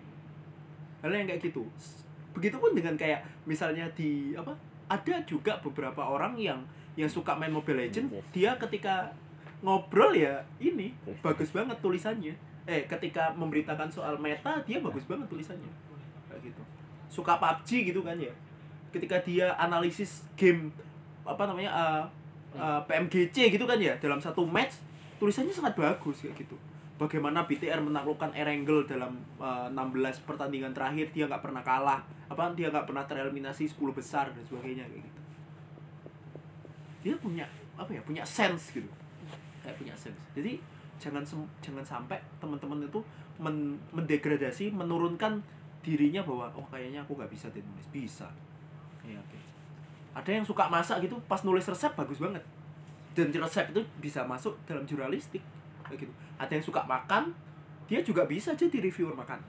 Hal 0.99 1.15
yang 1.15 1.27
kayak 1.27 1.51
gitu. 1.51 1.63
Begitupun 2.35 2.75
dengan 2.75 2.99
kayak 2.99 3.23
misalnya 3.47 3.87
di 3.95 4.35
apa? 4.35 4.51
Ada 4.91 5.23
juga 5.23 5.55
beberapa 5.63 6.03
orang 6.03 6.35
yang 6.35 6.59
yang 6.99 7.07
suka 7.07 7.31
main 7.37 7.53
Mobile 7.53 7.87
Legend, 7.87 8.11
dia 8.35 8.59
ketika 8.59 9.07
ngobrol 9.59 10.15
ya 10.15 10.39
ini 10.59 10.95
bagus 11.19 11.51
banget 11.51 11.77
tulisannya. 11.83 12.35
Eh, 12.69 12.85
ketika 12.85 13.33
memberitakan 13.33 13.89
soal 13.89 14.13
meta, 14.21 14.61
dia 14.61 14.77
bagus 14.77 15.03
banget 15.09 15.25
tulisannya. 15.25 15.71
Kayak 16.29 16.53
gitu. 16.53 16.61
Suka 17.09 17.41
PUBG 17.41 17.89
gitu 17.89 18.05
kan 18.05 18.15
ya. 18.19 18.31
ketika 18.89 19.21
dia 19.21 19.53
analisis 19.61 20.25
game 20.33 20.73
apa 21.21 21.45
namanya 21.45 21.69
uh, 21.69 22.03
uh, 22.57 22.81
PMGC 22.89 23.53
gitu 23.53 23.69
kan 23.69 23.77
ya 23.77 23.93
dalam 24.01 24.17
satu 24.17 24.41
match 24.49 24.81
tulisannya 25.21 25.53
sangat 25.53 25.77
bagus 25.77 26.25
kayak 26.25 26.41
gitu 26.41 26.57
bagaimana 26.97 27.45
BTR 27.45 27.79
menaklukkan 27.79 28.33
Erangel 28.33 28.83
dalam 28.89 29.19
uh, 29.37 29.69
16 29.71 30.25
pertandingan 30.25 30.73
terakhir 30.73 31.13
dia 31.13 31.29
nggak 31.29 31.43
pernah 31.43 31.61
kalah 31.61 32.01
apa 32.29 32.53
dia 32.57 32.73
nggak 32.73 32.89
pernah 32.89 33.05
tereliminasi 33.05 33.69
10 33.69 33.79
besar 33.93 34.33
dan 34.33 34.43
sebagainya 34.43 34.85
kayak 34.89 35.03
gitu 35.05 35.21
dia 36.99 37.15
punya 37.15 37.45
apa 37.79 37.95
ya 37.95 38.01
punya 38.03 38.25
sense 38.27 38.75
gitu 38.75 38.89
kayak 39.69 39.77
punya 39.77 39.93
sense 39.93 40.17
jadi 40.33 40.57
jangan 40.99 41.23
jangan 41.63 41.85
sampai 41.85 42.19
teman-teman 42.41 42.83
itu 42.83 42.99
men- 43.39 43.79
mendegradasi 43.95 44.75
menurunkan 44.75 45.39
dirinya 45.79 46.19
bahwa 46.27 46.51
oh 46.51 46.67
kayaknya 46.67 46.99
aku 46.99 47.15
nggak 47.15 47.31
bisa 47.31 47.47
deh 47.55 47.63
nulis. 47.63 47.87
Bisa. 47.87 48.27
Iya, 48.99 49.15
oke. 49.15 49.39
ada 50.09 50.31
yang 50.35 50.43
suka 50.43 50.67
masak 50.67 50.99
gitu 51.05 51.15
pas 51.31 51.39
nulis 51.47 51.63
resep 51.63 51.95
bagus 51.95 52.19
banget. 52.19 52.43
Dan 53.15 53.31
resep 53.31 53.71
itu 53.71 53.79
bisa 54.03 54.27
masuk 54.27 54.59
dalam 54.67 54.83
jurnalistik 54.83 55.39
kayak 55.87 56.03
gitu. 56.03 56.13
Ada 56.35 56.59
yang 56.59 56.65
suka 56.65 56.83
makan 56.83 57.31
dia 57.87 58.03
juga 58.03 58.27
bisa 58.27 58.51
jadi 58.51 58.83
reviewer 58.83 59.15
makan. 59.15 59.39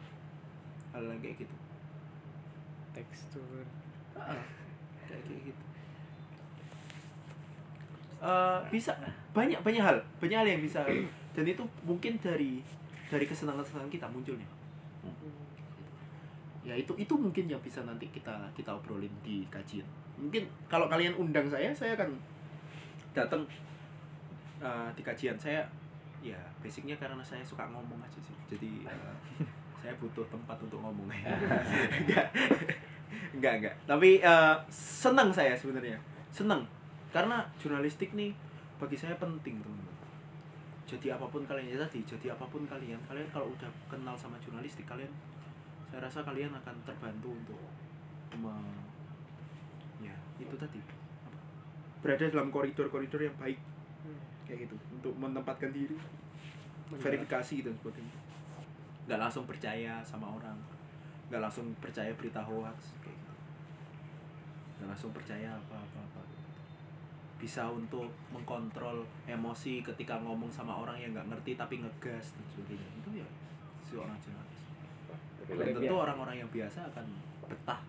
Hal 0.94 1.02
kayak 1.18 1.42
gitu. 1.42 1.56
Tekstur. 2.94 3.66
Ah, 4.14 4.38
kayak 5.10 5.50
gitu 5.50 5.62
Eh, 8.20 8.60
bisa 8.68 8.92
banyak 9.32 9.56
banyak 9.64 9.80
hal 9.80 9.96
banyak 10.20 10.36
hal 10.36 10.48
yang 10.48 10.60
bisa. 10.60 10.84
Dan 11.32 11.44
itu 11.48 11.64
mungkin 11.88 12.20
dari 12.20 12.60
dari 13.08 13.24
kesenangan 13.24 13.64
kesenangan 13.64 13.88
kita 13.88 14.06
munculnya. 14.12 14.44
Ya 16.60 16.76
itu 16.76 16.92
itu 17.00 17.16
mungkin 17.16 17.48
yang 17.48 17.60
bisa 17.64 17.80
nanti 17.88 18.04
kita 18.12 18.44
kita 18.52 18.76
obrolin 18.76 19.10
di 19.24 19.48
kajian. 19.48 19.88
Mungkin 20.20 20.44
kalau 20.68 20.92
kalian 20.92 21.16
undang 21.16 21.48
saya 21.48 21.72
saya 21.72 21.96
akan 21.96 22.12
datang 23.16 23.40
eh, 24.60 24.88
di 24.92 25.00
kajian 25.00 25.40
saya. 25.40 25.64
Ya 26.20 26.36
basicnya 26.60 27.00
karena 27.00 27.24
saya 27.24 27.40
suka 27.40 27.64
ngomong 27.72 28.04
aja 28.04 28.20
sih. 28.20 28.36
Jadi 28.52 28.84
eh, 28.84 29.16
saya 29.80 29.96
butuh 29.96 30.28
tempat 30.28 30.60
untuk 30.60 30.84
ngomong. 30.84 31.08
Enggak. 32.04 32.28
Enggak 33.32 33.52
enggak. 33.64 33.74
Tapi 33.88 34.20
eh, 34.20 34.56
senang 34.68 35.32
saya 35.32 35.56
sebenarnya. 35.56 35.96
Senang 36.28 36.68
karena 37.10 37.42
jurnalistik 37.58 38.14
nih 38.14 38.30
bagi 38.78 38.96
saya 38.96 39.18
penting 39.18 39.58
teman-teman. 39.60 39.98
Jadi 40.86 41.06
apa 41.10 41.26
pun 41.30 41.42
kalian 41.46 41.70
ya 41.70 41.78
tadi 41.78 42.02
jadi 42.02 42.34
apa 42.34 42.46
pun 42.50 42.66
kalian 42.66 42.98
kalian 43.06 43.28
kalau 43.30 43.50
udah 43.54 43.70
kenal 43.86 44.14
sama 44.18 44.38
jurnalistik 44.42 44.86
kalian 44.86 45.10
saya 45.90 46.06
rasa 46.06 46.22
kalian 46.22 46.54
akan 46.54 46.74
terbantu 46.86 47.34
untuk 47.34 47.62
me- 48.38 48.86
ya 50.02 50.14
itu 50.38 50.54
tadi. 50.54 50.78
Berada 52.00 52.26
dalam 52.30 52.48
koridor-koridor 52.48 53.20
yang 53.22 53.36
baik. 53.38 53.58
Kayak 54.46 54.66
gitu 54.66 54.74
untuk 54.94 55.14
menempatkan 55.14 55.70
diri 55.70 55.94
verifikasi 56.90 57.62
dan 57.62 57.74
sebagainya. 57.78 58.18
Nggak 59.06 59.20
langsung 59.22 59.44
percaya 59.46 60.02
sama 60.02 60.26
orang 60.26 60.58
nggak 61.30 61.38
langsung 61.38 61.70
percaya 61.78 62.10
berita 62.18 62.42
hoax 62.42 62.98
kayak 62.98 63.14
gitu. 63.14 63.34
Nggak 64.78 64.88
langsung 64.90 65.10
percaya 65.14 65.54
apa 65.54 65.78
apa 65.78 65.98
apa 66.02 66.19
bisa 67.40 67.64
untuk 67.66 68.06
mengkontrol 68.30 69.00
emosi 69.24 69.80
ketika 69.80 70.20
ngomong 70.20 70.52
sama 70.52 70.76
orang 70.76 71.00
yang 71.00 71.16
nggak 71.16 71.32
ngerti 71.32 71.56
tapi 71.56 71.80
ngegas 71.80 72.36
dan 72.36 72.44
sebagainya. 72.52 72.88
Itu 73.00 73.10
ya 73.16 73.28
seorang 73.82 74.14
jurnalis 74.20 74.60
belum 75.50 75.56
Udah 75.56 75.74
tentu 75.74 75.94
orang-orang 75.96 76.36
yang 76.38 76.50
biasa 76.52 76.78
akan 76.94 77.06
betah. 77.48 77.80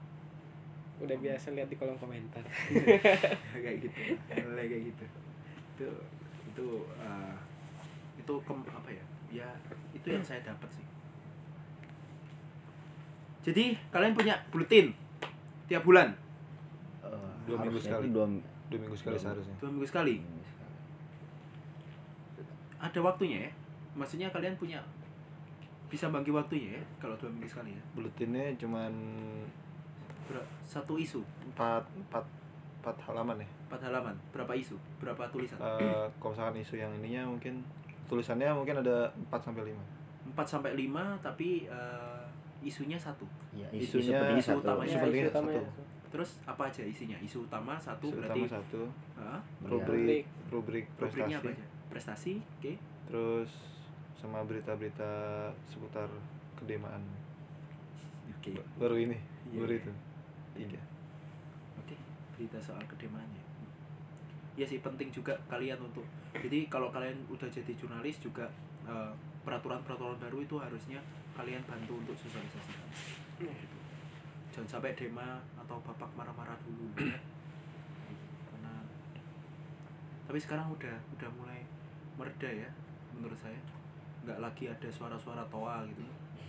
Udah 1.01 1.17
biasa 1.17 1.53
lihat 1.53 1.69
di 1.69 1.75
kolom 1.77 1.97
komentar. 1.99 2.41
Kayak 3.53 3.77
gitu. 3.85 4.17
Mulai 4.49 4.65
kayak 4.65 4.83
gitu. 4.93 5.05
Itu 5.77 5.87
itu 6.51 6.67
eh, 7.01 7.35
itu 8.17 8.33
kem, 8.47 8.57
apa 8.65 8.89
ya? 8.89 9.03
Ya 9.29 9.49
itu 9.93 10.07
yang 10.09 10.25
saya 10.25 10.41
dapat 10.41 10.69
sih. 10.73 10.85
Jadi 13.41 13.73
kalian 13.89 14.13
punya 14.13 14.37
bulletin 14.53 14.93
tiap 15.65 15.81
bulan? 15.81 16.13
Eh, 17.01 17.31
Dua 17.49 17.57
minggu 17.61 17.81
sekali. 17.81 18.13
dua 18.13 18.29
dua 18.71 18.79
minggu 18.79 18.95
sekali 18.95 19.17
seharusnya. 19.19 19.55
Dua 19.59 19.69
minggu 19.69 19.83
sekali? 19.85 20.15
Ada 22.81 22.99
waktunya 22.99 23.45
ya? 23.45 23.51
Maksudnya 23.93 24.31
kalian 24.31 24.55
punya 24.55 24.79
bisa 25.91 26.07
bagi 26.07 26.31
waktunya 26.31 26.79
ya 26.79 26.83
kalau 26.97 27.13
dua 27.19 27.27
minggu 27.27 27.45
sekali 27.45 27.75
ya? 27.75 27.83
Buletinnya 27.93 28.55
cuman 28.55 28.93
Ber- 30.25 30.47
satu 30.63 30.95
isu? 30.95 31.19
Empat 31.45 31.83
empat 31.93 32.23
empat 32.81 32.95
halaman 33.05 33.37
ya. 33.37 33.47
Empat 33.67 33.81
halaman. 33.85 34.15
Berapa 34.31 34.55
isu? 34.55 34.79
Berapa 34.97 35.27
tulisan? 35.29 35.59
Eh, 35.59 36.07
kalau 36.17 36.31
misalkan 36.33 36.57
isu 36.57 36.75
yang 36.79 36.91
ininya 36.97 37.27
mungkin 37.27 37.61
tulisannya 38.07 38.49
mungkin 38.51 38.79
ada 38.79 39.07
4 39.29 39.39
sampai 39.39 39.63
5 39.71 39.79
empat 40.21 40.47
sampai 40.47 40.71
lima 40.79 41.17
tapi 41.19 41.67
eh, 41.67 42.23
isunya 42.63 42.95
satu. 42.95 43.27
Iya, 43.51 43.67
Isunya- 43.73 44.37
isu 44.39 44.63
utamanya 44.63 44.87
isu 44.87 44.95
Ya, 44.95 45.01
pentingnya 45.03 45.27
isu 45.27 45.33
utamanya 45.35 45.63
satu. 45.67 45.81
Terus 46.11 46.43
apa 46.43 46.67
aja 46.67 46.83
isinya 46.83 47.15
isu 47.17 47.47
utama 47.47 47.75
satu 47.75 48.05
isu 48.05 48.19
berarti 48.19 48.39
utama 48.41 48.55
satu? 48.59 48.81
Iya. 49.15 49.33
rubrik 49.63 50.25
rubrik 50.51 50.85
rubriknya 50.93 51.39
prestasi 51.39 51.39
apa 51.39 51.49
aja 51.49 51.65
prestasi 51.87 52.33
oke 52.37 52.73
terus 53.07 53.51
sama 54.13 54.43
berita-berita 54.43 55.11
seputar 55.65 56.11
kedemaan 56.53 57.01
oke 58.29 58.51
Ba- 58.53 58.67
baru 58.77 58.95
ini 58.99 59.17
Iya. 59.47 59.59
baru 59.59 59.73
itu 59.73 59.91
tiga 60.53 60.81
Oke, 61.73 61.95
berita 62.31 62.59
soal 62.59 62.83
kedemaannya. 62.85 63.41
Ya 64.53 64.63
sih 64.63 64.79
penting 64.79 65.07
juga 65.09 65.31
kalian 65.47 65.79
untuk. 65.81 66.03
Jadi 66.31 66.67
kalau 66.67 66.87
kalian 66.87 67.15
udah 67.27 67.47
jadi 67.47 67.71
jurnalis 67.73 68.19
juga 68.19 68.45
eh, 68.83 69.11
peraturan-peraturan 69.41 70.19
baru 70.19 70.37
itu 70.39 70.55
harusnya 70.55 70.99
kalian 71.33 71.63
bantu 71.63 71.97
untuk 71.97 72.13
sosialisasikan. 72.13 72.85
Gitu. 73.39 73.77
Jangan 74.51 74.67
sampai 74.69 74.91
dema 74.93 75.27
atau 75.55 75.79
bapak 75.81 76.11
marah-marah 76.13 76.55
dulu. 76.61 76.85
ya. 76.97 77.15
Karena 78.49 78.73
tapi 80.23 80.37
sekarang 80.37 80.67
udah 80.69 80.95
udah 81.11 81.29
mulai 81.33 81.59
mereda 82.15 82.47
ya 82.47 82.69
menurut 83.11 83.35
saya. 83.35 83.57
Nggak 84.21 84.37
lagi 84.39 84.63
ada 84.65 84.85
suara-suara 84.87 85.41
toa 85.47 85.81
gitu 85.83 86.03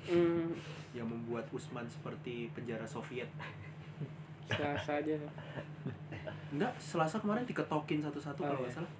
hmm, 0.05 0.53
yang 0.93 1.07
membuat 1.07 1.47
Usman 1.49 1.87
seperti 1.87 2.53
penjara 2.53 2.85
Soviet. 2.85 3.31
selasa 4.45 4.93
aja 4.95 5.17
Enggak, 6.53 6.69
Selasa 6.77 7.17
kemarin 7.17 7.41
diketokin 7.43 7.97
satu-satu 7.99 8.45
Oh, 8.45 8.47
kalau 8.47 8.59
iya. 8.59 8.63
nggak 8.63 8.75
salah. 8.77 8.93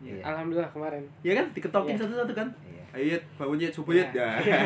Iya. 0.00 0.22
alhamdulillah 0.24 0.72
kemarin 0.72 1.04
Iya 1.20 1.32
kan? 1.36 1.46
Diketokin 1.52 1.92
Iya. 1.92 2.00
satu-satu 2.00 2.32
kan? 2.32 2.48
Iya. 2.64 2.79
Ayo 2.90 3.04
Yit, 3.14 3.22
bangun 3.38 3.62
Yit, 3.62 3.72
subuh 3.74 3.94
Yit. 3.94 4.10
Iya. 4.10 4.26
Ya. 4.42 4.60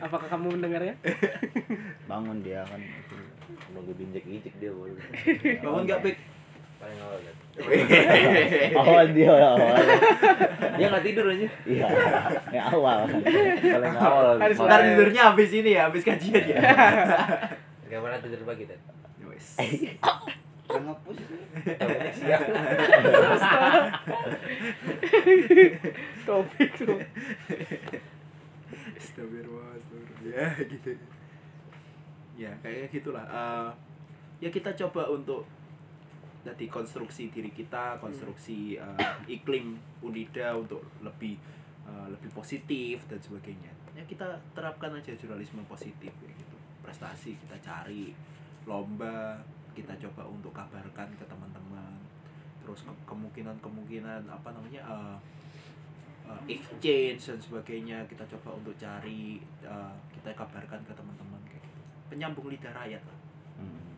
apakah 0.06 0.26
kamu 0.32 0.56
mendengarnya? 0.56 0.94
Bangun 2.08 2.40
dia 2.40 2.64
kan. 2.64 2.80
Nunggu 3.76 3.92
diinjek-injek 3.96 4.54
dia 4.60 4.72
baru 4.72 4.96
bangun 5.64 5.82
nggak, 5.88 6.00
Pik? 6.04 6.16
paling 6.82 6.98
awal 6.98 7.18
kan 7.22 7.36
awal 8.74 9.06
dia 9.14 9.30
awal. 9.30 9.76
Dia 10.74 10.86
nggak 10.90 11.04
tidur 11.06 11.26
aja 11.30 11.48
iya. 11.62 11.86
Yang 12.50 12.66
awal. 12.74 12.98
Paling 13.62 13.96
awal. 14.02 14.34
Harus 14.42 14.56
Ntar 14.58 14.80
tidurnya 14.90 15.22
habis 15.30 15.50
ini 15.54 15.70
ya, 15.78 15.86
habis 15.86 16.02
kajian 16.02 16.42
ya. 16.42 16.58
pernah 17.86 18.18
tidur 18.18 18.42
pagi 18.42 18.64
kan 18.66 18.80
Ya 19.86 20.02
wes. 20.72 20.82
ngepus 20.86 21.18
siang 22.16 22.46
topik 26.26 26.70
tuh 26.78 26.98
Astagfirullah. 29.02 29.76
Ya 30.24 30.48
gitu. 30.64 30.96
Ya 32.38 32.52
kayak 32.64 32.88
gitulah. 32.94 33.26
Eh, 33.28 33.70
ya 34.46 34.48
kita 34.48 34.72
coba 34.72 35.10
untuk 35.12 35.44
jadi 36.42 36.66
konstruksi 36.66 37.30
diri 37.30 37.52
kita, 37.52 38.00
konstruksi 38.02 38.80
eh, 38.80 39.14
iklim 39.28 39.76
Unida 40.00 40.56
untuk 40.56 40.80
lebih 41.04 41.36
eh, 41.84 42.06
lebih 42.08 42.30
positif 42.32 43.04
dan 43.10 43.20
sebagainya. 43.20 43.72
Ya 43.92 44.04
kita 44.08 44.40
terapkan 44.56 44.96
aja 44.96 45.12
jurnalisme 45.12 45.60
positif 45.68 46.10
kayak 46.22 46.34
gitu. 46.38 46.56
Prestasi 46.80 47.36
kita 47.36 47.56
cari, 47.60 48.16
lomba 48.64 49.42
kita 49.72 49.92
coba 50.08 50.22
untuk 50.26 50.52
kabarkan 50.52 51.08
ke 51.16 51.24
teman-teman. 51.24 51.92
Terus 52.62 52.84
ke- 52.84 53.04
kemungkinan-kemungkinan 53.04 54.28
apa 54.28 54.48
namanya 54.54 54.82
eh, 54.86 55.16
uh, 56.30 56.40
exchange 56.46 57.18
dan 57.18 57.38
sebagainya 57.38 57.98
kita 58.06 58.22
coba 58.36 58.54
untuk 58.56 58.72
cari 58.78 59.42
uh, 59.66 59.90
kita 60.14 60.30
kabarkan 60.32 60.80
ke 60.86 60.92
teman-teman 60.94 61.40
kayak 61.50 61.62
gitu 61.66 61.80
penyambung 62.08 62.46
lidah 62.46 62.70
rakyat 62.70 63.02
lah. 63.02 63.18
Hmm. 63.58 63.90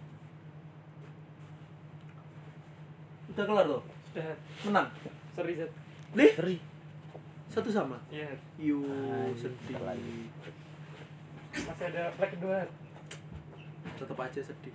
udah 3.34 3.44
kelar 3.44 3.66
tuh 3.66 3.82
sudah 4.12 4.34
menang 4.62 4.88
sorry 5.34 5.52
Zat. 5.58 5.70
Lih? 6.14 6.60
satu 7.50 7.70
sama 7.70 7.98
ya 8.10 8.26
Yu 8.58 8.82
Anjing, 8.82 9.34
sedih 9.38 9.78
lagi. 9.78 10.26
masih 11.54 11.86
ada 11.90 12.10
flag 12.14 12.30
kedua 12.34 12.66
tetap 13.94 14.18
aja 14.18 14.40
sedih 14.42 14.74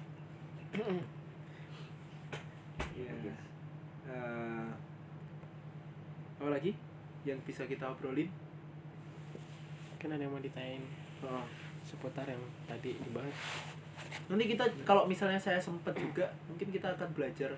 Iya. 2.95 3.35
Eh, 4.09 4.69
apa 6.39 6.49
lagi 6.49 6.71
yang 7.23 7.39
bisa 7.43 7.65
kita 7.65 7.85
obrolin? 7.85 8.29
Kan 9.97 10.13
ada 10.13 10.23
yang 10.23 10.31
mau 10.31 10.39
ditanyain 10.39 10.83
Oh. 11.19 11.43
seputar 11.83 12.23
yang 12.23 12.39
tadi 12.63 12.95
dibahas. 12.95 13.35
Nanti 14.31 14.45
kita 14.47 14.63
kalau 14.85 15.03
misalnya 15.03 15.35
saya 15.35 15.59
sempet 15.59 15.91
juga 15.93 16.23
mungkin 16.47 16.71
kita 16.71 16.95
akan 16.95 17.11
belajar 17.11 17.51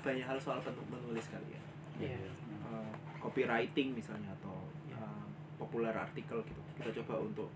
banyak 0.00 0.20
hal 0.20 0.36
soal 0.36 0.60
pen- 0.60 0.76
menulis 0.90 1.24
kali 1.30 1.56
ya. 1.56 1.62
Iya. 2.02 2.28
Eh, 2.28 2.92
copywriting 3.16 3.94
misalnya 3.94 4.28
atau 4.36 4.68
eh, 4.90 5.24
populer 5.56 5.92
artikel 5.92 6.44
gitu. 6.44 6.60
Kita 6.76 6.90
coba 7.00 7.24
untuk 7.24 7.48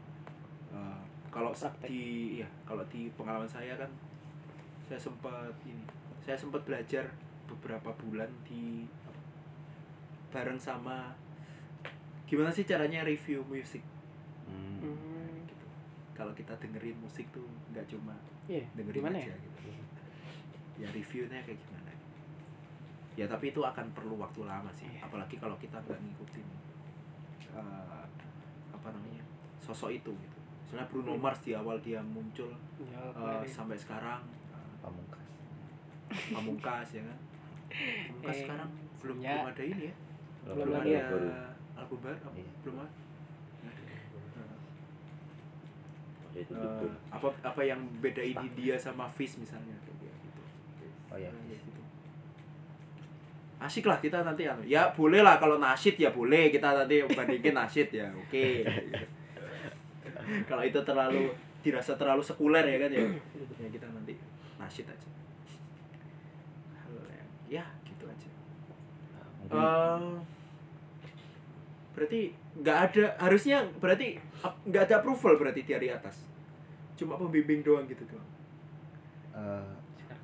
eh, 0.72 1.02
kalau 1.28 1.52
Praktek. 1.52 1.90
di 1.90 2.02
ya 2.40 2.48
kalau 2.64 2.84
di 2.88 3.12
pengalaman 3.12 3.48
saya 3.48 3.76
kan 3.76 3.90
saya 4.84 5.00
sempat 5.00 5.54
ini 5.64 5.84
saya 6.18 6.34
sempat 6.34 6.62
belajar 6.62 7.04
beberapa 7.44 7.92
bulan 7.98 8.28
di 8.42 8.84
apa, 9.02 9.20
bareng 10.30 10.56
sama 10.56 11.12
gimana 12.24 12.48
sih 12.48 12.64
caranya 12.64 13.02
review 13.02 13.44
musik 13.44 13.82
Hmm. 14.44 15.40
gitu 15.40 15.64
kalau 16.12 16.32
kita 16.32 16.52
dengerin 16.58 16.92
musik 16.98 17.24
tuh 17.30 17.44
nggak 17.70 17.84
cuma 17.86 18.12
iya 18.44 18.60
dengerin 18.74 19.00
gimana 19.00 19.16
aja 19.16 19.32
ya 19.32 19.36
gitu 19.38 19.60
ya 20.76 20.88
reviewnya 20.90 21.40
kayak 21.40 21.56
gimana 21.58 21.90
ya 23.14 23.24
tapi 23.24 23.48
itu 23.48 23.60
akan 23.60 23.86
perlu 23.92 24.18
waktu 24.18 24.44
lama 24.44 24.68
sih 24.70 24.84
Iya. 24.86 25.00
apalagi 25.02 25.38
kalau 25.38 25.56
kita 25.56 25.80
nggak 25.80 25.96
ngikutin 25.96 26.46
eh, 27.50 28.04
apa 28.68 28.88
namanya 28.90 29.24
sosok 29.58 29.94
itu 29.94 30.12
gitu 30.12 30.38
misalnya 30.62 30.86
Bruno 30.88 31.12
Hmm. 31.12 31.22
Mars 31.22 31.40
di 31.40 31.52
awal 31.52 31.80
dia 31.80 32.00
muncul 32.00 32.52
ya, 32.78 33.00
eh, 33.00 33.10
kemarin. 33.10 33.48
sampai 33.48 33.76
sekarang 33.78 34.20
Pamungkas. 34.84 35.26
Pamungkas 36.30 36.88
ya 36.92 37.02
kan 37.02 37.18
Pamungkas 37.72 38.28
Eh, 38.30 38.40
sekarang 38.44 38.70
belum 39.00 39.16
ya. 39.18 39.32
belum 39.34 39.48
ada 39.48 39.62
ini 39.64 39.82
ya 39.82 39.94
Belum 40.44 40.56
belum 40.60 40.74
ada 40.76 40.88
ya. 40.90 41.04
baru. 41.08 41.28
album 41.74 41.98
baru? 42.00 42.18
Iya. 42.34 42.52
belum 42.60 42.76
ada 42.78 42.92
Itu 46.34 46.50
Eh, 46.54 46.90
apa 47.08 47.28
apa 47.42 47.62
yang 47.62 47.78
bedain 48.00 48.34
dia 48.52 48.74
sama 48.74 49.06
Fish 49.06 49.38
misalnya 49.38 49.70
kayak 49.80 50.10
gitu 50.18 50.42
Oh 51.08 51.16
ya. 51.16 51.30
Nah, 51.30 51.46
gitu. 51.46 51.80
Asik 53.56 53.86
lah 53.86 53.96
kita 53.96 54.20
nanti 54.20 54.42
anu. 54.44 54.66
Ya 54.66 54.90
boleh 54.90 55.22
lah 55.22 55.38
kalau 55.38 55.56
nasyid 55.56 55.94
ya 55.94 56.10
boleh 56.10 56.50
kita 56.50 56.74
nanti 56.74 57.06
bandingin 57.06 57.54
nasyid 57.54 57.86
ya. 57.88 58.10
Oke. 58.12 58.66
kalau 60.50 60.60
itu 60.60 60.80
terlalu 60.82 61.30
dirasa 61.62 61.94
terlalu 61.94 62.18
sekuler 62.20 62.66
ya 62.66 62.76
kan 62.82 62.90
ya. 62.90 63.04
Ya 63.56 63.68
kita 63.70 63.86
nanti 63.88 64.18
nasyid 64.56 64.86
aja. 64.86 65.08
Hal 66.76 66.94
yang 67.08 67.30
ya 67.50 67.64
gitu 67.84 68.04
aja. 68.04 68.28
Mungkin 69.42 69.54
Eh, 69.54 70.14
berarti 71.94 72.20
nggak 72.54 72.78
ada 72.80 73.04
harusnya 73.18 73.62
berarti 73.76 74.18
nggak 74.66 74.82
ada 74.84 74.94
approval 74.98 75.34
berarti 75.36 75.62
dari 75.62 75.88
atas. 75.88 76.26
Cuma 76.94 77.14
pembimbing 77.14 77.60
doang 77.60 77.86
gitu 77.86 78.02
doang. 78.06 78.28
eh, 79.34 79.66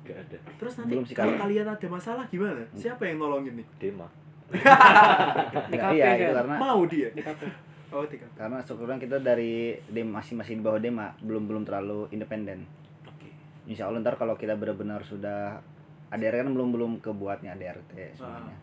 Gak 0.01 0.17
ada. 0.17 0.37
Terus 0.57 0.73
nanti 0.75 0.91
Belum 0.91 1.05
kalau 1.13 1.35
kalian 1.37 1.67
ada 1.67 1.87
masalah 1.87 2.25
gimana? 2.25 2.65
Siapa 2.73 3.05
yang 3.05 3.21
nolongin 3.21 3.53
nih? 3.53 3.67
Dema. 3.77 4.09
kafe 4.51 5.93
iya 5.93 6.05
kan? 6.09 6.17
itu 6.17 6.33
karena 6.33 6.55
Mau 6.57 6.81
dia? 6.85 7.09
Oh, 7.91 8.07
tiga. 8.07 8.23
karena 8.33 8.57
syukurnya 8.63 8.97
kita 8.97 9.19
dari 9.19 9.75
dem 9.85 10.07
masih 10.07 10.33
masih 10.33 10.57
di 10.57 10.63
bawah 10.63 10.79
dema 10.79 11.11
belum 11.21 11.43
belum 11.45 11.63
terlalu 11.63 12.07
independen. 12.09 12.63
Insya 13.65 13.87
Allah 13.87 14.01
ntar 14.01 14.17
kalau 14.17 14.33
kita 14.33 14.57
benar-benar 14.57 15.05
sudah 15.05 15.61
ADR 16.09 16.43
kan 16.43 16.51
belum 16.51 16.69
belum 16.73 16.91
kebuatnya 16.99 17.53
ADRT 17.53 18.17
semuanya. 18.17 18.57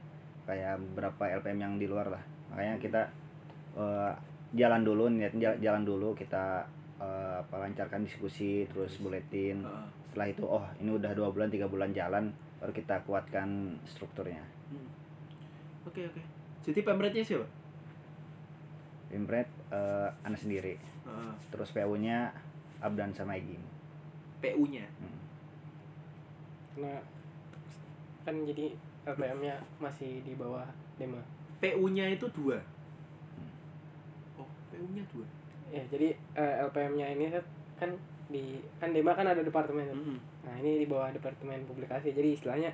Kayak 0.44 0.80
beberapa 0.80 1.22
LPM 1.38 1.59
yang 1.61 1.74
di 1.76 1.86
luar 1.86 2.11
lah. 2.11 2.22
Makanya 2.51 2.76
kita 2.76 3.03
eh, 3.76 4.12
jalan 4.53 4.82
dulu 4.82 5.07
niat 5.09 5.36
jal- 5.36 5.61
jalan 5.61 5.84
dulu 5.84 6.12
kita 6.12 6.66
apa 6.99 7.55
lancarkan 7.62 8.03
diskusi 8.03 8.66
terus 8.66 8.99
buletin. 8.99 9.62
Heeh. 9.62 9.86
Setelah 10.11 10.28
itu 10.28 10.42
oh 10.42 10.66
ini 10.82 10.90
udah 10.90 11.14
dua 11.14 11.30
bulan 11.30 11.46
tiga 11.46 11.70
bulan 11.70 11.94
jalan 11.94 12.26
baru 12.59 12.74
kita 12.74 13.07
kuatkan 13.07 13.78
strukturnya. 13.86 14.42
Hmm. 14.66 14.88
Oke, 15.86 16.11
oke. 16.11 16.18
Jadi 16.66 16.82
pemretnya 16.82 17.22
siapa? 17.22 17.46
Pimpret 19.09 19.46
eh 19.70 20.11
Ana 20.26 20.34
sendiri. 20.34 20.74
Heeh. 21.07 21.32
Terus 21.49 21.70
PU-nya 21.70 22.34
Abdan 22.82 23.14
sama 23.14 23.38
Egin. 23.38 23.62
PU-nya. 24.39 24.86
Hmm. 24.97 25.18
karena 26.70 26.95
kan 28.22 28.34
jadi 28.45 28.70
LPM-nya 29.05 29.51
masih 29.76 30.22
di 30.22 30.34
bawah 30.34 30.62
Dema 30.95 31.18
PU-nya 31.59 32.07
itu 32.09 32.22
dua. 32.30 32.55
Oh, 34.36 34.47
PU-nya 34.68 35.03
dua. 35.09 35.26
ya 35.68 35.82
jadi 35.84 36.09
eh, 36.32 36.55
LPM-nya 36.62 37.12
ini 37.12 37.28
kan- 37.28 37.49
kan 37.76 37.91
di 38.28 38.57
kan 38.76 38.89
Dema 38.91 39.12
kan 39.12 39.26
ada 39.26 39.41
departemen 39.41 39.84
Mm-mm. 39.86 40.16
nah 40.41 40.55
ini 40.55 40.78
di 40.78 40.86
bawah 40.86 41.11
departemen 41.11 41.64
publikasi 41.64 42.11
jadi 42.11 42.32
istilahnya 42.32 42.70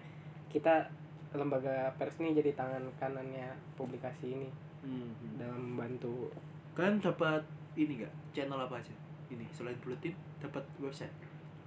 kita 0.47 0.87
lembaga 1.33 1.91
pers 1.95 2.15
ini 2.19 2.31
jadi 2.33 2.55
tangan 2.55 2.83
kanannya 2.95 3.49
publikasi 3.75 4.31
ini 4.33 4.49
Mhm. 4.81 5.41
dalam 5.41 5.59
membantu 5.73 6.29
Kalian 6.73 6.99
dapat 6.99 7.39
ini 7.75 7.97
enggak? 7.97 8.11
Channel 8.31 8.59
apa 8.61 8.77
aja? 8.77 8.91
Ini 9.29 9.47
selain 9.49 9.79
buletin 9.79 10.11
dapat 10.37 10.61
website. 10.77 11.15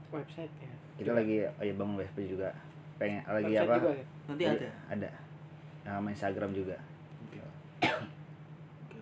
Website 0.09 0.53
ya 0.57 0.71
Kita 0.95 1.11
lagi 1.13 1.43
oh 1.43 1.63
ya 1.63 1.73
bangun 1.73 1.95
WFP 1.95 2.17
juga. 2.27 2.49
Pengen 2.97 3.21
lagi 3.23 3.51
website 3.51 3.67
apa? 3.67 3.75
juga 3.77 3.91
ya 3.93 4.05
Nanti 4.27 4.43
Lagi- 4.43 4.57
ada. 4.57 4.69
Ada. 4.89 5.09
Sama 5.83 6.07
Instagram 6.09 6.51
juga. 6.51 6.75
Oke. 7.23 7.37
Oke. 7.37 7.89
oke. 8.89 8.99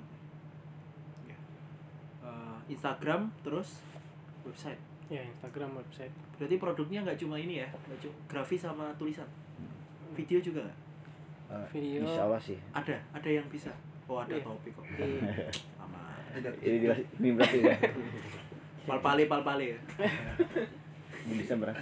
Ya. 1.25 1.37
Eh, 2.21 2.57
Instagram 2.67 3.21
terus 3.41 3.81
website. 4.43 4.81
ya 5.05 5.21
Instagram 5.21 5.77
website 5.77 6.09
Berarti 6.35 6.57
produknya 6.57 6.99
nggak 7.01 7.13
cuma 7.15 7.37
ini 7.37 7.61
ya, 7.61 7.69
nggak 7.69 7.99
cuma 8.01 8.15
grafis 8.25 8.59
sama 8.59 8.89
tulisan. 8.97 9.29
Video 10.13 10.41
juga 10.41 10.65
nggak? 10.65 10.79
Eh, 11.45 11.65
video 11.71 12.01
Insya 12.03 12.25
Allah 12.25 12.41
sih. 12.41 12.57
Ada, 12.73 12.97
ada 13.13 13.29
yang 13.29 13.45
bisa. 13.47 13.69
Oh 14.05 14.17
ada 14.17 14.33
Iya. 14.33 14.43
topik 14.43 14.73
kok. 14.73 14.85
di 14.85 15.21
Sama. 15.77 16.01
Ini 16.35 16.89
ini 17.15 17.29
berarti 17.31 17.57
ya. 17.61 17.73
Palpale 18.89 19.25
palpale 19.25 19.65
ya. 19.71 19.79
Ini 21.25 21.33
bisa 21.41 21.57
berat. 21.57 21.77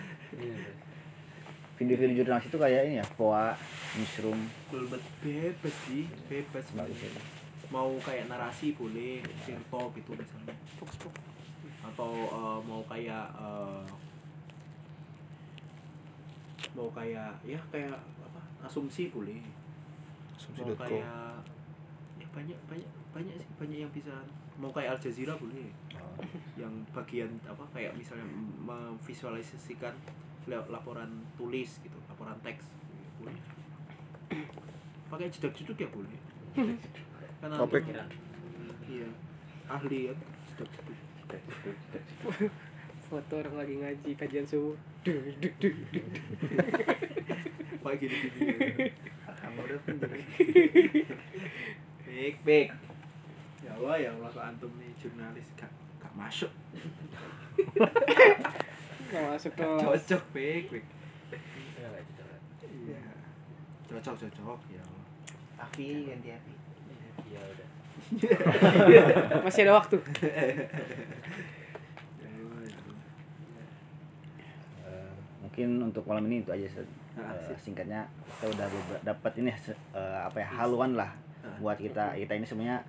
Video-video 1.75 2.23
jurnalis 2.23 2.47
itu 2.47 2.57
kayak 2.61 2.81
ini 2.87 2.95
ya, 3.01 3.05
POA, 3.17 3.57
newsroom, 3.97 4.39
Belbet 4.71 5.03
bebas 5.19 5.75
sih, 5.89 6.05
bebas. 6.29 6.65
bagus 6.77 6.99
ya. 7.01 7.11
Mau 7.73 7.97
kayak 7.99 8.29
narasi 8.29 8.77
boleh, 8.77 9.19
tirto 9.43 9.81
gitu 9.97 10.11
misalnya. 10.13 10.53
Atau 11.83 12.11
eh, 12.29 12.59
mau 12.63 12.81
kayak 12.87 13.25
eh, 13.35 13.83
mau 16.77 16.89
kayak 16.93 17.33
ya 17.43 17.59
kayak 17.73 17.97
apa? 17.99 18.41
Asumsi 18.63 19.09
boleh. 19.11 19.41
Mau 19.43 20.37
Asumsi.com. 20.39 20.77
kayak 20.77 21.41
ya 22.21 22.27
banyak 22.31 22.57
banyak 22.69 22.89
banyak 23.11 23.35
sih 23.41 23.49
banyak 23.57 23.77
yang 23.83 23.91
bisa 23.91 24.13
mau 24.55 24.69
kayak 24.69 24.93
Al 24.93 24.99
Jazeera 24.99 25.33
boleh. 25.35 25.69
Oh. 25.97 26.21
yang 26.53 26.69
bagian 26.93 27.25
apa 27.43 27.65
kayak 27.73 27.89
misalnya 27.93 28.21
memvisualisasikan 28.61 29.89
la- 30.45 30.67
laporan 30.69 31.09
tulis 31.33 31.81
gitu 31.81 31.97
laporan 32.05 32.37
teks 32.41 32.69
boleh. 33.17 33.33
Pakai 35.07 35.29
jedak 35.29 35.53
jeduk 35.53 35.75
ya 35.75 35.89
boleh. 35.89 36.13
Kan 37.41 37.49
Topik. 37.51 37.83
antum- 37.89 38.21
iya 38.85 39.09
ahli 39.65 40.07
ya 40.07 40.13
jedak 40.47 40.69
jeduk 40.69 40.97
foto 43.03 43.33
orang 43.35 43.55
lagi 43.57 43.73
ngaji 43.77 44.11
kajian 44.15 44.45
subuh. 44.45 44.77
Kayak 47.83 47.97
gini 47.99 48.15
gini 48.31 48.53
baik 52.07 52.37
baik 52.41 52.69
Allah 53.73 53.95
ya 53.97 54.09
Allah 54.11 54.29
kok 54.29 54.43
antum 54.43 54.71
nih 54.77 54.91
jurnalis 54.95 55.47
gak 55.55 55.71
gak 55.97 56.13
masuk. 56.13 56.51
Nggak 59.09 59.23
masuk 59.29 59.51
gak 59.53 59.67
kelas. 59.67 59.81
cocok 60.03 60.23
baik 60.31 60.65
baik 60.69 60.85
iya 62.73 63.01
cocok. 63.89 64.15
Cocok 64.19 64.59
ya 64.69 64.81
Allah. 64.81 65.05
Afi 65.59 65.85
ganti 66.05 66.29
Afi. 66.31 66.53
Ya 67.29 67.41
udah. 67.41 67.67
masih 69.41 69.61
ada 69.65 69.73
waktu. 69.75 69.97
Ya 72.21 72.29
ya 72.29 72.79
Eh, 74.83 75.11
mungkin 75.41 75.67
untuk 75.83 76.03
malam 76.05 76.25
ini 76.27 76.41
itu 76.41 76.51
aja 76.51 76.67
sip. 76.67 76.87
singkatnya 77.55 78.09
kita 78.27 78.49
udah 78.49 78.67
dapat 79.03 79.31
ini 79.37 79.49
eh, 79.93 80.19
apa 80.19 80.37
ya 80.37 80.47
haluan 80.51 80.97
lah 80.97 81.13
Ah. 81.43 81.59
buat 81.59 81.75
kita. 81.75 82.15
kita 82.15 82.33
ini 82.33 82.47
sebenarnya 82.47 82.79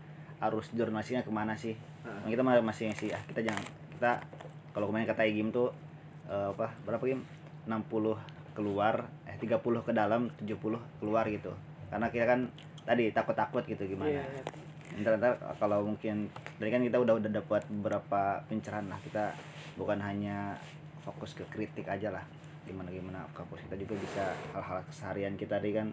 arus 0.51 0.69
jurnalisnya 0.77 1.25
ke 1.25 1.33
mana 1.33 1.57
sih? 1.57 1.75
Ah. 2.05 2.21
kita 2.29 2.45
ma- 2.45 2.61
masih 2.61 2.93
sih 2.93 3.09
ah, 3.11 3.23
kita 3.25 3.41
jangan 3.41 3.65
kita 3.97 4.21
kalau 4.75 4.91
kemarin 4.91 5.07
kata 5.09 5.23
Igim 5.25 5.49
tuh 5.55 5.71
eh, 6.29 6.49
apa 6.53 6.75
berapa 6.85 7.01
game 7.01 7.25
60 7.65 8.55
keluar 8.55 9.09
eh 9.27 9.37
30 9.41 9.61
ke 9.61 9.93
dalam 9.93 10.31
70 10.39 11.01
keluar 11.01 11.25
gitu. 11.27 11.53
Karena 11.91 12.07
kita 12.13 12.25
kan 12.29 12.41
tadi 12.85 13.11
takut-takut 13.11 13.65
gitu 13.65 13.85
gimana. 13.89 14.21
Iya. 14.21 14.25
ntar 14.95 15.19
ntar 15.19 15.35
kalau 15.59 15.83
mungkin 15.83 16.31
tadi 16.61 16.71
kan 16.71 16.83
kita 16.87 17.03
udah 17.03 17.19
udah 17.19 17.31
dapat 17.35 17.67
beberapa 17.67 18.39
pencerahan 18.47 18.87
lah 18.87 19.01
kita 19.03 19.35
bukan 19.75 19.99
hanya 19.99 20.55
fokus 21.03 21.35
ke 21.35 21.43
kritik 21.51 21.89
aja 21.91 22.15
lah. 22.15 22.23
Gimana 22.63 22.95
gimana 22.95 23.27
kampus 23.35 23.65
kita 23.67 23.75
juga 23.75 23.95
bisa 23.99 24.25
hal-hal 24.55 24.87
keseharian 24.87 25.35
kita 25.35 25.59
tadi 25.59 25.75
kan 25.75 25.91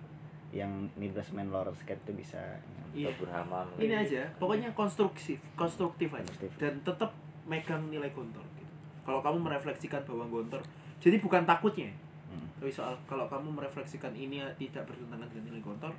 yang 0.52 0.92
main 1.32 1.48
roller 1.48 1.72
skate 1.80 2.04
itu 2.08 2.14
bisa 2.24 2.60
Iya. 2.92 3.08
Dapur 3.16 3.30
hamam. 3.32 3.68
Ini 3.80 3.96
aja, 4.04 4.22
pokoknya 4.36 4.76
konstruktif, 4.76 5.40
konstruktif 5.56 6.12
aja. 6.12 6.28
Konstruktif. 6.28 6.52
Dan 6.60 6.84
tetap 6.84 7.16
megang 7.48 7.88
nilai 7.88 8.12
gontor 8.12 8.44
gitu. 8.60 8.74
Kalau 9.08 9.24
kamu 9.24 9.38
merefleksikan 9.48 10.04
bahwa 10.04 10.28
gontor, 10.28 10.62
jadi 11.00 11.18
bukan 11.24 11.48
takutnya. 11.48 11.88
Hmm. 12.28 12.48
Tapi 12.60 12.72
soal 12.72 13.00
kalau 13.08 13.32
kamu 13.32 13.48
merefleksikan 13.56 14.12
ini 14.12 14.44
tidak 14.60 14.92
bertentangan 14.92 15.28
dengan 15.32 15.44
nilai 15.48 15.64
gontor, 15.64 15.94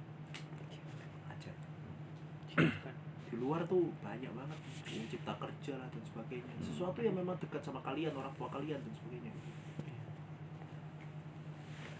aja. 1.32 1.52
Di 3.32 3.40
luar 3.40 3.64
tuh 3.64 3.88
banyak 4.04 4.28
banget 4.28 4.58
yang 4.92 5.08
cipta 5.08 5.32
kerja 5.40 5.72
lah 5.80 5.88
dan 5.88 6.02
sebagainya. 6.04 6.52
Sesuatu 6.60 7.00
yang 7.00 7.16
memang 7.16 7.40
dekat 7.40 7.64
sama 7.64 7.80
kalian, 7.80 8.12
orang 8.12 8.32
tua 8.36 8.52
kalian 8.52 8.76
dan 8.76 8.92
sebagainya. 8.92 9.32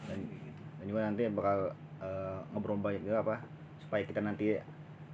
dan, 0.03 0.19
dan 0.77 0.85
juga 0.85 1.01
nanti 1.09 1.23
bakal 1.33 1.73
eh, 2.03 2.39
ngobrol 2.51 2.83
banyak 2.83 3.07
juga 3.07 3.23
apa 3.23 3.37
supaya 3.79 4.03
kita 4.03 4.19
nanti 4.19 4.59
eh, 4.59 4.63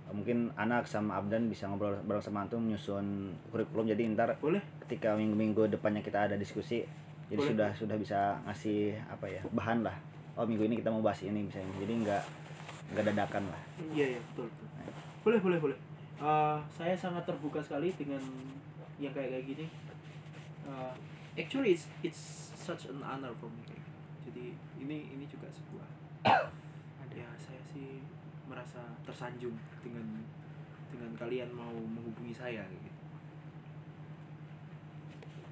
mungkin 0.08 0.48
anak 0.56 0.88
sama 0.88 1.20
Abdan 1.20 1.52
bisa 1.52 1.68
ngobrol 1.68 2.00
bareng 2.08 2.24
sama 2.24 2.48
antum 2.48 2.64
menyusun 2.64 3.36
kurikulum 3.52 3.92
jadi 3.92 4.08
ntar 4.16 4.40
Boleh? 4.40 4.64
ketika 4.88 5.12
minggu-minggu 5.14 5.68
depannya 5.68 6.00
kita 6.00 6.32
ada 6.32 6.36
diskusi 6.40 6.80
jadi 7.28 7.36
Boleh. 7.44 7.50
sudah 7.52 7.70
sudah 7.76 7.96
bisa 8.00 8.18
ngasih 8.48 8.96
apa 9.12 9.28
ya 9.28 9.44
bahan 9.52 9.84
lah 9.84 9.92
oh 10.40 10.48
minggu 10.48 10.64
ini 10.64 10.80
kita 10.80 10.88
mau 10.88 11.04
bahas 11.04 11.20
ini 11.20 11.44
misalnya 11.44 11.68
jadi 11.76 11.92
nggak 12.08 12.22
nggak 12.96 13.04
dadakan 13.12 13.44
lah 13.52 13.60
Iya, 13.92 14.16
iya, 14.16 14.20
betul, 14.32 14.48
betul. 14.48 14.68
Boleh, 15.22 15.40
boleh, 15.44 15.58
boleh. 15.60 15.78
Eh, 16.18 16.58
saya 16.72 16.96
sangat 16.96 17.28
terbuka 17.28 17.60
sekali 17.60 17.92
dengan 17.92 18.18
yang 18.96 19.12
kayak 19.12 19.28
kayak 19.38 19.44
gini. 19.44 19.66
Eh, 20.64 20.92
actually, 21.36 21.76
it's, 21.76 21.86
it's 22.00 22.22
such 22.56 22.88
an 22.88 23.04
honor 23.04 23.30
for 23.36 23.46
me. 23.52 23.60
Jadi 24.24 24.56
ini 24.80 25.12
ini 25.14 25.24
juga 25.28 25.46
sebuah 25.52 25.84
merasa 28.58 28.82
tersanjung 29.06 29.54
dengan 29.78 30.18
dengan 30.90 31.14
kalian 31.14 31.46
mau 31.48 31.70
menghubungi 31.70 32.34
saya 32.34 32.66
gitu. 32.66 32.90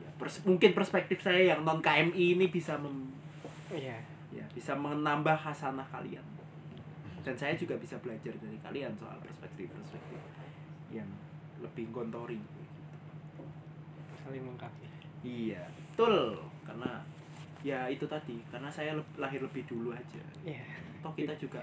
Ya, 0.03 0.11
pers- 0.17 0.43
mungkin 0.43 0.75
perspektif 0.75 1.23
saya 1.23 1.55
yang 1.55 1.63
non 1.63 1.79
KMI 1.79 2.35
ini 2.35 2.51
bisa 2.51 2.75
mem, 2.75 3.15
Iya. 3.71 4.03
ya 4.33 4.43
bisa 4.51 4.75
menambah 4.75 5.37
hasanah 5.37 5.87
kalian 5.87 6.27
dan 7.23 7.35
saya 7.35 7.55
juga 7.55 7.75
bisa 7.75 7.95
belajar 7.99 8.31
dari 8.37 8.55
kalian 8.57 8.95
soal 8.95 9.19
perspektif-perspektif 9.19 10.19
yang 10.89 11.07
lebih 11.59 11.91
gontori 11.91 12.39
Saling 14.17 14.43
melengkapi. 14.43 14.87
iya 15.23 15.67
betul 15.67 16.39
karena 16.63 17.03
ya 17.63 17.87
itu 17.87 18.07
tadi 18.07 18.39
karena 18.47 18.67
saya 18.69 18.95
lahir 19.17 19.39
lebih 19.41 19.63
dulu 19.65 19.91
aja 19.91 20.23
Iya. 20.43 20.63
toh 21.01 21.11
kita 21.13 21.35
juga 21.35 21.63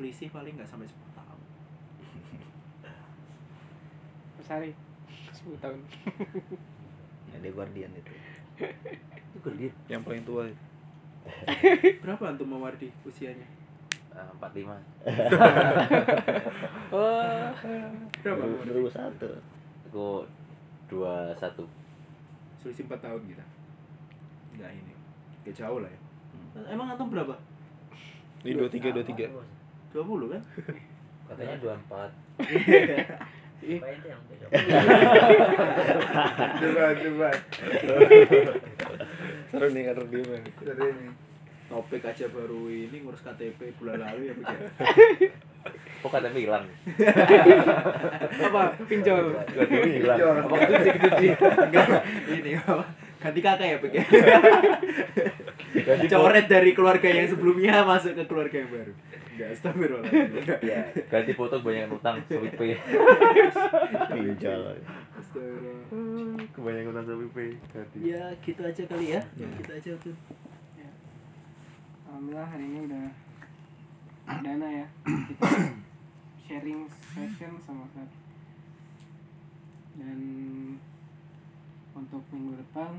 selisih 0.00 0.32
paling 0.32 0.56
nggak 0.56 0.64
sampai 0.64 0.88
10 0.88 0.96
tahun 1.12 1.38
Mas 4.32 4.48
Ari 4.50 4.72
10 5.30 5.60
tahun. 5.60 5.76
ya, 7.28 7.36
dia 7.38 7.52
guardian 7.52 7.92
itu 7.92 8.12
Itu 9.30 9.38
gede. 9.46 9.68
yang 9.86 10.00
paling 10.00 10.24
tua 10.24 10.48
berapa 12.02 12.24
antum 12.26 12.48
mewardi 12.48 12.88
usianya 13.04 13.44
Eh, 14.10 14.26
45. 14.34 14.66
Oh. 16.90 17.46
berapa 18.18 18.42
Mawardi? 18.42 18.90
2001 18.90 19.22
Aku 19.86 20.26
21. 20.88 21.62
selisih 22.58 22.84
4 22.84 22.98
tahun 22.98 23.22
kita 23.24 23.44
nggak 24.50 24.70
ini 24.74 24.92
nggak 25.40 25.54
jauh 25.54 25.78
lah 25.78 25.86
ya 25.86 26.00
emang 26.68 26.90
antum 26.90 27.08
berapa 27.08 27.36
ini 28.42 28.56
dua 28.56 28.66
tiga 28.66 28.88
dua 28.90 29.04
tiga 29.04 29.28
20 29.92 30.32
kan 30.32 30.42
Katanya 31.30 31.56
24. 31.62 32.10
coba 36.60 36.84
coba 36.96 37.28
seru 39.50 39.66
nih 39.70 39.82
karena 39.86 40.04
dia 40.10 40.22
mah. 40.26 40.42
Jadi 40.42 40.84
ini 40.90 41.06
topik 41.70 42.02
aja 42.02 42.26
baru 42.34 42.66
ini 42.66 42.96
ngurus 43.04 43.22
KTP 43.22 43.78
bulan 43.78 44.02
lalu 44.02 44.26
ya 44.26 44.34
begitu. 44.34 44.64
Oh 46.00 46.08
katanya 46.08 46.40
hilang. 46.40 46.64
Apa? 48.42 48.62
Pinjol. 48.88 49.38
Katanya 49.44 49.90
hilang. 49.92 50.18
Iya, 50.18 50.28
Apa 50.40 50.54
cuci 50.56 50.90
cuci? 50.96 51.28
Enggak, 51.38 51.88
ini 52.32 52.50
apa? 52.56 52.84
Ganti 53.20 53.40
kakak 53.44 53.68
ya 53.68 53.76
begitu. 53.78 54.16
Coret 56.08 56.46
dari 56.48 56.70
keluarga 56.72 57.06
yang 57.06 57.28
sebelumnya 57.28 57.84
masuk 57.84 58.16
ke 58.16 58.24
keluarga 58.24 58.56
yang 58.56 58.70
baru. 58.72 58.92
Enggak, 59.40 59.56
astagfirullah. 59.56 60.12
Ya, 60.68 60.80
ganti 61.08 61.32
foto 61.32 61.56
banyak 61.64 61.88
utang 61.88 62.20
Shopee 62.28 62.52
Pay. 62.60 62.76
pinjol 64.12 64.76
Astagfirullah. 65.16 66.44
Kebanyakan 66.52 66.92
utang 66.92 67.06
Shopee 67.08 67.32
Pay. 67.32 67.50
Ganti. 67.72 67.96
Ya, 68.04 68.24
gitu 68.44 68.60
aja 68.60 68.82
kali 68.84 69.16
ya. 69.16 69.20
Gitu 69.32 69.70
aja 69.72 69.92
tuh. 69.96 70.12
Alhamdulillah 72.04 72.48
hari 72.52 72.64
ini 72.68 72.78
udah 72.84 73.04
dana 74.44 74.68
ya. 74.68 74.86
Kita 75.08 75.48
sharing 76.44 76.84
session 76.92 77.56
sama 77.64 77.88
Ustaz. 77.88 78.12
Dan 79.96 80.20
untuk 81.96 82.20
minggu 82.28 82.60
depan 82.60 82.92